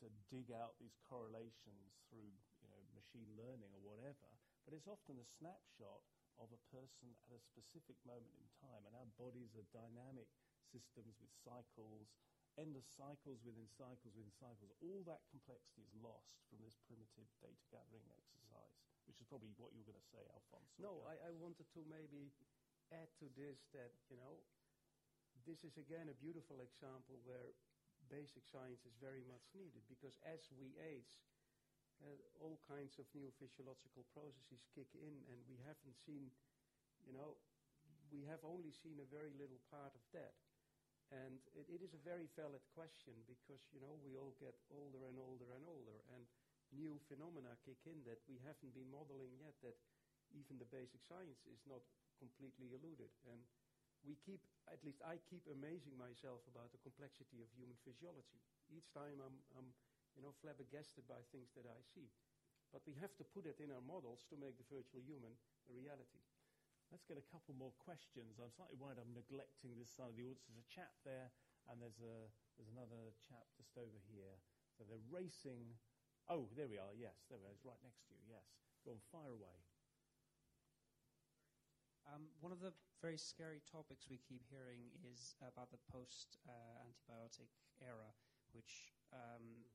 to 0.00 0.08
dig 0.30 0.50
out 0.54 0.78
these 0.78 0.94
correlations 1.06 1.98
through, 2.08 2.30
you 2.62 2.68
know, 2.70 2.80
machine 2.94 3.28
learning 3.34 3.70
or 3.74 3.82
whatever. 3.82 4.30
But 4.64 4.76
it's 4.76 4.88
often 4.90 5.18
a 5.18 5.26
snapshot 5.26 6.04
of 6.38 6.50
a 6.54 6.60
person 6.70 7.14
at 7.26 7.34
a 7.34 7.42
specific 7.42 7.98
moment 8.06 8.34
in 8.38 8.46
time. 8.62 8.86
And 8.86 8.94
our 8.94 9.10
bodies 9.18 9.54
are 9.58 9.66
dynamic 9.74 10.30
systems 10.70 11.18
with 11.18 11.32
cycles, 11.42 12.14
endless 12.54 12.86
cycles 12.94 13.42
within 13.42 13.66
cycles 13.70 14.14
within 14.14 14.30
cycles. 14.34 14.70
All 14.82 15.02
that 15.06 15.26
complexity 15.30 15.82
is 15.82 15.94
lost 15.98 16.38
from 16.46 16.62
this 16.62 16.78
primitive 16.86 17.26
data 17.42 17.62
gathering 17.70 18.06
exercise, 18.14 18.74
which 19.10 19.18
is 19.18 19.26
probably 19.26 19.50
what 19.58 19.74
you 19.74 19.82
were 19.82 19.90
going 19.90 20.02
to 20.02 20.12
say, 20.14 20.22
Alfons. 20.30 20.70
No, 20.78 21.02
I, 21.06 21.18
I 21.26 21.30
wanted 21.38 21.66
to 21.74 21.80
maybe 21.86 22.30
add 22.94 23.10
to 23.18 23.26
this 23.34 23.66
that, 23.74 23.94
you 24.10 24.18
know, 24.18 24.42
this 25.46 25.62
is 25.62 25.78
again 25.78 26.10
a 26.10 26.16
beautiful 26.18 26.60
example 26.60 27.22
where 27.24 27.54
basic 28.08 28.44
science 28.48 28.82
is 28.88 28.96
very 28.98 29.22
much 29.28 29.44
needed 29.54 29.84
because 29.88 30.16
as 30.24 30.40
we 30.56 30.74
age, 30.80 31.20
uh, 32.00 32.14
all 32.42 32.58
kinds 32.66 32.98
of 32.98 33.06
new 33.14 33.28
physiological 33.36 34.06
processes 34.14 34.62
kick 34.74 34.90
in, 34.94 35.14
and 35.30 35.38
we 35.50 35.58
haven't 35.66 35.98
seen, 36.06 36.30
you 37.02 37.12
know, 37.12 37.36
we 38.08 38.24
have 38.24 38.40
only 38.46 38.72
seen 38.72 38.98
a 39.02 39.12
very 39.12 39.34
little 39.36 39.60
part 39.68 39.92
of 39.92 40.04
that. 40.14 40.34
And 41.08 41.40
it, 41.56 41.66
it 41.72 41.80
is 41.80 41.96
a 41.96 42.02
very 42.04 42.28
valid 42.36 42.60
question 42.76 43.16
because, 43.24 43.64
you 43.72 43.80
know, 43.80 43.96
we 44.04 44.14
all 44.14 44.36
get 44.36 44.54
older 44.68 45.08
and 45.08 45.16
older 45.16 45.48
and 45.56 45.64
older, 45.64 45.98
and 46.12 46.22
new 46.68 47.00
phenomena 47.08 47.56
kick 47.64 47.80
in 47.88 48.04
that 48.04 48.20
we 48.28 48.36
haven't 48.44 48.76
been 48.76 48.92
modeling 48.92 49.32
yet, 49.40 49.56
that 49.64 49.76
even 50.36 50.60
the 50.60 50.68
basic 50.68 51.00
science 51.00 51.40
is 51.48 51.64
not 51.64 51.80
completely 52.20 52.76
eluded. 52.76 53.08
And 53.24 53.40
we 54.06 54.14
keep, 54.22 54.40
at 54.70 54.80
least 54.84 55.02
I 55.04 55.18
keep 55.28 55.44
amazing 55.50 55.96
myself 55.98 56.42
about 56.50 56.70
the 56.70 56.80
complexity 56.82 57.42
of 57.42 57.48
human 57.54 57.76
physiology. 57.82 58.40
Each 58.70 58.88
time 58.94 59.18
I'm, 59.22 59.36
I'm 59.58 59.68
you 60.16 60.22
know, 60.22 60.34
flabbergasted 60.42 61.06
by 61.06 61.22
things 61.30 61.50
that 61.54 61.66
I 61.66 61.78
see. 61.94 62.10
but 62.72 62.84
we 62.84 62.94
have 63.00 63.14
to 63.16 63.24
put 63.24 63.48
it 63.48 63.56
in 63.60 63.72
our 63.72 63.84
models 63.84 64.28
to 64.28 64.36
make 64.36 64.56
the 64.60 64.68
virtual 64.68 65.00
human 65.00 65.32
a 65.68 65.72
reality. 65.72 66.20
Let's 66.92 67.04
get 67.04 67.20
a 67.20 67.28
couple 67.32 67.52
more 67.52 67.72
questions. 67.84 68.40
I'm 68.40 68.52
slightly 68.52 68.80
worried 68.80 68.96
I'm 68.96 69.12
neglecting 69.12 69.76
this 69.76 69.92
side 69.92 70.12
of 70.12 70.16
the 70.16 70.24
audience. 70.24 70.40
There's 70.48 70.64
a 70.64 70.72
chap 70.72 70.92
there, 71.04 71.28
and 71.68 71.76
there's, 71.80 72.00
a, 72.00 72.32
there's 72.56 72.72
another 72.72 73.12
chap 73.28 73.44
just 73.60 73.76
over 73.76 74.00
here. 74.08 74.40
So 74.76 74.88
they're 74.88 75.04
racing. 75.12 75.76
Oh, 76.32 76.48
there 76.56 76.68
we 76.68 76.80
are. 76.80 76.92
Yes, 76.96 77.28
there. 77.28 77.40
It's 77.52 77.64
right 77.64 77.80
next 77.84 78.08
to 78.08 78.16
you. 78.16 78.24
Yes. 78.32 78.44
Go 78.88 78.96
on, 78.96 79.00
fire 79.12 79.32
away. 79.36 79.56
Um, 82.08 82.32
one 82.40 82.56
of 82.56 82.60
the 82.64 82.72
very 83.04 83.20
scary 83.20 83.60
topics 83.68 84.08
we 84.08 84.16
keep 84.16 84.40
hearing 84.48 84.88
is 85.04 85.36
about 85.44 85.68
the 85.68 85.80
post 85.92 86.40
uh, 86.48 86.80
antibiotic 86.80 87.52
era, 87.84 88.08
which 88.56 88.96
um, 89.12 89.68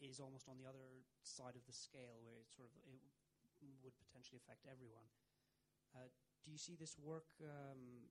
is 0.00 0.18
almost 0.18 0.48
on 0.48 0.56
the 0.56 0.64
other 0.64 1.04
side 1.20 1.52
of 1.52 1.64
the 1.68 1.76
scale, 1.76 2.24
where 2.24 2.40
it 2.40 2.48
sort 2.48 2.72
of 2.72 2.74
it 2.88 3.04
would 3.84 3.92
potentially 4.00 4.40
affect 4.40 4.64
everyone. 4.64 5.04
Uh, 5.92 6.08
do 6.40 6.48
you 6.48 6.56
see 6.56 6.80
this 6.80 6.96
work 6.96 7.28
um, 7.44 8.08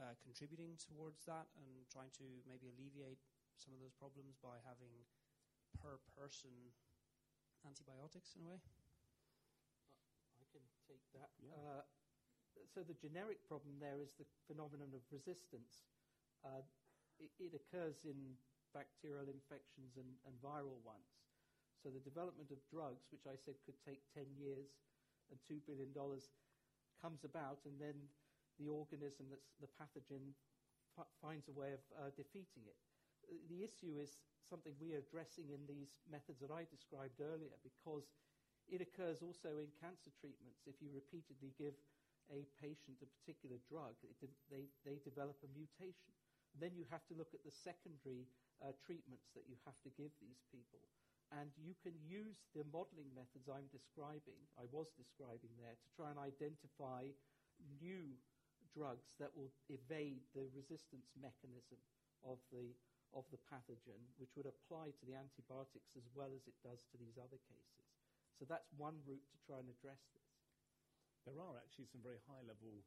uh, 0.00 0.16
contributing 0.24 0.80
towards 0.80 1.28
that 1.28 1.52
and 1.60 1.84
trying 1.92 2.10
to 2.16 2.24
maybe 2.48 2.72
alleviate 2.72 3.20
some 3.60 3.76
of 3.76 3.78
those 3.84 3.92
problems 3.92 4.40
by 4.40 4.56
having 4.64 5.04
per 5.76 6.00
person 6.16 6.72
antibiotics 7.68 8.32
in 8.32 8.40
a 8.40 8.48
way? 8.48 8.60
I 10.40 10.48
can 10.48 10.64
take 10.88 11.04
that. 11.12 11.28
Yeah. 11.44 11.52
Uh, 11.52 11.84
so 12.70 12.82
the 12.82 12.96
generic 12.98 13.42
problem 13.46 13.78
there 13.78 13.98
is 14.02 14.14
the 14.18 14.26
phenomenon 14.46 14.90
of 14.94 15.02
resistance. 15.10 15.86
Uh, 16.42 16.62
it, 17.18 17.30
it, 17.38 17.54
occurs 17.54 18.02
in 18.04 18.36
bacterial 18.74 19.30
infections 19.30 19.94
and, 19.94 20.10
and, 20.26 20.34
viral 20.42 20.82
ones. 20.82 21.22
So 21.78 21.88
the 21.94 22.02
development 22.02 22.50
of 22.50 22.58
drugs, 22.66 23.06
which 23.14 23.24
I 23.24 23.38
said 23.38 23.54
could 23.62 23.78
take 23.86 24.02
10 24.12 24.26
years 24.34 24.74
and 25.30 25.38
$2 25.46 25.62
billion, 25.62 25.94
comes 27.00 27.22
about, 27.22 27.62
and 27.64 27.78
then 27.78 27.94
the 28.58 28.66
organism 28.66 29.30
that's 29.30 29.54
the 29.62 29.70
pathogen 29.78 30.34
f- 30.98 31.10
finds 31.22 31.46
a 31.46 31.54
way 31.54 31.74
of 31.74 31.82
uh, 31.94 32.10
defeating 32.18 32.66
it. 32.66 32.78
The 33.48 33.64
issue 33.64 33.96
is 33.96 34.20
something 34.44 34.76
we 34.76 34.92
are 34.92 35.00
addressing 35.00 35.48
in 35.48 35.64
these 35.64 35.96
methods 36.10 36.42
that 36.44 36.52
I 36.52 36.68
described 36.68 37.24
earlier 37.24 37.56
because 37.64 38.12
it 38.68 38.80
occurs 38.80 39.20
also 39.20 39.60
in 39.60 39.72
cancer 39.80 40.12
treatments. 40.20 40.64
If 40.68 40.80
you 40.80 40.92
repeatedly 40.92 41.52
give 41.56 41.76
a 42.32 42.46
patient 42.60 43.00
a 43.04 43.08
particular 43.20 43.60
drug, 43.68 43.96
de- 44.20 44.40
they, 44.48 44.70
they 44.84 45.00
develop 45.04 45.36
a 45.44 45.50
mutation. 45.52 46.12
Then 46.56 46.72
you 46.78 46.86
have 46.88 47.02
to 47.10 47.18
look 47.18 47.34
at 47.34 47.42
the 47.42 47.52
secondary 47.52 48.30
uh, 48.62 48.72
treatments 48.86 49.32
that 49.34 49.44
you 49.50 49.58
have 49.66 49.76
to 49.82 49.90
give 49.98 50.14
these 50.22 50.40
people. 50.48 50.80
And 51.34 51.50
you 51.58 51.74
can 51.82 51.96
use 52.04 52.46
the 52.54 52.62
modeling 52.70 53.10
methods 53.10 53.50
I'm 53.50 53.66
describing, 53.74 54.38
I 54.54 54.70
was 54.70 54.92
describing 54.94 55.50
there, 55.58 55.74
to 55.74 55.88
try 55.96 56.14
and 56.14 56.20
identify 56.20 57.10
new 57.82 58.14
drugs 58.70 59.18
that 59.18 59.34
will 59.34 59.50
evade 59.66 60.22
the 60.34 60.46
resistance 60.54 61.10
mechanism 61.18 61.80
of 62.22 62.38
the, 62.54 62.70
of 63.16 63.26
the 63.34 63.40
pathogen, 63.50 63.98
which 64.18 64.34
would 64.38 64.46
apply 64.46 64.94
to 64.94 65.04
the 65.06 65.18
antibiotics 65.18 65.94
as 65.98 66.06
well 66.14 66.30
as 66.34 66.46
it 66.46 66.56
does 66.62 66.86
to 66.92 66.96
these 67.00 67.18
other 67.18 67.40
cases. 67.50 67.84
So 68.38 68.46
that's 68.46 68.70
one 68.78 68.98
route 69.06 69.22
to 69.30 69.38
try 69.46 69.62
and 69.62 69.70
address 69.70 70.02
this. 70.14 70.23
There 71.24 71.40
are 71.40 71.56
actually 71.56 71.88
some 71.88 72.04
very 72.04 72.20
high 72.28 72.44
level 72.44 72.84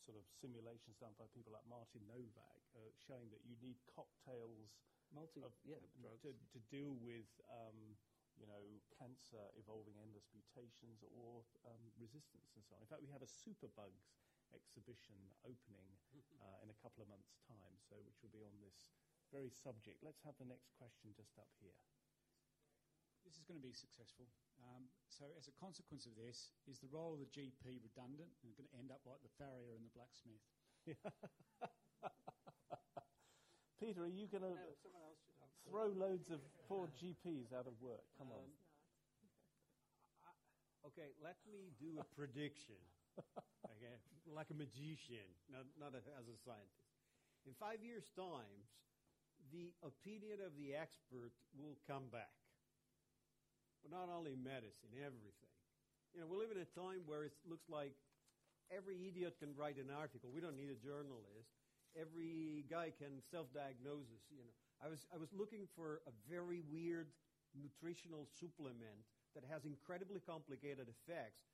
sort 0.00 0.16
of 0.20 0.24
simulations 0.28 1.00
done 1.00 1.16
by 1.16 1.28
people 1.32 1.52
like 1.52 1.64
Martin 1.68 2.04
Nowak 2.04 2.60
uh, 2.76 2.92
showing 2.96 3.32
that 3.32 3.44
you 3.44 3.56
need 3.60 3.80
cocktails 3.88 4.76
Multi, 5.14 5.46
of, 5.46 5.54
yeah, 5.62 5.78
to, 6.26 6.34
to, 6.34 6.58
deal 6.74 6.90
with 6.98 7.30
um, 7.46 7.94
you 8.34 8.50
know, 8.50 8.82
cancer 8.98 9.46
evolving 9.54 9.94
endless 10.02 10.26
mutations 10.34 11.06
or 11.06 11.46
um, 11.70 11.82
resistance 12.02 12.50
and 12.58 12.66
so 12.66 12.74
on. 12.74 12.82
In 12.82 12.90
fact, 12.90 13.04
we 13.04 13.14
have 13.14 13.22
a 13.22 13.30
superbugs 13.30 14.18
exhibition 14.50 15.14
opening 15.46 15.86
uh, 16.42 16.58
in 16.66 16.68
a 16.72 16.78
couple 16.82 17.06
of 17.06 17.08
months' 17.10 17.38
time, 17.46 17.78
so 17.78 17.94
which 18.02 18.18
will 18.26 18.34
be 18.34 18.42
on 18.42 18.58
this 18.58 18.90
very 19.30 19.54
subject. 19.54 20.02
Let's 20.02 20.22
have 20.26 20.34
the 20.42 20.50
next 20.50 20.74
question 20.74 21.14
just 21.14 21.38
up 21.38 21.50
here. 21.62 21.78
This 23.24 23.40
is 23.40 23.44
going 23.48 23.56
to 23.56 23.64
be 23.64 23.72
successful. 23.72 24.28
Um, 24.60 24.84
so, 25.08 25.32
as 25.40 25.48
a 25.48 25.54
consequence 25.56 26.04
of 26.04 26.12
this, 26.12 26.52
is 26.68 26.76
the 26.78 26.92
role 26.92 27.16
of 27.16 27.20
the 27.24 27.30
GP 27.32 27.80
redundant 27.80 28.28
and 28.44 28.52
going 28.52 28.68
to 28.68 28.76
end 28.76 28.92
up 28.92 29.00
like 29.08 29.24
the 29.24 29.32
farrier 29.40 29.72
and 29.72 29.84
the 29.84 29.92
blacksmith? 29.96 30.44
Peter, 33.80 34.04
are 34.04 34.12
you 34.12 34.28
going 34.28 34.44
to 34.44 34.52
no, 34.52 34.76
throw 35.68 35.88
loads 35.88 36.28
of 36.28 36.44
poor 36.68 36.92
GPs 37.00 37.52
out 37.56 37.64
of 37.64 37.72
work? 37.80 38.04
Come 38.20 38.28
um, 38.28 38.44
on. 38.44 38.48
okay, 40.92 41.16
let 41.24 41.40
me 41.48 41.72
do 41.80 41.96
a 41.96 42.04
prediction. 42.12 42.76
okay, 43.72 43.96
like 44.28 44.52
a 44.52 44.56
magician, 44.56 45.24
not, 45.48 45.64
not 45.80 45.96
a, 45.96 46.04
as 46.20 46.28
a 46.28 46.36
scientist. 46.44 46.92
In 47.48 47.56
five 47.56 47.80
years' 47.80 48.08
time, 48.16 48.68
the 49.52 49.72
opinion 49.84 50.40
of 50.44 50.56
the 50.56 50.76
expert 50.76 51.32
will 51.56 51.76
come 51.88 52.08
back. 52.12 52.43
But 53.84 53.92
not 53.92 54.08
only 54.08 54.32
medicine, 54.32 54.96
everything. 54.96 55.52
You 56.16 56.24
know, 56.24 56.26
we 56.26 56.40
live 56.40 56.50
in 56.50 56.64
a 56.64 56.70
time 56.72 57.04
where 57.04 57.28
it 57.28 57.36
looks 57.44 57.68
like 57.68 57.92
every 58.72 58.96
idiot 59.04 59.36
can 59.38 59.52
write 59.52 59.76
an 59.76 59.92
article. 59.92 60.32
We 60.32 60.40
don't 60.40 60.56
need 60.56 60.72
a 60.72 60.80
journalist 60.80 61.52
every 61.94 62.66
guy 62.66 62.90
can 62.90 63.22
self-diagnose 63.30 64.10
you 64.30 64.42
know. 64.42 64.54
I 64.82 64.90
was, 64.90 65.06
I 65.14 65.18
was 65.18 65.30
looking 65.32 65.70
for 65.78 66.02
a 66.06 66.12
very 66.26 66.60
weird 66.66 67.08
nutritional 67.54 68.26
supplement 68.34 69.06
that 69.38 69.46
has 69.46 69.64
incredibly 69.64 70.18
complicated 70.18 70.90
effects 70.90 71.46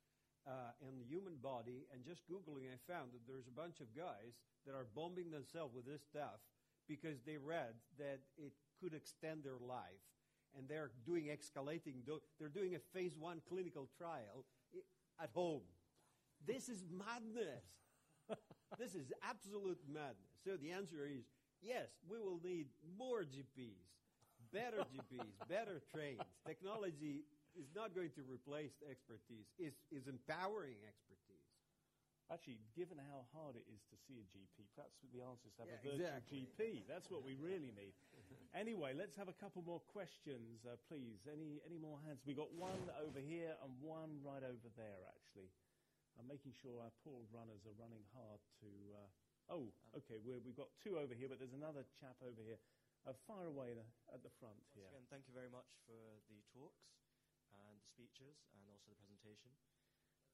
uh, 0.49 0.73
in 0.81 0.97
the 0.97 1.05
human 1.05 1.37
body, 1.37 1.85
and 1.93 2.01
just 2.01 2.25
Googling, 2.25 2.65
I 2.65 2.81
found 2.89 3.13
that 3.13 3.21
there's 3.29 3.45
a 3.45 3.53
bunch 3.53 3.77
of 3.77 3.93
guys 3.93 4.41
that 4.65 4.73
are 4.73 4.89
bombing 4.97 5.29
themselves 5.29 5.77
with 5.77 5.85
this 5.85 6.01
stuff 6.01 6.41
because 6.89 7.21
they 7.21 7.37
read 7.37 7.77
that 8.01 8.25
it 8.41 8.57
could 8.81 8.97
extend 8.97 9.45
their 9.45 9.61
life. 9.61 10.01
And 10.57 10.67
they're 10.67 10.91
doing 11.05 11.25
escalating, 11.31 12.03
they're 12.39 12.49
doing 12.49 12.75
a 12.75 12.79
phase 12.93 13.15
one 13.17 13.41
clinical 13.47 13.87
trial 13.97 14.45
at 15.21 15.29
home. 15.33 15.61
This 16.45 16.67
is 16.67 16.83
madness. 16.91 17.63
this 18.79 18.95
is 18.95 19.11
absolute 19.23 19.79
madness. 19.87 20.31
So 20.43 20.57
the 20.57 20.71
answer 20.71 21.05
is 21.05 21.23
yes, 21.61 21.93
we 22.09 22.17
will 22.17 22.41
need 22.43 22.67
more 22.97 23.21
GPs, 23.21 23.85
better 24.51 24.83
GPs, 24.93 25.31
better 25.47 25.81
trained. 25.93 26.25
Technology 26.45 27.23
is 27.53 27.69
not 27.75 27.93
going 27.93 28.11
to 28.15 28.23
replace 28.25 28.81
expertise, 28.89 29.47
it's, 29.59 29.79
it's 29.91 30.07
empowering 30.07 30.81
expertise. 30.87 31.47
Actually, 32.31 32.63
given 32.79 32.95
how 32.95 33.27
hard 33.35 33.59
it 33.59 33.67
is 33.67 33.83
to 33.91 33.99
see 34.07 34.15
a 34.15 34.25
GP, 34.31 34.63
perhaps 34.71 34.95
the 35.11 35.19
answer 35.19 35.51
is 35.51 35.53
to 35.59 35.67
have 35.67 35.71
yeah, 35.71 35.83
a 35.83 35.83
virtual 35.83 36.07
exactly. 36.15 36.47
GP. 36.47 36.87
That's 36.87 37.11
what 37.11 37.27
we 37.27 37.35
really 37.35 37.75
need. 37.75 37.91
anyway, 38.55 38.93
let's 38.95 39.15
have 39.15 39.27
a 39.27 39.37
couple 39.37 39.63
more 39.65 39.81
questions, 39.91 40.65
uh, 40.67 40.77
please. 40.87 41.23
Any, 41.27 41.61
any 41.65 41.77
more 41.77 41.99
hands? 42.05 42.21
We've 42.25 42.37
got 42.39 42.51
one 42.53 42.81
over 42.99 43.19
here 43.19 43.55
and 43.63 43.71
one 43.81 44.19
right 44.23 44.43
over 44.43 44.67
there, 44.77 45.01
actually. 45.11 45.49
I'm 46.19 46.27
making 46.27 46.51
sure 46.53 46.83
our 46.83 46.91
poor 47.03 47.23
runners 47.31 47.63
are 47.63 47.75
running 47.79 48.03
hard 48.11 48.39
to. 48.61 48.71
Uh, 48.93 49.09
Oh, 49.51 49.67
okay. 49.91 50.15
we 50.23 50.31
have 50.31 50.45
got 50.55 50.71
two 50.79 50.95
over 50.95 51.11
here, 51.11 51.27
but 51.27 51.35
there's 51.35 51.57
another 51.57 51.83
chap 51.99 52.15
over 52.23 52.39
here. 52.39 52.55
Uh, 53.03 53.11
far 53.27 53.49
away 53.49 53.75
the, 53.75 53.83
at 54.13 54.23
the 54.23 54.31
front 54.39 54.55
Once 54.55 54.71
here. 54.77 54.87
Again, 54.87 55.09
thank 55.11 55.27
you 55.27 55.35
very 55.35 55.51
much 55.51 55.75
for 55.83 56.21
the 56.31 56.39
talks 56.55 56.87
and 57.51 57.75
the 57.75 57.83
speeches 57.83 58.47
and 58.55 58.63
also 58.71 58.93
the 58.93 58.99
presentation. 59.01 59.51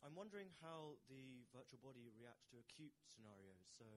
I'm 0.05 0.13
wondering 0.13 0.53
how 0.61 1.01
the 1.09 1.49
virtual 1.49 1.81
body 1.81 2.13
reacts 2.13 2.45
to 2.53 2.61
acute 2.61 2.93
scenarios. 3.09 3.65
So, 3.73 3.87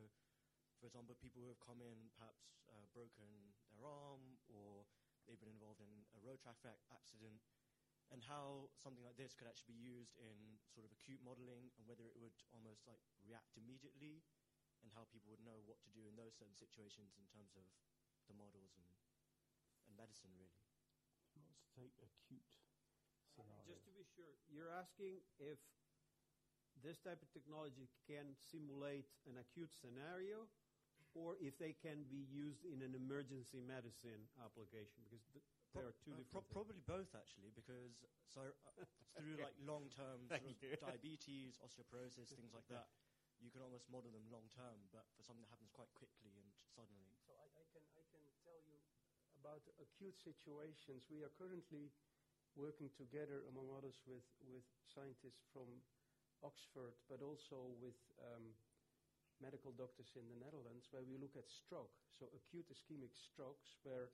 for 0.80 0.88
example, 0.88 1.12
people 1.20 1.44
who 1.44 1.52
have 1.52 1.60
come 1.60 1.84
in, 1.84 2.08
perhaps 2.16 2.64
uh, 2.72 2.88
broken 2.96 3.28
their 3.68 3.84
arm, 3.84 4.40
or 4.48 4.88
they've 5.28 5.38
been 5.38 5.52
involved 5.52 5.84
in 5.84 5.92
a 6.16 6.20
road 6.24 6.40
traffic 6.40 6.80
accident, 6.88 7.44
and 8.08 8.24
how 8.24 8.72
something 8.74 9.04
like 9.04 9.20
this 9.20 9.36
could 9.36 9.46
actually 9.46 9.76
be 9.76 9.84
used 9.84 10.16
in 10.18 10.58
sort 10.72 10.88
of 10.88 10.90
acute 10.90 11.20
modeling, 11.20 11.70
and 11.76 11.84
whether 11.84 12.08
it 12.08 12.16
would 12.16 12.34
almost 12.50 12.88
like 12.88 13.04
react 13.22 13.54
immediately 13.60 14.24
and 14.80 14.88
how 14.96 15.04
people 15.12 15.28
would 15.28 15.44
know 15.44 15.60
what 15.68 15.76
to 15.84 15.92
do 15.92 16.08
in 16.08 16.16
those 16.16 16.32
certain 16.32 16.56
situations 16.56 17.12
in 17.20 17.28
terms 17.28 17.52
of 17.54 17.68
the 18.26 18.34
models 18.34 18.72
and, 18.80 18.88
and 19.84 19.92
medicine, 19.92 20.32
really. 20.40 20.64
Let's 21.36 21.68
take 21.76 21.92
acute 22.00 22.56
scenario. 23.28 23.68
Just 23.68 23.84
to 23.84 23.92
be 23.92 24.08
sure, 24.16 24.32
you're 24.48 24.72
asking 24.72 25.20
if 25.36 25.60
this 26.80 26.96
type 27.04 27.20
of 27.20 27.28
technology 27.30 27.92
can 28.08 28.32
simulate 28.40 29.12
an 29.28 29.36
acute 29.36 29.70
scenario 29.70 30.48
or 31.14 31.36
if 31.40 31.58
they 31.58 31.72
can 31.72 32.04
be 32.04 32.22
used 32.22 32.64
in 32.64 32.82
an 32.82 32.94
emergency 32.94 33.60
medicine 33.60 34.28
application 34.38 35.02
because 35.04 35.24
th- 35.32 35.44
there 35.74 35.86
are 35.86 35.94
two 36.04 36.10
uh, 36.12 36.16
different 36.16 36.46
pro- 36.46 36.62
probably 36.62 36.80
both 36.86 37.14
actually 37.14 37.50
because 37.54 38.02
so 38.26 38.40
uh, 38.66 38.84
through 39.18 39.36
like 39.42 39.54
long-term 39.58 40.30
diabetes 40.78 41.58
osteoporosis 41.58 42.30
things 42.34 42.54
like 42.54 42.66
that 42.68 42.86
you 43.40 43.50
can 43.50 43.64
almost 43.64 43.88
model 43.88 44.12
them 44.12 44.28
long 44.28 44.44
term, 44.52 44.76
but 44.92 45.08
for 45.16 45.24
something 45.24 45.42
that 45.48 45.48
happens 45.48 45.72
quite 45.72 45.88
quickly 45.96 46.36
and 46.36 46.52
suddenly. 46.68 47.16
So 47.24 47.32
I, 47.32 47.48
I, 47.56 47.64
can, 47.72 47.80
I 47.96 48.04
can 48.12 48.20
tell 48.44 48.60
you 48.60 48.76
about 49.40 49.64
acute 49.80 50.20
situations. 50.20 51.08
We 51.08 51.24
are 51.24 51.32
currently 51.32 51.88
working 52.52 52.92
together, 52.92 53.48
among 53.48 53.72
others, 53.72 53.96
with, 54.04 54.28
with 54.44 54.64
scientists 54.84 55.40
from 55.52 55.80
Oxford, 56.44 56.92
but 57.08 57.24
also 57.24 57.72
with 57.80 57.96
um, 58.20 58.52
medical 59.40 59.72
doctors 59.74 60.12
in 60.16 60.28
the 60.28 60.38
Netherlands, 60.38 60.86
where 60.92 61.04
we 61.04 61.16
look 61.16 61.34
at 61.34 61.48
stroke, 61.48 61.92
so 62.12 62.28
acute 62.36 62.68
ischemic 62.68 63.12
strokes, 63.16 63.80
where 63.82 64.12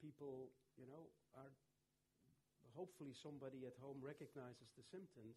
people, 0.00 0.50
you 0.80 0.88
know, 0.88 1.12
are 1.36 1.52
hopefully 2.72 3.12
somebody 3.12 3.68
at 3.68 3.76
home 3.78 4.00
recognizes 4.00 4.72
the 4.74 4.84
symptoms, 4.88 5.36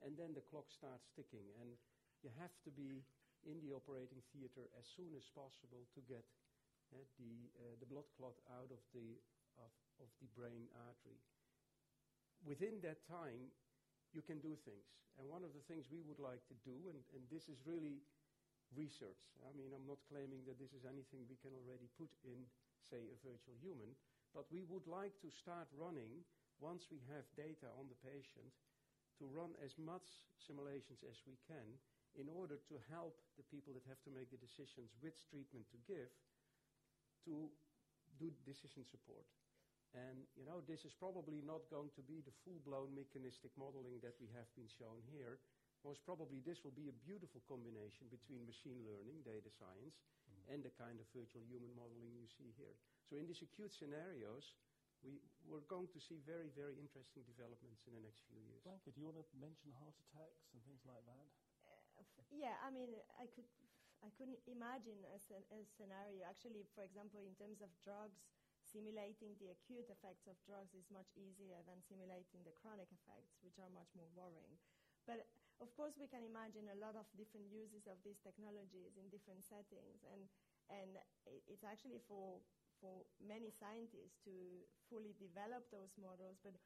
and 0.00 0.16
then 0.16 0.32
the 0.32 0.44
clock 0.48 0.66
starts 0.72 1.12
ticking, 1.12 1.44
and 1.60 1.76
you 2.24 2.32
have 2.40 2.52
to 2.64 2.72
be 2.72 3.04
in 3.44 3.60
the 3.64 3.72
operating 3.72 4.20
theater 4.32 4.68
as 4.76 4.84
soon 4.96 5.12
as 5.16 5.24
possible 5.32 5.84
to 5.96 6.00
get 6.08 6.24
uh, 6.92 7.00
the 7.20 7.48
uh, 7.56 7.76
the 7.80 7.88
blood 7.88 8.08
clot 8.16 8.36
out 8.56 8.68
of 8.72 8.80
the 8.96 9.16
of, 9.60 9.72
of 10.00 10.08
the 10.24 10.28
brain 10.32 10.68
artery. 10.88 11.20
Within 12.44 12.80
that 12.80 13.04
time, 13.04 13.52
you 14.16 14.24
can 14.24 14.40
do 14.40 14.56
things, 14.64 14.88
and 15.20 15.28
one 15.28 15.44
of 15.44 15.52
the 15.52 15.64
things 15.68 15.86
we 15.92 16.00
would 16.08 16.18
like 16.18 16.40
to 16.48 16.56
do, 16.64 16.88
and, 16.88 16.98
and 17.12 17.22
this 17.28 17.44
is 17.52 17.60
really 17.68 18.00
research. 18.76 19.18
I 19.46 19.52
mean, 19.56 19.72
I'm 19.74 19.86
not 19.86 20.02
claiming 20.06 20.44
that 20.46 20.58
this 20.60 20.74
is 20.74 20.86
anything 20.86 21.26
we 21.26 21.40
can 21.40 21.54
already 21.54 21.90
put 21.98 22.10
in, 22.22 22.46
say, 22.86 23.02
a 23.10 23.18
virtual 23.22 23.56
human, 23.62 23.94
but 24.34 24.46
we 24.50 24.62
would 24.66 24.86
like 24.86 25.14
to 25.22 25.30
start 25.30 25.66
running 25.74 26.22
once 26.62 26.86
we 26.92 27.02
have 27.10 27.24
data 27.34 27.66
on 27.80 27.88
the 27.90 27.98
patient 28.04 28.52
to 29.18 29.26
run 29.32 29.52
as 29.60 29.74
much 29.80 30.06
simulations 30.38 31.02
as 31.04 31.18
we 31.26 31.36
can 31.48 31.76
in 32.18 32.26
order 32.26 32.58
to 32.66 32.76
help 32.90 33.14
the 33.38 33.46
people 33.50 33.70
that 33.74 33.86
have 33.86 34.00
to 34.02 34.10
make 34.10 34.30
the 34.30 34.40
decisions 34.40 34.90
which 35.02 35.26
treatment 35.30 35.66
to 35.70 35.78
give 35.86 36.10
to 37.26 37.50
do 38.18 38.28
decision 38.44 38.82
support. 38.88 39.26
And, 39.94 40.22
you 40.38 40.46
know, 40.46 40.62
this 40.70 40.86
is 40.86 40.94
probably 40.94 41.42
not 41.42 41.66
going 41.66 41.90
to 41.98 42.04
be 42.06 42.22
the 42.22 42.34
full-blown 42.46 42.94
mechanistic 42.94 43.50
modeling 43.58 43.98
that 44.06 44.14
we 44.22 44.30
have 44.38 44.46
been 44.54 44.70
shown 44.70 45.02
here. 45.10 45.42
Most 45.80 46.04
probably 46.04 46.44
this 46.44 46.60
will 46.60 46.76
be 46.76 46.92
a 46.92 46.96
beautiful 47.08 47.40
combination 47.48 48.04
between 48.12 48.44
machine 48.44 48.84
learning, 48.84 49.24
data 49.24 49.48
science, 49.48 49.96
mm-hmm. 50.28 50.52
and 50.52 50.60
the 50.60 50.74
kind 50.76 51.00
of 51.00 51.08
virtual 51.16 51.40
human 51.48 51.72
modeling 51.72 52.12
you 52.12 52.28
see 52.28 52.52
here. 52.60 52.76
So 53.08 53.16
in 53.16 53.24
these 53.24 53.40
acute 53.40 53.72
scenarios, 53.72 54.52
we, 55.00 55.16
we're 55.48 55.64
going 55.64 55.88
to 55.96 56.00
see 56.00 56.20
very, 56.28 56.52
very 56.52 56.76
interesting 56.76 57.24
developments 57.24 57.88
in 57.88 57.96
the 57.96 58.04
next 58.04 58.20
few 58.28 58.36
years. 58.44 58.60
Blanca, 58.60 58.92
do 58.92 59.00
you 59.00 59.08
want 59.08 59.16
to 59.16 59.38
mention 59.40 59.72
heart 59.80 59.96
attacks 59.96 60.52
and 60.52 60.60
things 60.68 60.84
like 60.84 61.00
that? 61.08 61.26
Uh, 61.64 62.04
yeah, 62.28 62.60
I 62.60 62.68
mean, 62.68 62.92
I 63.16 63.24
could, 63.32 63.48
I 64.04 64.12
couldn't 64.20 64.40
imagine 64.44 65.00
a, 65.08 65.16
a 65.16 65.60
scenario. 65.64 66.28
Actually, 66.28 66.68
for 66.76 66.84
example, 66.84 67.24
in 67.24 67.32
terms 67.40 67.64
of 67.64 67.72
drugs, 67.80 68.20
simulating 68.60 69.32
the 69.40 69.50
acute 69.56 69.88
effects 69.88 70.28
of 70.28 70.36
drugs 70.44 70.76
is 70.76 70.84
much 70.92 71.08
easier 71.16 71.56
than 71.64 71.80
simulating 71.80 72.44
the 72.44 72.52
chronic 72.60 72.92
effects, 72.92 73.40
which 73.40 73.56
are 73.56 73.72
much 73.72 73.88
more 73.96 74.12
worrying. 74.12 74.60
But 75.08 75.24
of 75.60 75.70
course, 75.76 75.94
we 76.00 76.08
can 76.08 76.24
imagine 76.24 76.68
a 76.72 76.80
lot 76.80 76.96
of 76.96 77.04
different 77.16 77.48
uses 77.52 77.84
of 77.86 78.00
these 78.04 78.18
technologies 78.20 78.96
in 78.96 79.12
different 79.12 79.44
settings, 79.44 80.00
and 80.08 80.28
and 80.72 80.96
it's 81.46 81.64
actually 81.64 82.00
for 82.08 82.40
for 82.80 83.04
many 83.20 83.52
scientists 83.52 84.16
to 84.24 84.64
fully 84.88 85.12
develop 85.20 85.68
those 85.68 85.92
models. 86.00 86.40
But 86.40 86.56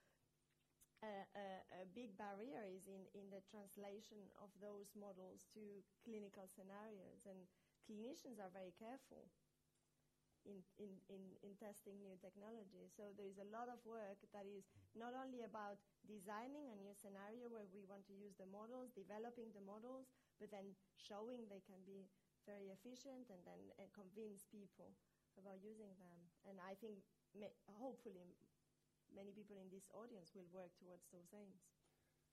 a, 1.03 1.27
a, 1.37 1.47
a 1.83 1.87
big 1.93 2.17
barrier 2.17 2.65
is 2.71 2.87
in, 2.89 3.05
in 3.13 3.29
the 3.29 3.43
translation 3.51 4.31
of 4.41 4.49
those 4.63 4.95
models 4.97 5.45
to 5.53 5.83
clinical 6.07 6.47
scenarios, 6.47 7.27
and 7.27 7.45
clinicians 7.85 8.41
are 8.41 8.53
very 8.55 8.73
careful 8.79 9.29
in, 10.45 10.61
in, 10.77 10.93
in, 11.09 11.23
in 11.43 11.53
testing 11.57 12.01
new 12.01 12.17
technology. 12.21 12.89
So 12.93 13.13
there's 13.17 13.41
a 13.41 13.49
lot 13.49 13.69
of 13.73 13.81
work 13.85 14.21
that 14.33 14.45
is 14.45 14.69
not 14.97 15.17
only 15.17 15.45
about 15.45 15.81
designing 16.05 16.69
a 16.71 16.77
new 16.77 16.93
scenario 16.93 17.49
where 17.49 17.69
we 17.73 17.85
want 17.89 18.05
to 18.09 18.15
use 18.15 18.37
the 18.37 18.49
models, 18.49 18.93
developing 18.93 19.53
the 19.57 19.65
models, 19.65 20.13
but 20.39 20.53
then 20.53 20.77
showing 21.01 21.49
they 21.49 21.65
can 21.65 21.81
be 21.89 22.09
very 22.45 22.69
efficient 22.73 23.33
and 23.33 23.41
then 23.49 23.61
uh, 23.81 23.89
convince 23.97 24.45
people 24.53 24.93
about 25.41 25.59
using 25.65 25.91
them. 25.97 26.19
And 26.45 26.61
I 26.61 26.77
think 26.79 27.01
ma- 27.33 27.57
hopefully 27.81 28.37
many 29.13 29.33
people 29.33 29.57
in 29.57 29.73
this 29.73 29.89
audience 29.97 30.33
will 30.37 30.49
work 30.53 30.73
towards 30.77 31.09
those 31.11 31.33
aims. 31.33 31.65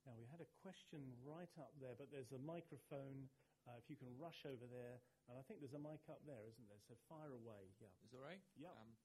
Now, 0.04 0.18
we 0.18 0.26
had 0.26 0.42
a 0.42 0.50
question 0.66 1.14
right 1.22 1.52
up 1.62 1.72
there, 1.78 1.94
but 1.94 2.10
there's 2.10 2.34
a 2.34 2.42
microphone 2.42 3.30
uh, 3.68 3.78
if 3.78 3.90
you 3.90 3.98
can 3.98 4.18
rush 4.18 4.46
over 4.46 4.66
there, 4.68 5.02
and 5.30 5.38
I 5.38 5.44
think 5.46 5.62
there's 5.62 5.78
a 5.78 5.82
mic 5.82 6.10
up 6.10 6.26
there, 6.26 6.48
isn't 6.50 6.68
there? 6.68 6.82
So 6.82 6.96
fire 7.08 7.32
away. 7.34 7.76
Yeah. 7.80 7.94
Is 8.04 8.12
that 8.12 8.20
right? 8.22 8.42
Yeah. 8.58 8.74
Um, 8.74 8.98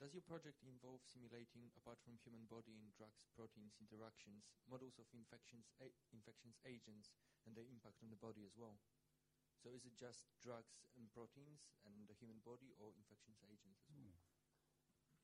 does 0.00 0.16
your 0.16 0.24
project 0.24 0.64
involve 0.64 1.04
simulating, 1.04 1.68
apart 1.76 2.00
from 2.00 2.16
human 2.24 2.46
body 2.48 2.72
and 2.80 2.88
drugs, 2.96 3.28
proteins 3.36 3.76
interactions, 3.76 4.48
models 4.64 4.96
of 4.96 5.04
infections, 5.12 5.68
a- 5.80 5.92
infections 6.16 6.56
agents, 6.64 7.12
and 7.44 7.52
their 7.52 7.68
impact 7.68 8.00
on 8.02 8.08
the 8.08 8.16
body 8.16 8.44
as 8.48 8.56
well? 8.56 8.80
So 9.60 9.68
is 9.68 9.84
it 9.84 9.92
just 9.92 10.24
drugs 10.40 10.88
and 10.96 11.12
proteins 11.12 11.68
and 11.84 12.08
the 12.08 12.16
human 12.16 12.40
body, 12.40 12.72
or 12.80 12.96
infections 12.96 13.44
agents 13.44 13.84
as 13.92 13.96
well? 14.00 14.16
Mm. 14.16 14.30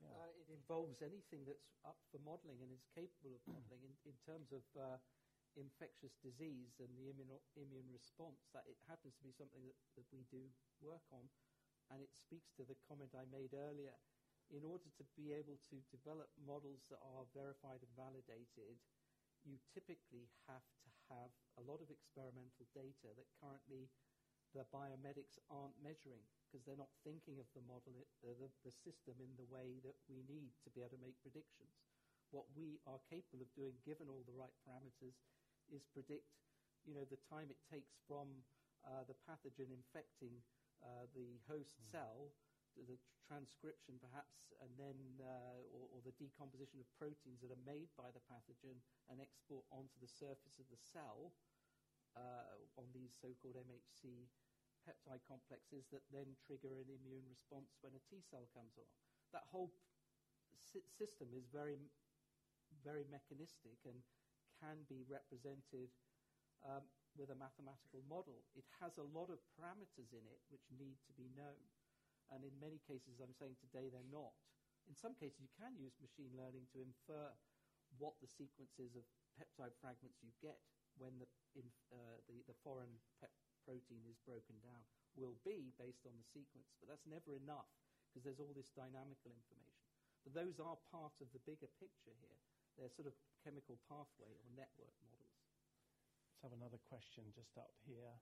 Yeah. 0.04 0.12
Uh, 0.12 0.28
it 0.36 0.48
involves 0.52 1.00
anything 1.00 1.48
that's 1.48 1.72
up 1.80 1.96
for 2.12 2.20
modeling 2.20 2.60
and 2.60 2.68
is 2.70 2.84
capable 2.92 3.32
of 3.32 3.40
modeling 3.48 3.80
in, 3.80 3.96
in 4.04 4.16
terms 4.28 4.52
of 4.52 4.60
uh, 4.76 5.00
infectious 5.56 6.14
disease 6.20 6.76
and 6.78 6.92
the 6.94 7.08
immune, 7.10 7.32
immune 7.56 7.90
response, 7.90 8.46
that 8.52 8.68
it 8.68 8.76
happens 8.86 9.16
to 9.16 9.24
be 9.24 9.32
something 9.32 9.64
that, 9.64 9.78
that 9.96 10.08
we 10.12 10.28
do 10.28 10.44
work 10.84 11.04
on. 11.10 11.26
And 11.88 12.02
it 12.04 12.12
speaks 12.12 12.52
to 12.60 12.66
the 12.66 12.78
comment 12.86 13.16
I 13.16 13.24
made 13.30 13.56
earlier. 13.56 13.94
In 14.52 14.62
order 14.62 14.86
to 14.94 15.04
be 15.18 15.34
able 15.34 15.58
to 15.72 15.76
develop 15.90 16.30
models 16.38 16.86
that 16.92 17.02
are 17.02 17.26
verified 17.34 17.82
and 17.82 17.94
validated, 17.98 18.78
you 19.42 19.58
typically 19.74 20.30
have 20.46 20.66
to 20.82 20.88
have 21.10 21.30
a 21.58 21.66
lot 21.66 21.78
of 21.82 21.90
experimental 21.90 22.66
data 22.74 23.14
that 23.14 23.36
currently 23.38 23.90
the 24.54 24.66
biomedics 24.70 25.38
aren't 25.50 25.74
measuring 25.82 26.22
because 26.46 26.62
they're 26.62 26.78
not 26.78 26.94
thinking 27.02 27.38
of 27.42 27.46
the 27.54 27.62
model, 27.66 28.06
uh, 28.22 28.34
the, 28.38 28.50
the 28.62 28.74
system 28.74 29.18
in 29.18 29.34
the 29.34 29.46
way 29.50 29.82
that 29.82 29.98
we 30.06 30.22
need 30.30 30.54
to 30.62 30.70
be 30.70 30.82
able 30.82 30.94
to 30.94 31.02
make 31.02 31.18
predictions. 31.22 31.74
What 32.34 32.46
we 32.54 32.82
are 32.86 33.02
capable 33.06 33.42
of 33.42 33.50
doing, 33.54 33.78
given 33.86 34.10
all 34.10 34.26
the 34.26 34.34
right 34.34 34.54
parameters, 34.66 35.18
is 35.72 35.86
predict, 35.90 36.26
you 36.84 36.94
know, 36.94 37.04
the 37.06 37.20
time 37.30 37.50
it 37.50 37.60
takes 37.66 37.98
from 38.06 38.30
uh, 38.86 39.02
the 39.06 39.16
pathogen 39.26 39.72
infecting 39.74 40.38
uh, 40.84 41.08
the 41.16 41.40
host 41.50 41.74
mm. 41.80 41.90
cell, 41.90 42.30
the 42.76 43.00
transcription 43.24 43.96
perhaps, 43.98 44.52
and 44.60 44.70
then 44.76 44.96
uh, 45.18 45.58
or, 45.72 45.88
or, 45.96 46.00
the 46.04 46.14
decomposition 46.20 46.78
of 46.78 46.86
proteins 47.00 47.40
that 47.42 47.50
are 47.50 47.64
made 47.66 47.88
by 47.96 48.12
the 48.12 48.22
pathogen 48.28 48.78
and 49.10 49.18
export 49.18 49.64
onto 49.72 49.96
the 49.98 50.08
surface 50.08 50.60
of 50.60 50.68
the 50.68 50.78
cell 50.78 51.32
uh, 52.14 52.54
on 52.78 52.86
these 52.92 53.16
so-called 53.16 53.56
MHC 53.56 54.28
peptide 54.86 55.24
complexes 55.26 55.90
that 55.90 56.06
then 56.14 56.38
trigger 56.46 56.78
an 56.78 56.86
immune 56.86 57.26
response 57.26 57.74
when 57.82 57.92
a 57.96 58.02
T 58.06 58.22
cell 58.22 58.46
comes 58.54 58.78
along. 58.78 58.94
That 59.34 59.44
whole 59.50 59.74
si- 60.54 60.86
system 60.86 61.34
is 61.34 61.50
very, 61.50 61.74
very 62.86 63.02
mechanistic 63.10 63.82
and 63.82 63.98
can 64.62 64.82
be 64.88 65.04
represented 65.06 65.92
um, 66.64 66.84
with 67.16 67.32
a 67.32 67.38
mathematical 67.38 68.04
model. 68.06 68.44
It 68.52 68.68
has 68.80 68.96
a 69.00 69.08
lot 69.16 69.32
of 69.32 69.40
parameters 69.56 70.12
in 70.12 70.24
it 70.28 70.40
which 70.52 70.64
need 70.72 71.00
to 71.08 71.12
be 71.16 71.28
known. 71.32 71.60
And 72.32 72.42
in 72.42 72.52
many 72.58 72.82
cases, 72.84 73.22
I'm 73.22 73.36
saying 73.36 73.56
today 73.62 73.88
they're 73.88 74.12
not. 74.12 74.34
In 74.86 74.94
some 74.94 75.14
cases, 75.18 75.42
you 75.42 75.50
can 75.58 75.74
use 75.78 75.94
machine 75.98 76.30
learning 76.34 76.66
to 76.74 76.82
infer 76.82 77.30
what 77.98 78.18
the 78.18 78.30
sequences 78.30 78.94
of 78.98 79.06
peptide 79.38 79.74
fragments 79.78 80.18
you 80.22 80.30
get 80.42 80.58
when 80.98 81.12
the, 81.20 81.28
uh, 81.92 82.18
the, 82.26 82.40
the, 82.48 82.56
foreign 82.64 82.90
protein 83.68 84.00
is 84.08 84.16
broken 84.24 84.56
down 84.64 84.80
will 85.14 85.36
be 85.44 85.74
based 85.76 86.04
on 86.08 86.14
the 86.16 86.26
sequence. 86.32 86.72
But 86.80 86.88
that's 86.88 87.06
never 87.06 87.36
enough 87.36 87.68
because 88.10 88.24
there's 88.24 88.40
all 88.40 88.56
this 88.56 88.72
dynamical 88.72 89.32
information. 89.32 89.86
But 90.24 90.32
those 90.34 90.56
are 90.58 90.78
part 90.88 91.14
of 91.20 91.28
the 91.30 91.42
bigger 91.44 91.68
picture 91.78 92.16
here. 92.18 92.40
They're 92.74 92.92
sort 92.92 93.06
of 93.08 93.16
chemical 93.46 93.78
pathway 93.86 94.34
or 94.42 94.50
network 94.58 94.98
models. 95.06 95.38
Let's 96.34 96.42
have 96.42 96.50
another 96.50 96.82
question 96.82 97.30
just 97.30 97.54
up 97.54 97.70
here. 97.86 98.18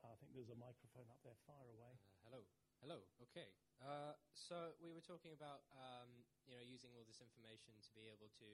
Uh, 0.00 0.08
I 0.08 0.16
think 0.16 0.32
there's 0.32 0.48
a 0.48 0.56
microphone 0.56 1.12
up 1.12 1.20
there, 1.20 1.36
far 1.44 1.68
away. 1.68 1.92
Uh, 2.08 2.24
hello. 2.24 2.40
Hello. 2.80 3.04
Okay. 3.28 3.52
Uh, 3.84 4.16
so 4.32 4.72
we 4.80 4.88
were 4.96 5.04
talking 5.04 5.36
about 5.36 5.68
um, 5.76 6.24
you 6.48 6.56
know 6.56 6.64
using 6.64 6.88
all 6.96 7.04
this 7.04 7.20
information 7.20 7.76
to 7.84 7.92
be 7.92 8.08
able 8.08 8.32
to 8.40 8.48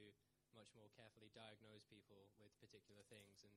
much 0.59 0.75
more 0.75 0.91
carefully 0.99 1.31
diagnose 1.31 1.87
people 1.87 2.27
with 2.43 2.51
particular 2.59 3.07
things 3.07 3.47
and 3.47 3.55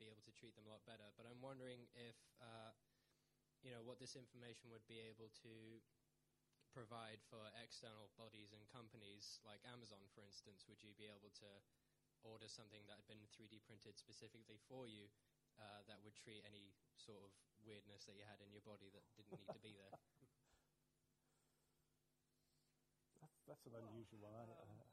be 0.00 0.08
able 0.08 0.24
to 0.24 0.32
treat 0.32 0.56
them 0.56 0.64
a 0.64 0.72
lot 0.72 0.80
better. 0.88 1.12
But 1.12 1.28
I'm 1.28 1.44
wondering 1.44 1.92
if 1.92 2.16
uh, 2.40 2.72
you 3.60 3.68
know 3.68 3.84
what 3.84 4.00
this 4.00 4.16
information 4.16 4.72
would 4.72 4.88
be 4.88 4.98
able 5.12 5.28
to 5.44 5.52
provide 6.72 7.20
for 7.26 7.40
external 7.58 8.12
bodies 8.14 8.52
and 8.54 8.62
companies 8.70 9.40
like 9.44 9.60
Amazon, 9.66 10.04
for 10.12 10.22
instance? 10.22 10.64
Would 10.68 10.80
you 10.84 10.92
be 10.96 11.08
able 11.08 11.32
to 11.42 11.50
order 12.24 12.48
something 12.48 12.82
that 12.88 12.98
had 12.98 13.08
been 13.08 13.22
3D 13.34 13.62
printed 13.66 13.98
specifically 13.98 14.58
for 14.66 14.86
you 14.86 15.06
uh, 15.58 15.82
that 15.86 15.98
would 16.02 16.14
treat 16.14 16.42
any 16.46 16.74
sort 16.96 17.22
of 17.22 17.30
weirdness 17.66 18.06
that 18.06 18.14
you 18.14 18.24
had 18.26 18.38
in 18.42 18.50
your 18.50 18.62
body 18.62 18.90
that 18.94 19.04
didn't 19.18 19.34
need 19.38 19.50
to 19.50 19.62
be 19.62 19.74
there? 19.74 19.94
That's, 23.20 23.38
that's 23.46 23.66
an 23.66 23.74
unusual 23.74 24.22
one. 24.22 24.48
Uh, 24.50 24.86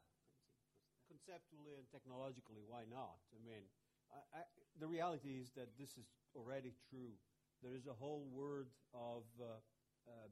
conceptually 1.06 1.78
and 1.78 1.86
technologically, 1.88 2.66
why 2.66 2.82
not? 2.90 3.22
I 3.30 3.38
mean, 3.42 3.62
I, 4.10 4.42
I, 4.42 4.42
the 4.78 4.86
reality 4.86 5.38
is 5.38 5.54
that 5.54 5.70
this 5.78 5.94
is 5.96 6.06
already 6.34 6.74
true. 6.90 7.14
There 7.62 7.74
is 7.74 7.86
a 7.86 7.94
whole 7.94 8.26
world 8.34 8.68
of 8.92 9.24
uh, 9.38 9.62
uh, 10.06 10.28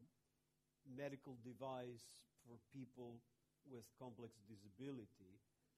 medical 0.84 1.38
device 1.42 2.04
for 2.44 2.58
people 2.74 3.22
with 3.64 3.88
complex 3.96 4.36
disability 4.44 5.33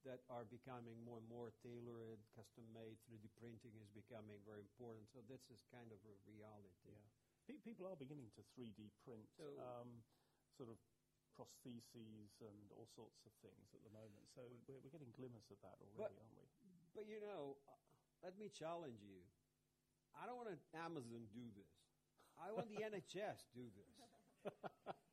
that 0.07 0.23
are 0.31 0.47
becoming 0.47 0.97
more 1.03 1.19
and 1.19 1.29
more 1.29 1.51
tailored, 1.61 2.23
custom 2.39 2.65
made. 2.73 2.97
3D 3.11 3.27
printing 3.37 3.75
is 3.83 3.91
becoming 3.91 4.39
very 4.47 4.63
important. 4.63 5.11
So 5.11 5.21
this 5.27 5.43
is 5.51 5.67
kind 5.75 5.91
of 5.91 5.99
a 6.07 6.15
reality. 6.31 6.95
Yeah. 6.95 7.03
Pe- 7.51 7.63
people 7.67 7.87
are 7.91 7.99
beginning 7.99 8.31
to 8.39 8.43
3D 8.55 8.91
print 9.03 9.27
So- 9.37 9.59
um, 9.59 10.03
sort 10.55 10.71
of 10.71 10.79
prostheses 11.37 12.33
and 12.41 12.57
all 12.73 12.89
sorts 12.97 13.21
of 13.29 13.33
things 13.45 13.69
at 13.77 13.83
the 13.85 13.93
moment. 13.93 14.25
So 14.33 14.41
we're, 14.71 14.81
we're 14.81 14.95
getting 14.95 15.13
glimmers 15.13 15.51
of 15.53 15.61
that 15.61 15.77
already, 15.83 16.17
But- 16.17 16.17
aren't 16.17 16.39
we? 16.39 16.47
But 16.97 17.05
you 17.13 17.21
know, 17.21 17.61
uh, 17.69 17.77
let 18.25 18.39
me 18.41 18.49
challenge 18.49 19.03
you. 19.05 19.21
I 20.17 20.25
don't 20.25 20.41
want 20.41 20.49
Amazon 20.73 21.29
do 21.29 21.45
this. 21.53 21.69
I 22.41 22.49
want 22.57 22.73
the 22.73 22.81
NHS 22.81 23.53
do 23.53 23.69
this. 23.77 23.93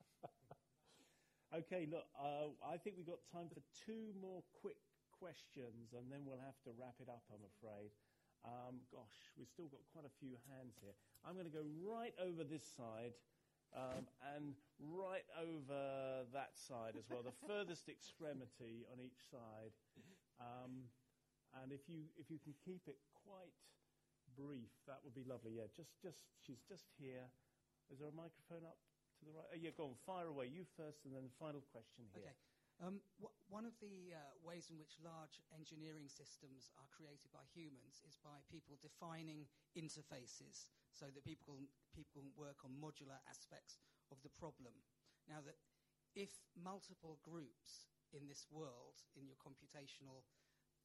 Okay, 1.54 1.86
look, 1.86 2.10
uh, 2.18 2.50
I 2.66 2.82
think 2.82 2.98
we've 2.98 3.06
got 3.06 3.22
time 3.30 3.46
for 3.54 3.62
two 3.86 4.10
more 4.18 4.42
quick 4.58 4.82
questions, 5.14 5.94
and 5.94 6.10
then 6.10 6.26
we'll 6.26 6.42
have 6.42 6.58
to 6.66 6.74
wrap 6.74 6.98
it 6.98 7.06
up, 7.06 7.22
I'm 7.30 7.46
afraid. 7.46 7.94
Um, 8.42 8.82
gosh, 8.90 9.30
we've 9.38 9.54
still 9.54 9.70
got 9.70 9.86
quite 9.94 10.10
a 10.10 10.16
few 10.18 10.34
hands 10.50 10.82
here. 10.82 10.98
I'm 11.22 11.38
going 11.38 11.46
to 11.46 11.54
go 11.54 11.62
right 11.86 12.18
over 12.18 12.42
this 12.42 12.66
side 12.66 13.14
um, 13.70 14.10
and 14.34 14.58
right 14.82 15.30
over 15.38 16.26
that 16.34 16.58
side 16.58 16.98
as 16.98 17.06
well, 17.06 17.22
the 17.22 17.38
furthest 17.48 17.86
extremity 17.86 18.90
on 18.90 18.98
each 18.98 19.22
side. 19.30 19.78
Um, 20.42 20.90
and 21.62 21.70
if 21.70 21.86
you 21.86 22.10
if 22.18 22.34
you 22.34 22.42
can 22.42 22.58
keep 22.66 22.90
it 22.90 22.98
quite 23.14 23.54
brief, 24.34 24.74
that 24.90 25.06
would 25.06 25.14
be 25.14 25.24
lovely. 25.24 25.62
Yeah, 25.62 25.70
just 25.70 26.02
just 26.02 26.26
she's 26.42 26.66
just 26.66 26.90
here. 26.98 27.30
Is 27.94 28.02
there 28.02 28.10
a 28.10 28.18
microphone 28.18 28.66
up 28.66 28.82
to 29.24 29.32
the 29.32 29.36
right? 29.36 29.48
Oh, 29.50 29.60
yeah, 29.60 29.72
go 29.72 29.96
on, 29.96 29.98
fire 30.04 30.28
away. 30.28 30.52
You 30.52 30.68
first, 30.76 31.08
and 31.08 31.16
then 31.16 31.24
the 31.24 31.38
final 31.40 31.64
question 31.72 32.04
here. 32.12 32.28
Okay. 32.28 32.36
Um, 32.82 33.00
one 33.48 33.64
of 33.64 33.78
the 33.80 34.12
uh, 34.12 34.34
ways 34.42 34.68
in 34.68 34.82
which 34.82 34.98
large 35.00 35.40
engineering 35.54 36.10
systems 36.10 36.74
are 36.76 36.90
created 36.92 37.30
by 37.32 37.46
humans 37.54 38.02
is 38.04 38.18
by 38.20 38.42
people 38.50 38.76
defining 38.82 39.46
interfaces 39.78 40.68
so 40.92 41.08
that 41.14 41.24
people 41.24 41.54
can, 41.54 41.70
people 41.94 42.12
can 42.18 42.34
work 42.36 42.66
on 42.66 42.74
modular 42.76 43.22
aspects 43.30 43.78
of 44.10 44.18
the 44.26 44.34
problem. 44.36 44.74
Now, 45.30 45.40
that 45.46 45.56
if 46.18 46.34
multiple 46.58 47.22
groups 47.24 47.94
in 48.12 48.26
this 48.28 48.50
world, 48.50 49.00
in 49.16 49.30
your 49.30 49.40
computational 49.40 50.26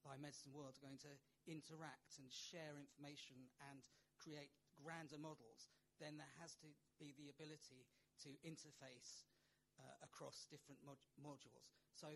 biomedicine 0.04 0.54
world, 0.54 0.76
are 0.78 0.86
going 0.86 1.02
to 1.02 1.14
interact 1.48 2.20
and 2.20 2.28
share 2.30 2.76
information 2.78 3.48
and 3.72 3.82
create 4.20 4.52
grander 4.76 5.18
models, 5.18 5.72
then 5.98 6.20
there 6.20 6.36
has 6.38 6.54
to 6.62 6.68
be 7.00 7.10
the 7.18 7.32
ability 7.32 7.88
to 8.24 8.30
interface 8.42 9.26
uh, 9.78 9.94
across 10.02 10.46
different 10.50 10.82
mod- 10.82 11.02
modules. 11.18 11.70
So, 11.94 12.10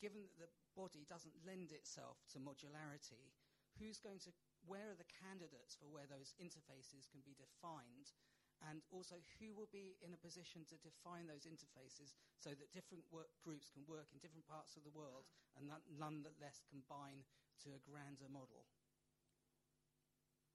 given 0.00 0.24
that 0.26 0.38
the 0.38 0.50
body 0.72 1.04
doesn't 1.04 1.34
lend 1.44 1.72
itself 1.72 2.22
to 2.32 2.40
modularity, 2.40 3.34
who's 3.78 4.00
going 4.00 4.18
to, 4.24 4.32
where 4.64 4.90
are 4.90 4.98
the 4.98 5.12
candidates 5.20 5.76
for 5.76 5.90
where 5.90 6.08
those 6.08 6.32
interfaces 6.40 7.10
can 7.10 7.20
be 7.22 7.36
defined? 7.36 8.14
And 8.60 8.84
also, 8.92 9.16
who 9.40 9.56
will 9.56 9.72
be 9.72 9.96
in 10.04 10.12
a 10.12 10.20
position 10.20 10.68
to 10.68 10.76
define 10.84 11.24
those 11.24 11.48
interfaces 11.48 12.12
so 12.36 12.52
that 12.52 12.76
different 12.76 13.08
work 13.08 13.32
groups 13.40 13.72
can 13.72 13.88
work 13.88 14.12
in 14.12 14.20
different 14.20 14.44
parts 14.44 14.76
of 14.76 14.84
the 14.84 14.92
world 14.92 15.24
and 15.56 15.64
none, 15.64 15.80
nonetheless 15.88 16.60
combine 16.68 17.24
to 17.64 17.72
a 17.72 17.80
grander 17.80 18.28
model? 18.28 18.68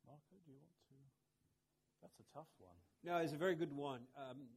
Marco, 0.05 0.37
do 0.45 0.53
you 0.53 0.61
want 0.61 0.77
to? 0.85 0.97
That's 2.05 2.21
a 2.21 2.27
tough 2.29 2.53
one. 2.61 2.77
No, 3.01 3.17
it's 3.17 3.33
a 3.33 3.41
very 3.41 3.57
good 3.57 3.73
one. 3.73 4.05
Um, 4.13 4.53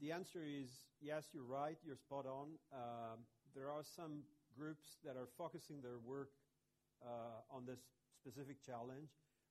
the 0.00 0.12
answer 0.12 0.42
is 0.44 0.68
yes, 1.00 1.24
you're 1.32 1.46
right, 1.46 1.76
you're 1.84 1.96
spot 1.96 2.26
on. 2.26 2.58
Um, 2.72 3.24
there 3.54 3.70
are 3.70 3.82
some 3.84 4.22
groups 4.56 4.96
that 5.04 5.16
are 5.16 5.28
focusing 5.38 5.80
their 5.80 5.98
work 6.04 6.30
uh, 7.04 7.54
on 7.54 7.64
this 7.66 7.80
specific 8.20 8.64
challenge. 8.64 9.08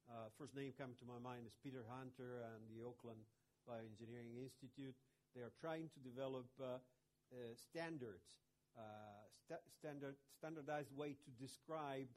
Uh, 0.09 0.29
first 0.37 0.55
name 0.55 0.73
coming 0.77 0.95
to 1.01 1.05
my 1.05 1.17
mind 1.17 1.45
is 1.47 1.53
Peter 1.63 1.81
Hunter 1.89 2.45
and 2.45 2.61
the 2.69 2.85
Auckland 2.85 3.25
Bioengineering 3.65 4.37
Institute. 4.37 4.93
They 5.33 5.41
are 5.41 5.53
trying 5.59 5.89
to 5.97 5.99
develop 5.99 6.45
uh, 6.61 6.77
uh, 7.33 7.37
standards, 7.57 8.45
uh, 8.77 9.25
sta- 9.33 9.65
standard, 9.73 10.15
standardized 10.37 10.93
way 10.95 11.17
to 11.25 11.31
describe, 11.41 12.07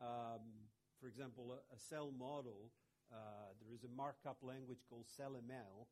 um, 0.00 0.70
for 1.00 1.08
example, 1.08 1.50
a, 1.50 1.58
a 1.74 1.78
cell 1.78 2.14
model. 2.14 2.70
Uh, 3.10 3.50
there 3.58 3.74
is 3.74 3.82
a 3.82 3.90
markup 3.90 4.38
language 4.42 4.86
called 4.88 5.04
CellML 5.10 5.90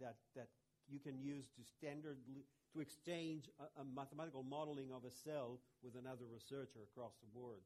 that, 0.00 0.16
that 0.34 0.48
you 0.88 0.98
can 0.98 1.18
use 1.18 1.46
to 1.56 1.62
standardly 1.62 2.44
to 2.72 2.80
exchange 2.80 3.48
a, 3.58 3.80
a 3.80 3.84
mathematical 3.84 4.42
modeling 4.42 4.92
of 4.92 5.04
a 5.04 5.10
cell 5.10 5.60
with 5.82 5.94
another 5.94 6.24
researcher 6.32 6.80
across 6.82 7.14
the 7.20 7.28
board. 7.38 7.60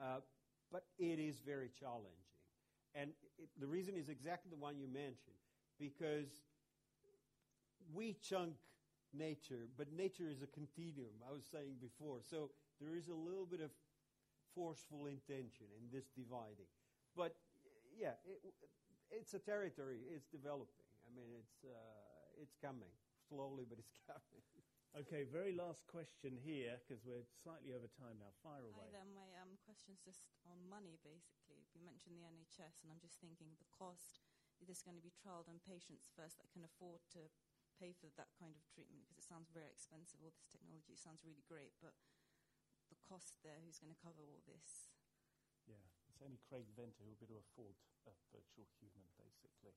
Uh, 0.00 0.20
but 0.70 0.84
it 0.98 1.18
is 1.18 1.40
very 1.44 1.70
challenging. 1.78 2.28
And 2.94 3.10
it, 3.38 3.48
the 3.58 3.66
reason 3.66 3.94
is 3.94 4.08
exactly 4.08 4.50
the 4.50 4.56
one 4.56 4.78
you 4.78 4.86
mentioned, 4.86 5.38
because 5.78 6.28
we 7.94 8.16
chunk 8.22 8.54
nature, 9.14 9.68
but 9.76 9.92
nature 9.92 10.28
is 10.28 10.42
a 10.42 10.46
continuum, 10.46 11.16
I 11.28 11.32
was 11.32 11.44
saying 11.50 11.76
before. 11.80 12.20
So 12.28 12.50
there 12.80 12.96
is 12.96 13.08
a 13.08 13.14
little 13.14 13.46
bit 13.46 13.60
of 13.60 13.70
forceful 14.54 15.06
intention 15.06 15.66
in 15.76 15.88
this 15.92 16.08
dividing. 16.16 16.68
But 17.16 17.36
yeah, 17.96 18.16
it, 18.24 18.54
it's 19.10 19.34
a 19.34 19.38
territory, 19.38 20.00
it's 20.14 20.26
developing. 20.26 20.86
I 21.06 21.10
mean, 21.16 21.28
it's, 21.38 21.64
uh, 21.64 22.07
it's 22.38 22.56
coming, 22.62 22.94
slowly, 23.26 23.66
but 23.66 23.78
it's 23.82 23.98
coming. 24.08 24.42
Okay, 24.96 25.28
very 25.28 25.52
last 25.52 25.84
question 25.84 26.34
here, 26.40 26.80
because 26.80 27.04
we're 27.04 27.26
slightly 27.44 27.76
over 27.76 27.86
time 28.00 28.16
now. 28.18 28.32
Fire 28.40 28.64
away. 28.64 28.88
Hi 28.88 28.88
away. 28.88 28.96
there. 28.96 29.10
My 29.12 29.28
um, 29.44 29.60
question's 29.62 30.00
just 30.00 30.24
on 30.48 30.56
money, 30.64 30.96
basically. 31.04 31.68
You 31.76 31.84
mentioned 31.84 32.16
the 32.16 32.24
NHS, 32.24 32.82
and 32.82 32.88
I'm 32.88 33.02
just 33.02 33.20
thinking 33.20 33.52
the 33.60 33.68
cost. 33.68 34.24
Is 34.58 34.66
this 34.66 34.82
going 34.82 34.98
to 34.98 35.04
be 35.04 35.14
trialled 35.14 35.46
on 35.46 35.62
patients 35.62 36.10
first 36.10 36.42
that 36.42 36.50
can 36.50 36.66
afford 36.66 37.04
to 37.14 37.30
pay 37.78 37.94
for 37.94 38.10
that 38.18 38.32
kind 38.34 38.56
of 38.56 38.64
treatment? 38.66 39.06
Because 39.06 39.22
it 39.22 39.28
sounds 39.28 39.52
very 39.54 39.70
expensive. 39.70 40.18
All 40.18 40.34
this 40.34 40.50
technology 40.50 40.98
sounds 40.98 41.22
really 41.22 41.46
great, 41.46 41.76
but 41.78 41.94
the 42.90 42.98
cost 43.04 43.38
there, 43.44 43.60
who's 43.62 43.78
going 43.78 43.92
to 43.92 44.02
cover 44.02 44.24
all 44.26 44.42
this? 44.48 44.90
Yeah, 45.68 45.84
it's 46.08 46.24
only 46.24 46.40
Craig 46.48 46.66
Venter 46.72 47.04
who 47.04 47.12
will 47.12 47.20
be 47.20 47.28
able 47.28 47.38
to 47.38 47.44
afford 47.44 47.76
a 48.08 48.12
virtual 48.32 48.66
human, 48.80 49.04
basically. 49.20 49.76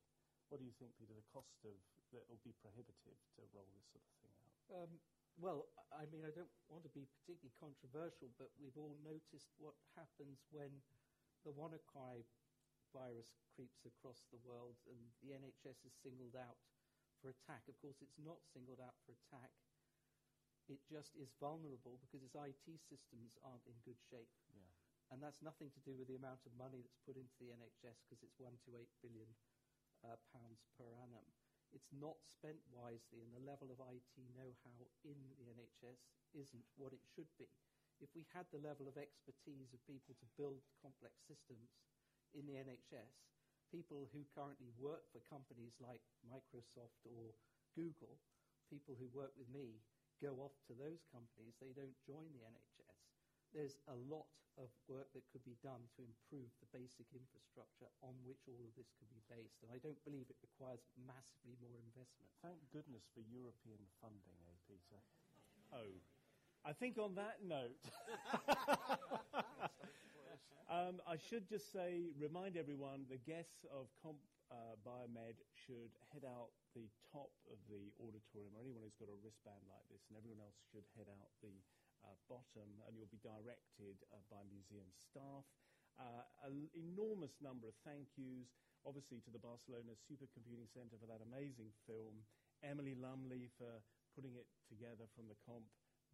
What 0.51 0.59
do 0.59 0.67
you 0.67 0.75
think, 0.75 0.91
Peter? 0.99 1.15
The 1.15 1.31
cost 1.31 1.55
of 1.63 1.71
that 2.11 2.27
will 2.27 2.43
be 2.43 2.51
prohibitive 2.59 3.15
to 3.39 3.41
roll 3.55 3.71
this 3.71 3.87
sort 3.95 4.03
of 4.03 4.13
thing 4.19 4.35
out. 4.43 4.51
Um, 4.83 4.91
well, 5.39 5.71
I 5.95 6.03
mean, 6.11 6.27
I 6.27 6.33
don't 6.35 6.51
want 6.67 6.83
to 6.83 6.91
be 6.91 7.07
particularly 7.23 7.55
controversial, 7.55 8.27
but 8.35 8.51
we've 8.59 8.75
all 8.75 8.99
noticed 8.99 9.55
what 9.63 9.79
happens 9.95 10.43
when 10.51 10.83
the 11.47 11.55
WannaCry 11.55 12.27
virus 12.91 13.31
creeps 13.55 13.87
across 13.87 14.27
the 14.27 14.43
world 14.43 14.75
and 14.91 14.99
the 15.23 15.31
NHS 15.31 15.87
is 15.87 15.95
singled 16.03 16.35
out 16.35 16.59
for 17.23 17.31
attack. 17.31 17.63
Of 17.71 17.79
course, 17.79 18.03
it's 18.03 18.19
not 18.19 18.43
singled 18.51 18.83
out 18.83 18.99
for 19.07 19.15
attack. 19.15 19.55
It 20.67 20.83
just 20.83 21.15
is 21.15 21.31
vulnerable 21.39 21.95
because 22.03 22.27
its 22.27 22.35
IT 22.35 22.67
systems 22.91 23.39
aren't 23.39 23.63
in 23.71 23.79
good 23.87 23.99
shape. 24.11 24.35
Yeah. 24.51 24.67
And 25.15 25.23
that's 25.23 25.39
nothing 25.39 25.71
to 25.75 25.81
do 25.87 25.95
with 25.95 26.11
the 26.11 26.19
amount 26.19 26.43
of 26.43 26.51
money 26.59 26.83
that's 26.83 26.99
put 27.07 27.15
into 27.15 27.35
the 27.39 27.55
NHS 27.55 28.03
because 28.03 28.19
it's 28.23 28.35
one 28.35 28.59
to 28.67 28.75
eight 28.75 28.91
billion 28.99 29.31
uh, 30.05 30.17
pounds 30.33 30.65
per 30.77 30.87
annum. 31.01 31.25
It's 31.71 31.91
not 31.95 32.19
spent 32.27 32.59
wisely, 32.67 33.23
and 33.23 33.31
the 33.31 33.47
level 33.47 33.71
of 33.71 33.79
IT 33.79 34.15
know-how 34.35 34.79
in 35.07 35.15
the 35.39 35.47
NHS 35.55 36.03
isn't 36.35 36.67
what 36.75 36.91
it 36.91 37.03
should 37.15 37.31
be. 37.39 37.47
If 38.03 38.11
we 38.17 38.27
had 38.33 38.49
the 38.49 38.59
level 38.59 38.89
of 38.89 38.97
expertise 38.97 39.71
of 39.71 39.87
people 39.87 40.17
to 40.19 40.35
build 40.35 40.65
complex 40.81 41.21
systems 41.23 41.71
in 42.33 42.43
the 42.49 42.59
NHS, 42.59 43.13
people 43.71 44.09
who 44.11 44.27
currently 44.35 44.73
work 44.75 45.07
for 45.13 45.23
companies 45.31 45.79
like 45.79 46.03
Microsoft 46.27 46.99
or 47.07 47.31
Google, 47.77 48.19
people 48.67 48.99
who 48.99 49.07
work 49.15 49.31
with 49.39 49.47
me, 49.47 49.79
go 50.19 50.35
off 50.43 50.55
to 50.67 50.75
those 50.75 51.03
companies. 51.11 51.55
They 51.59 51.71
don't 51.71 51.95
join 52.03 52.29
the 52.35 52.43
NHS. 52.43 52.70
There's 53.51 53.75
a 53.91 53.97
lot 54.07 54.27
of 54.59 54.67
work 54.87 55.07
that 55.15 55.23
could 55.31 55.43
be 55.47 55.55
done 55.63 55.83
to 55.95 56.03
improve 56.03 56.51
the 56.59 56.69
basic 56.75 57.07
infrastructure 57.15 57.87
on 58.03 58.15
which 58.27 58.43
all 58.51 58.59
of 58.67 58.73
this 58.75 58.91
could 58.99 59.07
be 59.11 59.23
based. 59.31 59.63
And 59.63 59.71
I 59.71 59.79
don't 59.79 59.99
believe 60.03 60.27
it 60.27 60.39
requires 60.43 60.83
massively 60.99 61.55
more 61.63 61.79
investment. 61.79 62.27
Thank 62.43 62.59
goodness 62.71 63.07
for 63.15 63.23
European 63.23 63.79
funding, 64.03 64.39
eh, 64.47 64.59
Peter? 64.67 64.99
Oh, 65.71 65.95
I 66.67 66.75
think 66.75 66.99
on 66.99 67.15
that 67.15 67.41
note, 67.41 67.79
um, 70.69 70.99
I 71.07 71.15
should 71.15 71.47
just 71.47 71.71
say, 71.71 72.11
remind 72.19 72.59
everyone, 72.59 73.07
the 73.07 73.17
guests 73.23 73.63
of 73.71 73.87
Comp 74.03 74.19
uh, 74.51 74.75
Biomed 74.83 75.39
should 75.55 75.95
head 76.11 76.27
out 76.27 76.51
the 76.75 76.91
top 77.07 77.31
of 77.47 77.57
the 77.71 77.89
auditorium, 78.03 78.51
or 78.53 78.61
anyone 78.61 78.83
who's 78.83 78.99
got 78.99 79.07
a 79.07 79.17
wristband 79.23 79.63
like 79.71 79.87
this, 79.87 80.03
and 80.11 80.19
everyone 80.19 80.43
else 80.43 80.59
should 80.69 80.83
head 80.99 81.07
out 81.07 81.31
the 81.39 81.55
bottom, 82.29 82.69
and 82.87 82.97
you'll 82.97 83.11
be 83.11 83.21
directed 83.21 83.97
uh, 84.11 84.21
by 84.29 84.41
museum 84.49 84.87
staff. 84.93 85.45
Uh, 85.99 86.23
an 86.47 86.71
enormous 86.73 87.37
number 87.43 87.67
of 87.67 87.75
thank 87.83 88.07
yous, 88.15 88.49
obviously, 88.87 89.19
to 89.21 89.31
the 89.31 89.41
Barcelona 89.41 89.93
Supercomputing 90.07 90.69
Center 90.71 90.97
for 90.97 91.05
that 91.05 91.21
amazing 91.21 91.69
film, 91.85 92.23
Emily 92.63 92.95
Lumley 92.95 93.51
for 93.59 93.83
putting 94.15 94.35
it 94.35 94.47
together 94.67 95.05
from 95.13 95.27
the 95.27 95.37
comp 95.45 95.67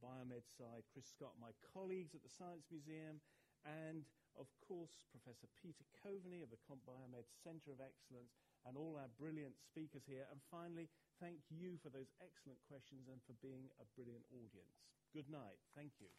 biomed 0.03 0.45
side, 0.45 0.85
Chris 0.93 1.09
Scott, 1.09 1.33
my 1.41 1.49
colleagues 1.73 2.13
at 2.13 2.21
the 2.21 2.29
Science 2.29 2.69
Museum, 2.69 3.17
and 3.65 4.05
of 4.37 4.45
course, 4.61 5.01
Professor 5.09 5.49
Peter 5.57 5.81
Coveney 5.97 6.45
of 6.45 6.53
the 6.53 6.61
CompBioMed 6.61 7.25
Center 7.41 7.73
of 7.73 7.81
Excellence, 7.81 8.37
and 8.69 8.77
all 8.77 8.93
our 9.01 9.09
brilliant 9.17 9.57
speakers 9.57 10.05
here. 10.05 10.29
And 10.29 10.37
finally, 10.53 10.93
thank 11.19 11.41
you 11.49 11.77
for 11.81 11.89
those 11.89 12.11
excellent 12.21 12.59
questions 12.67 13.07
and 13.09 13.21
for 13.25 13.33
being 13.41 13.69
a 13.79 13.85
brilliant 13.95 14.25
audience. 14.31 14.77
Good 15.13 15.29
night. 15.29 15.59
Thank 15.75 15.93
you. 15.99 16.09